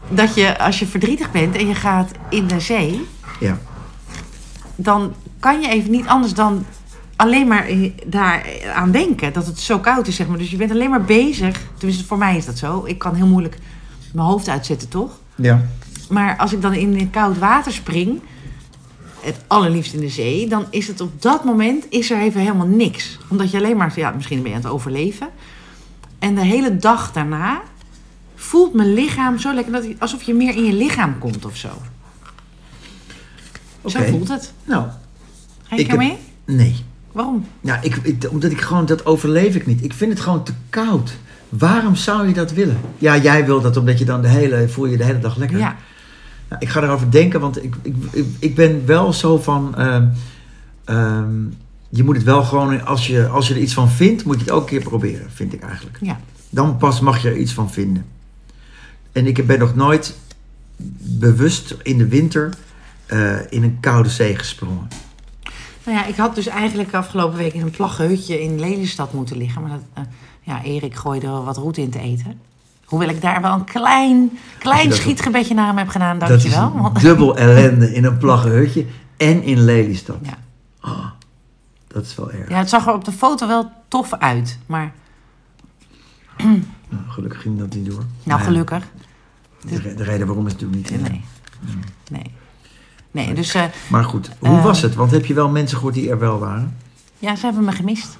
dat 0.09 0.35
je, 0.35 0.59
als 0.59 0.79
je 0.79 0.87
verdrietig 0.87 1.31
bent 1.31 1.55
en 1.55 1.67
je 1.67 1.75
gaat 1.75 2.11
in 2.29 2.47
de 2.47 2.59
zee, 2.59 3.07
Ja. 3.39 3.57
dan 4.75 5.13
kan 5.39 5.61
je 5.61 5.67
even 5.69 5.91
niet 5.91 6.07
anders 6.07 6.33
dan 6.33 6.65
alleen 7.15 7.47
maar 7.47 7.67
daar 8.05 8.45
aan 8.75 8.91
denken 8.91 9.33
dat 9.33 9.45
het 9.45 9.59
zo 9.59 9.79
koud 9.79 10.07
is, 10.07 10.15
zeg 10.15 10.27
maar. 10.27 10.37
Dus 10.37 10.51
je 10.51 10.57
bent 10.57 10.71
alleen 10.71 10.89
maar 10.89 11.03
bezig. 11.03 11.61
Tenminste, 11.77 12.05
voor 12.05 12.17
mij 12.17 12.37
is 12.37 12.45
dat 12.45 12.57
zo. 12.57 12.83
Ik 12.85 12.97
kan 12.97 13.15
heel 13.15 13.27
moeilijk 13.27 13.57
mijn 14.13 14.27
hoofd 14.27 14.47
uitzetten, 14.47 14.89
toch? 14.89 15.11
Ja. 15.35 15.61
Maar 16.09 16.37
als 16.37 16.53
ik 16.53 16.61
dan 16.61 16.73
in 16.73 16.99
het 16.99 17.09
koud 17.09 17.37
water 17.37 17.71
spring, 17.73 18.21
het 19.19 19.35
allerliefst 19.47 19.93
in 19.93 19.99
de 19.99 20.09
zee, 20.09 20.47
dan 20.49 20.65
is 20.69 20.87
het 20.87 21.01
op 21.01 21.21
dat 21.21 21.43
moment 21.43 21.85
is 21.89 22.11
er 22.11 22.19
even 22.21 22.41
helemaal 22.41 22.67
niks. 22.67 23.17
Omdat 23.29 23.51
je 23.51 23.57
alleen 23.57 23.77
maar, 23.77 23.93
ja, 23.95 24.11
misschien 24.11 24.41
ben 24.41 24.49
je 24.51 24.55
aan 24.55 24.61
het 24.63 24.71
overleven. 24.71 25.27
En 26.19 26.35
de 26.35 26.45
hele 26.45 26.77
dag 26.77 27.11
daarna 27.11 27.61
voelt 28.35 28.73
mijn 28.73 28.93
lichaam 28.93 29.37
zo 29.39 29.53
lekker 29.53 29.73
dat 29.73 29.85
alsof 29.99 30.23
je 30.23 30.33
meer 30.33 30.55
in 30.55 30.63
je 30.63 30.73
lichaam 30.73 31.17
komt 31.19 31.45
of 31.45 31.57
zo. 31.57 31.69
Zo 33.85 33.99
voelt 34.03 34.27
het. 34.27 34.53
Nou, 34.63 34.87
Ga 35.63 35.75
je 35.75 35.97
mee? 35.97 36.17
nee. 36.45 36.75
Waarom? 37.11 37.45
Ik, 37.81 37.95
ik- 37.95 38.27
omdat 38.31 38.51
ik 38.51 38.61
gewoon, 38.61 38.85
dat 38.85 39.05
overleef 39.05 39.55
ik 39.55 39.65
niet. 39.65 39.83
Ik 39.83 39.93
vind 39.93 40.11
het 40.11 40.19
gewoon 40.21 40.43
te 40.43 40.53
koud. 40.69 41.17
Waarom 41.57 41.95
zou 41.95 42.27
je 42.27 42.33
dat 42.33 42.51
willen? 42.51 42.77
Ja, 42.97 43.17
jij 43.17 43.45
wil 43.45 43.61
dat 43.61 43.77
omdat 43.77 43.99
je 43.99 44.05
dan 44.05 44.21
de 44.21 44.27
hele, 44.27 44.69
voel 44.69 44.85
je 44.85 44.97
de 44.97 45.03
hele 45.03 45.19
dag 45.19 45.37
lekker. 45.37 45.57
Ja, 45.57 45.75
Nou, 46.49 46.61
ik 46.61 46.69
ga 46.69 46.83
erover 46.83 47.11
denken, 47.11 47.39
want 47.39 47.63
ik, 47.63 47.75
ik, 47.81 47.95
ik, 48.11 48.25
ik 48.39 48.55
ben 48.55 48.85
wel 48.85 49.13
zo 49.13 49.37
van... 49.37 49.75
ehm, 49.77 50.07
ehm, 50.85 51.31
je 51.89 52.03
moet 52.03 52.15
het 52.15 52.25
wel 52.25 52.43
gewoon, 52.43 52.85
als 52.85 53.07
je, 53.07 53.27
als 53.27 53.47
je 53.47 53.53
er 53.53 53.59
iets 53.59 53.73
van 53.73 53.89
vindt, 53.89 54.25
moet 54.25 54.35
je 54.35 54.41
het 54.41 54.51
ook 54.51 54.61
een 54.61 54.67
keer 54.67 54.81
proberen, 54.81 55.31
vind 55.31 55.53
ik 55.53 55.61
eigenlijk. 55.63 55.97
ja. 56.01 56.19
Dan 56.49 56.77
pas 56.77 56.99
mag 56.99 57.21
je 57.21 57.29
er 57.29 57.37
iets 57.37 57.53
van 57.53 57.71
vinden. 57.71 58.05
En 59.11 59.27
ik 59.27 59.47
ben 59.47 59.59
nog 59.59 59.75
nooit 59.75 60.17
bewust 61.01 61.75
in 61.83 61.97
de 61.97 62.07
winter 62.07 62.53
eh, 63.05 63.35
in 63.49 63.63
een 63.63 63.77
koude 63.79 64.09
zee 64.09 64.35
gesprongen. 64.35 64.87
Nou 65.85 65.97
ja, 65.97 66.05
ik 66.05 66.15
had 66.15 66.35
dus 66.35 66.47
eigenlijk 66.47 66.93
afgelopen 66.93 67.37
week 67.37 67.53
in 67.53 67.61
een 67.61 67.71
plaggeutje 67.71 68.41
in 68.41 68.59
Lelystad 68.59 69.13
moeten 69.13 69.37
liggen. 69.37 69.61
Maar 69.61 69.71
dat, 69.71 69.81
eh, 69.93 70.03
ja, 70.43 70.63
Erik 70.63 70.95
gooide 70.95 71.27
er 71.27 71.43
wat 71.43 71.57
roet 71.57 71.77
in 71.77 71.89
te 71.89 71.99
eten. 71.99 72.39
Hoewel 72.85 73.09
ik 73.09 73.21
daar 73.21 73.41
wel 73.41 73.53
een 73.53 73.63
klein, 73.63 74.37
klein 74.59 74.89
dat- 74.89 74.97
schietgebedje 74.97 75.53
naar 75.53 75.67
hem 75.67 75.77
heb 75.77 75.87
gedaan, 75.87 76.19
Dat 76.19 76.29
dankjewel. 76.29 76.71
is 76.75 76.81
Want- 76.81 77.01
dubbel 77.01 77.37
ellende 77.37 77.93
in 77.93 78.03
een 78.05 78.17
plaggen 78.17 78.51
hutje 78.51 78.85
en 79.17 79.43
in 79.43 79.59
Lelystad. 79.63 80.17
Ja. 80.21 80.37
Ah, 80.79 81.05
dat 81.87 82.05
is 82.05 82.15
wel 82.15 82.31
erg. 82.31 82.49
ja, 82.49 82.57
het 82.57 82.69
zag 82.69 82.87
er 82.87 82.93
op 82.93 83.05
de 83.05 83.11
foto 83.11 83.47
wel 83.47 83.71
tof 83.87 84.13
uit. 84.13 84.59
Maar 84.65 84.93
Nou, 86.37 87.03
gelukkig 87.07 87.41
ging 87.41 87.59
dat 87.59 87.73
niet 87.73 87.85
door. 87.85 88.03
nou, 88.23 88.39
ja, 88.39 88.45
gelukkig. 88.45 88.83
De, 89.69 89.93
de 89.95 90.03
reden 90.03 90.27
waarom 90.27 90.47
is 90.47 90.51
natuurlijk 90.53 90.89
niet. 90.91 91.01
Nee. 91.01 91.23
Nee. 92.11 92.31
Nee, 93.11 93.33
dus 93.33 93.53
eh, 93.53 93.63
Maar 93.89 94.03
goed, 94.03 94.29
hoe 94.39 94.57
Eh. 94.57 94.63
was 94.63 94.81
het? 94.81 94.95
Want 94.95 95.11
heb 95.11 95.25
je 95.25 95.33
wel 95.33 95.49
mensen 95.49 95.77
gehoord 95.77 95.93
die 95.95 96.09
er 96.09 96.19
wel 96.19 96.39
waren? 96.39 96.77
ja, 97.19 97.35
ze 97.35 97.45
hebben 97.45 97.63
me 97.63 97.71
gemist. 97.71 98.17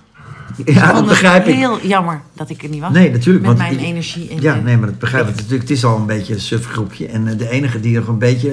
Ja, 0.66 0.94
dat 0.94 1.06
begrijp 1.06 1.44
het 1.46 1.54
ik. 1.54 1.60
heel 1.60 1.86
jammer 1.86 2.22
dat 2.34 2.50
ik 2.50 2.63
er 2.63 2.70
niet 2.70 2.82
was. 2.82 2.92
Nee, 2.92 3.12
natuurlijk. 3.12 3.46
Met 3.46 3.58
want 3.58 3.70
mijn 3.70 3.80
ik- 3.82 3.86
energie. 3.89 4.30
En 4.30 4.42
Ja, 4.42 4.56
nee, 4.56 4.78
maar 4.78 4.88
dat 4.89 5.00
begrijp 5.00 5.24
ik. 5.24 5.30
Het 5.30 5.38
natuurlijk, 5.42 5.70
het 5.70 5.78
is 5.78 5.86
al 5.86 5.98
een 5.98 6.06
beetje 6.06 6.34
een 6.34 6.39
suf 6.39 6.66
groepje. 6.66 7.08
En 7.08 7.28
eh, 7.28 7.38
de 7.38 7.50
enige 7.50 7.80
die 7.80 7.96
nog 7.98 8.08
een 8.08 8.18
beetje 8.18 8.50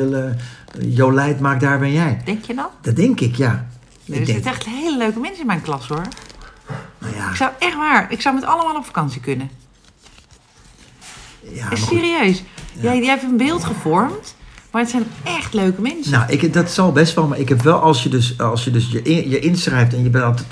uh, 0.79 0.97
jolijt 0.97 1.41
maakt, 1.41 1.61
daar 1.61 1.79
ben 1.79 1.93
jij. 1.93 2.21
Denk 2.25 2.45
je 2.45 2.55
dat? 2.55 2.71
Dat 2.83 2.97
denk 2.97 3.21
ik, 3.21 3.35
ja. 3.35 3.67
Er 4.09 4.15
ik 4.21 4.27
zitten 4.27 4.51
echt 4.51 4.65
hele 4.67 4.97
leuke 4.99 5.19
mensen 5.21 5.41
in 5.41 5.47
mijn 5.47 5.63
klas 5.63 5.89
hoor. 5.89 6.03
nou 6.99 7.15
ja, 7.17 7.29
Ik 7.31 7.37
zou 7.37 7.51
echt 7.59 7.77
waar, 7.77 8.13
ik 8.13 8.21
zou 8.21 8.35
met 8.35 8.45
allemaal 8.45 8.77
op 8.77 8.85
vakantie 8.85 9.21
kunnen. 9.21 9.51
ja, 11.53 11.63
maar 11.65 11.73
Is 11.73 11.87
serieus. 11.87 12.43
Jij, 12.81 12.97
jij 12.99 13.07
hebt 13.07 13.23
een 13.23 13.37
beeld 13.37 13.65
gevormd, 13.65 14.35
maar 14.73 14.81
het 14.83 14.91
zijn 14.91 15.03
echt 15.25 15.55
leuke 15.55 15.81
mensen. 15.81 16.13
Nou, 16.13 16.25
ik, 16.33 16.53
dat 16.53 16.71
zal 16.71 16.93
best 16.93 17.15
wel, 17.15 17.27
maar 17.27 17.39
ik 17.39 17.49
heb 17.49 17.63
wel, 17.63 17.79
als 17.79 18.03
je 18.03 18.09
dus, 18.09 18.39
als 18.39 18.65
je, 18.65 18.71
dus 18.71 18.91
je, 18.91 19.03
in- 19.03 19.29
je 19.29 19.39
inschrijft 19.39 19.95
en 19.95 20.03
je 20.03 20.11
betaalt 20.11 20.43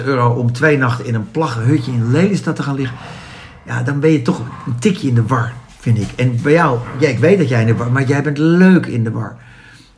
2.500 0.00 0.04
euro 0.04 0.28
om 0.32 0.52
twee 0.52 0.78
nachten 0.78 1.06
in 1.06 1.14
een 1.14 1.30
plaggen 1.30 1.62
hutje 1.62 1.92
in 1.92 2.10
Lelystad 2.10 2.56
te 2.56 2.62
gaan 2.62 2.74
liggen, 2.74 2.96
ja, 3.66 3.82
dan 3.82 4.00
ben 4.00 4.10
je 4.10 4.22
toch 4.22 4.40
een 4.66 4.78
tikje 4.78 5.08
in 5.08 5.14
de 5.14 5.26
war, 5.26 5.52
vind 5.78 5.98
ik. 5.98 6.08
En 6.16 6.38
bij 6.42 6.52
jou, 6.52 6.78
ja, 6.98 7.08
ik 7.08 7.18
weet 7.18 7.38
dat 7.38 7.48
jij 7.48 7.60
in 7.60 7.66
de 7.66 7.74
war, 7.76 7.92
maar 7.92 8.04
jij 8.06 8.22
bent 8.22 8.38
leuk 8.38 8.86
in 8.86 9.04
de 9.04 9.10
war. 9.10 9.36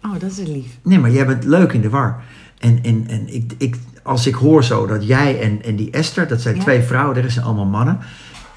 Oh, 0.05 0.13
dat 0.19 0.31
is 0.31 0.47
lief. 0.47 0.67
Nee, 0.83 0.99
maar 0.99 1.11
jij 1.11 1.27
bent 1.27 1.45
leuk 1.45 1.73
in 1.73 1.81
de 1.81 1.89
war. 1.89 2.23
En, 2.59 2.79
en, 2.83 3.05
en 3.09 3.35
ik, 3.35 3.53
ik, 3.59 3.77
als 4.03 4.27
ik 4.27 4.35
hoor 4.35 4.65
zo 4.65 4.87
dat 4.87 5.07
jij 5.07 5.41
en, 5.41 5.63
en 5.65 5.77
die 5.77 5.91
Esther, 5.91 6.29
dat 6.29 6.41
zijn 6.41 6.57
Ja. 6.57 6.61
twee 6.63 6.83
vrouwen, 6.83 7.17
er 7.17 7.31
zijn 7.31 7.45
allemaal 7.45 7.65
mannen. 7.65 7.99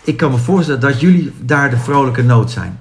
Ik 0.04 0.18
kan 0.18 0.32
me 0.32 0.38
voorstellen 0.38 0.80
dat 0.82 1.00
jullie 1.00 1.32
daar 1.42 1.70
de 1.70 1.78
vrolijke 1.78 2.24
nood 2.24 2.52
zijn. 2.52 2.80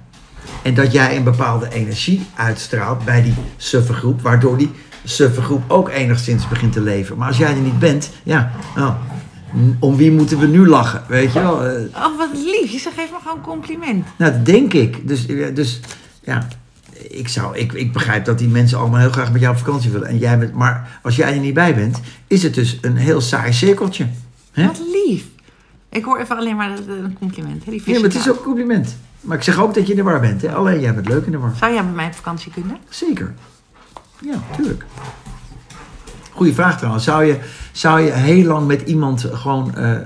En 0.62 0.74
dat 0.74 0.92
jij 0.92 1.16
een 1.16 1.24
bepaalde 1.24 1.68
energie 1.72 2.26
uitstraalt 2.35 3.04
bij 3.04 3.22
die 3.22 3.35
suffe 3.57 3.92
groep, 3.92 4.20
waardoor 4.22 4.57
die 4.59 4.70
suffe 5.04 5.42
groep 5.42 5.62
ook 5.68 5.88
enigszins 5.88 6.48
begint 6.48 6.72
te 6.72 6.80
leven. 6.80 7.16
Maar 7.16 7.28
als 7.28 7.37
jij 7.37 7.50
er 7.50 7.61
niet 7.61 7.78
bent, 7.78 8.11
ja, 8.22 8.52
nou, 8.74 8.92
om 9.78 9.96
wie 9.96 10.12
moeten 10.12 10.38
we 10.38 10.46
nu 10.46 10.66
lachen, 10.66 11.02
weet 11.09 11.33
je 11.33 11.40
wel? 11.40 11.64
Eh, 11.64 11.80
Oh, 11.94 12.18
wat 12.18 12.28
lief. 12.33 12.70
Je 12.72 12.78
zegt, 12.78 12.94
geef 12.94 13.11
me 13.11 13.16
gewoon 13.22 13.37
een 13.37 13.42
compliment. 13.42 14.07
nou, 14.18 14.33
dat 14.33 14.46
denk 14.46 14.72
ik. 14.72 15.09
Dus, 15.09 15.26
dus 15.54 15.80
ja, 16.22 16.46
ik, 17.09 17.28
zou, 17.28 17.57
ik, 17.57 17.72
ik 17.72 17.92
begrijp 17.92 18.24
dat 18.24 18.38
die 18.38 18.48
mensen 18.48 18.78
allemaal 18.78 19.00
heel 19.00 19.11
graag 19.11 19.33
met 19.33 19.40
jou 19.40 19.52
op 19.54 19.61
vakantie 19.61 19.90
willen. 19.90 20.09
En 20.09 20.18
jij 20.18 20.38
bent, 20.38 20.52
maar 20.54 20.98
als 21.02 21.16
jij 21.16 21.33
er 21.35 21.40
niet 21.40 21.54
bij 21.54 21.74
bent, 21.74 22.00
is 22.26 22.42
het 22.42 22.54
dus 22.54 22.78
een 22.80 22.96
heel 22.96 23.20
saai 23.20 23.52
cirkeltje. 23.52 24.07
Wat 24.54 24.80
lief. 25.07 25.24
Ik 25.88 26.04
hoor 26.04 26.18
even 26.18 26.37
alleen 26.37 26.57
maar 26.57 26.70
een 26.88 27.16
compliment. 27.18 27.64
Hè? 27.64 27.70
Die 27.70 27.83
Ja, 27.85 27.92
maar 27.92 28.02
het 28.02 28.14
is 28.14 28.28
ook 28.30 28.37
een 28.37 28.42
compliment. 28.42 28.96
Maar 29.24 29.37
ik 29.37 29.42
zeg 29.42 29.58
ook 29.60 29.74
dat 29.74 29.84
je 29.87 29.90
in 29.92 29.96
de 29.98 30.02
war 30.04 30.20
bent. 30.20 30.42
Hè? 30.42 30.54
Alleen 30.54 30.80
jij 30.80 30.94
bent 30.94 31.08
leuk 31.08 31.24
in 31.26 31.32
de 31.32 31.38
war. 31.38 31.52
Zou 31.58 31.72
jij 31.72 31.84
met 31.84 31.94
mij 31.94 32.06
op 32.06 32.14
vakantie 32.14 32.52
kunnen? 32.52 32.76
Zeker. 32.88 33.34
Ja, 34.20 34.34
tuurlijk. 34.56 34.84
Goeie 36.32 36.54
vraag 36.54 36.76
trouwens. 36.76 37.04
Zou 37.04 37.24
je, 37.24 37.38
zou 37.72 38.00
je 38.00 38.10
heel 38.10 38.44
lang 38.46 38.66
met 38.66 38.82
iemand 38.82 39.26
gewoon... 39.32 39.74
eh, 39.76 39.96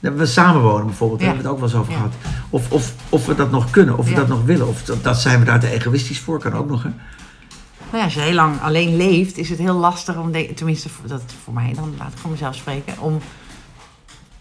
we 0.00 0.26
samenwonen 0.26 0.86
bijvoorbeeld, 0.86 1.20
daar 1.20 1.28
Ja. 1.28 1.34
hebben 1.34 1.52
we 1.52 1.64
het 1.66 1.72
ook 1.72 1.72
wel 1.72 1.80
eens 1.80 1.88
over 1.88 1.92
Ja. 1.92 1.96
gehad. 1.98 2.42
Of, 2.50 2.70
of, 2.70 2.94
of 3.08 3.26
we 3.26 3.34
dat 3.34 3.50
nog 3.50 3.70
kunnen, 3.70 3.98
of 3.98 4.04
we 4.04 4.10
Ja. 4.10 4.16
dat 4.16 4.28
nog 4.28 4.44
willen. 4.44 4.68
Of 4.68 4.82
dat, 4.82 5.04
dat 5.04 5.20
zijn 5.20 5.38
we 5.38 5.44
daar 5.44 5.60
te 5.60 5.70
egoïstisch 5.70 6.20
voor, 6.20 6.38
kan 6.38 6.52
ook 6.54 6.68
nog. 6.68 6.82
Hè? 6.82 6.88
Nou 6.88 7.98
ja, 7.98 8.04
als 8.04 8.14
je 8.14 8.20
heel 8.20 8.34
lang 8.34 8.60
alleen 8.60 8.96
leeft, 8.96 9.36
is 9.38 9.48
het 9.48 9.58
heel 9.58 9.74
lastig 9.74 10.16
om, 10.16 10.32
de- 10.32 10.52
tenminste 10.54 10.88
dat 11.06 11.22
voor 11.44 11.54
mij, 11.54 11.72
dan 11.74 11.94
laat 11.98 12.12
ik 12.12 12.18
voor 12.18 12.30
mezelf 12.30 12.54
spreken, 12.54 12.94
om 12.98 13.18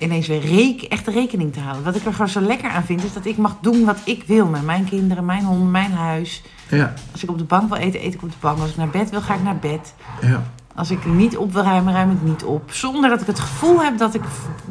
ineens 0.02 0.28
weer 0.28 0.40
reken, 0.46 0.90
echte 0.90 1.12
rekening 1.12 1.54
te 1.54 1.60
houden. 1.60 1.84
Wat 1.84 1.96
ik 1.96 2.06
er 2.06 2.12
gewoon 2.12 2.30
zo 2.30 2.42
lekker 2.42 2.70
aan 2.70 2.84
vind, 2.84 3.04
is 3.04 3.14
dat 3.14 3.26
ik 3.26 3.38
mag 3.38 3.56
doen 3.62 3.86
wat 3.86 3.98
ik 4.04 4.24
wil 4.28 4.46
met 4.48 4.64
mijn 4.64 4.86
kinderen, 4.86 5.26
mijn 5.26 5.44
honden, 5.44 5.72
mijn 5.72 5.92
huis. 5.92 6.42
Ja, 6.70 6.94
Als 7.12 7.24
ik 7.24 7.30
op 7.30 7.38
de 7.38 7.44
bank 7.44 7.70
wil 7.70 7.78
eten, 7.78 8.06
eet 8.06 8.14
ik 8.14 8.24
op 8.24 8.30
de 8.32 8.38
bank. 8.40 8.60
Als 8.60 8.70
ik 8.70 8.76
naar 8.78 8.90
bed 8.90 9.10
wil, 9.10 9.22
ga 9.22 9.34
ik 9.36 9.44
naar 9.44 9.58
bed. 9.60 9.94
ja. 10.22 10.44
Als 10.76 10.92
ik 10.92 11.06
niet 11.06 11.38
op 11.38 11.54
wil 11.54 11.64
ruimen, 11.64 11.94
ruim 11.94 12.12
ik 12.12 12.22
niet 12.22 12.44
op. 12.44 12.72
Zonder 12.72 13.10
dat 13.10 13.22
ik 13.22 13.28
het 13.28 13.40
gevoel 13.40 13.82
heb 13.84 13.98
dat 13.98 14.14
ik 14.14 14.22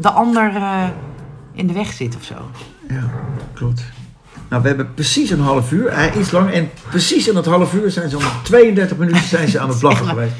de 0.00 0.10
ander 0.10 0.56
eh, 0.56 0.84
in 1.52 1.66
de 1.66 1.72
weg 1.72 1.92
zit 1.92 2.16
of 2.16 2.24
zo. 2.24 2.34
Ja, 2.88 3.10
klopt. 3.54 3.82
Nou, 4.48 4.62
we 4.62 4.68
hebben 4.68 4.94
precies 4.94 5.30
een 5.30 5.40
half 5.40 5.72
uur. 5.72 6.16
Is 6.16 6.30
lang. 6.30 6.50
En 6.50 6.70
precies 6.88 7.28
in 7.28 7.34
dat 7.34 7.46
half 7.46 7.74
uur 7.74 7.90
zijn 7.90 8.10
ze 8.10 8.16
om 8.16 8.22
32 8.42 8.96
minuten 8.96 9.22
zijn 9.22 9.48
ze 9.48 9.60
aan 9.60 9.68
het 9.68 9.78
blaffen 9.84 10.06
geweest. 10.06 10.34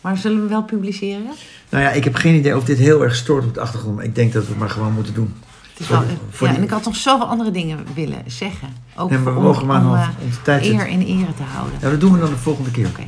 Maar 0.00 0.16
zullen 0.16 0.42
we 0.42 0.48
wel 0.48 0.62
publiceren? 0.62 1.26
Nou 1.74 1.86
ja, 1.86 1.92
ik 1.92 2.04
heb 2.04 2.14
geen 2.14 2.34
idee 2.34 2.56
of 2.56 2.64
dit 2.64 2.78
heel 2.78 3.02
erg 3.02 3.14
stoort 3.14 3.44
op 3.44 3.54
de 3.54 3.60
achtergrond. 3.60 3.96
Maar 3.96 4.04
ik 4.04 4.14
denk 4.14 4.32
dat 4.32 4.42
we 4.42 4.48
het 4.48 4.58
maar 4.58 4.70
gewoon 4.70 4.92
moeten 4.92 5.14
doen. 5.14 5.34
Het 5.70 5.80
is 5.82 5.88
wel, 5.88 6.02
voor 6.30 6.46
ja, 6.46 6.52
die- 6.52 6.62
en 6.62 6.66
ik 6.66 6.72
had 6.72 6.84
nog 6.84 6.96
zoveel 6.96 7.26
andere 7.26 7.50
dingen 7.50 7.78
willen 7.94 8.22
zeggen. 8.26 8.68
Ook 8.96 9.10
En 9.10 9.24
we 9.24 9.32
voor- 9.32 9.42
mogen 9.42 9.62
om, 9.62 9.68
maar 9.68 9.82
nog 9.82 9.94
eh, 9.96 10.08
onze 10.26 10.42
tijd 10.42 10.64
eer 10.64 10.86
in 10.88 11.00
ere 11.00 11.34
te 11.36 11.42
houden. 11.42 11.78
Ja, 11.80 11.90
dat 11.90 12.00
doen 12.00 12.12
we 12.12 12.18
dan 12.18 12.28
de 12.30 12.36
volgende 12.36 12.70
keer. 12.70 12.86
Oké. 12.86 13.02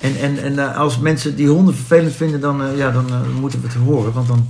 En, 0.00 0.16
en, 0.20 0.38
en 0.42 0.58
eh, 0.58 0.76
als 0.78 0.98
mensen 0.98 1.36
die 1.36 1.48
honden 1.48 1.74
vervelend 1.74 2.14
vinden, 2.14 2.40
dan, 2.40 2.62
eh, 2.64 2.76
ja, 2.76 2.90
dan 2.90 3.06
eh, 3.08 3.20
moeten 3.40 3.60
we 3.60 3.66
het 3.66 3.76
horen. 3.76 4.12
Want 4.12 4.28
dan, 4.28 4.48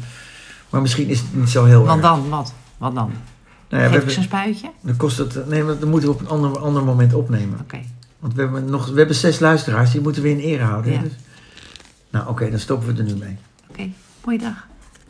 maar 0.71 0.81
misschien 0.81 1.09
is 1.09 1.19
het 1.19 1.35
niet 1.35 1.51
zo 1.51 1.65
heel 1.65 1.85
Want 1.85 2.03
erg. 2.03 2.11
dan, 2.11 2.29
wat? 2.29 2.53
Wat 2.79 2.95
dan? 2.95 3.11
Nou 3.69 3.83
ja, 3.83 3.89
we 3.91 3.95
Geef 4.01 4.11
ik 4.11 4.17
een 4.17 4.23
spuitje? 4.23 4.71
dan 4.81 4.97
kost 4.97 5.19
het, 5.19 5.37
eh, 5.37 5.47
nee, 5.47 5.63
maar 5.63 5.79
dan 5.79 5.89
moeten 5.89 6.09
we 6.09 6.15
op 6.15 6.21
een 6.21 6.29
ander, 6.29 6.59
ander 6.59 6.85
moment 6.85 7.15
opnemen. 7.15 7.59
Oké. 7.61 7.79
Want 8.19 8.35
we 8.35 8.41
hebben, 8.41 8.65
nog, 8.65 8.87
we 8.89 8.99
hebben 8.99 9.17
zes 9.17 9.39
luisteraars, 9.41 9.91
die 9.91 10.01
moeten 10.01 10.23
we 10.23 10.31
in 10.31 10.39
ere 10.39 10.63
houden. 10.63 10.93
Ja. 10.93 10.99
Dus. 11.01 11.13
Nou 12.11 12.29
oké, 12.29 12.51
dan 12.51 12.59
stoppen 12.59 12.95
we 12.95 12.99
er 13.03 13.07
nu 13.09 13.15
mee. 13.17 13.37
Oké. 13.77 13.91
Mooie 14.25 14.39
dag. 14.39 14.76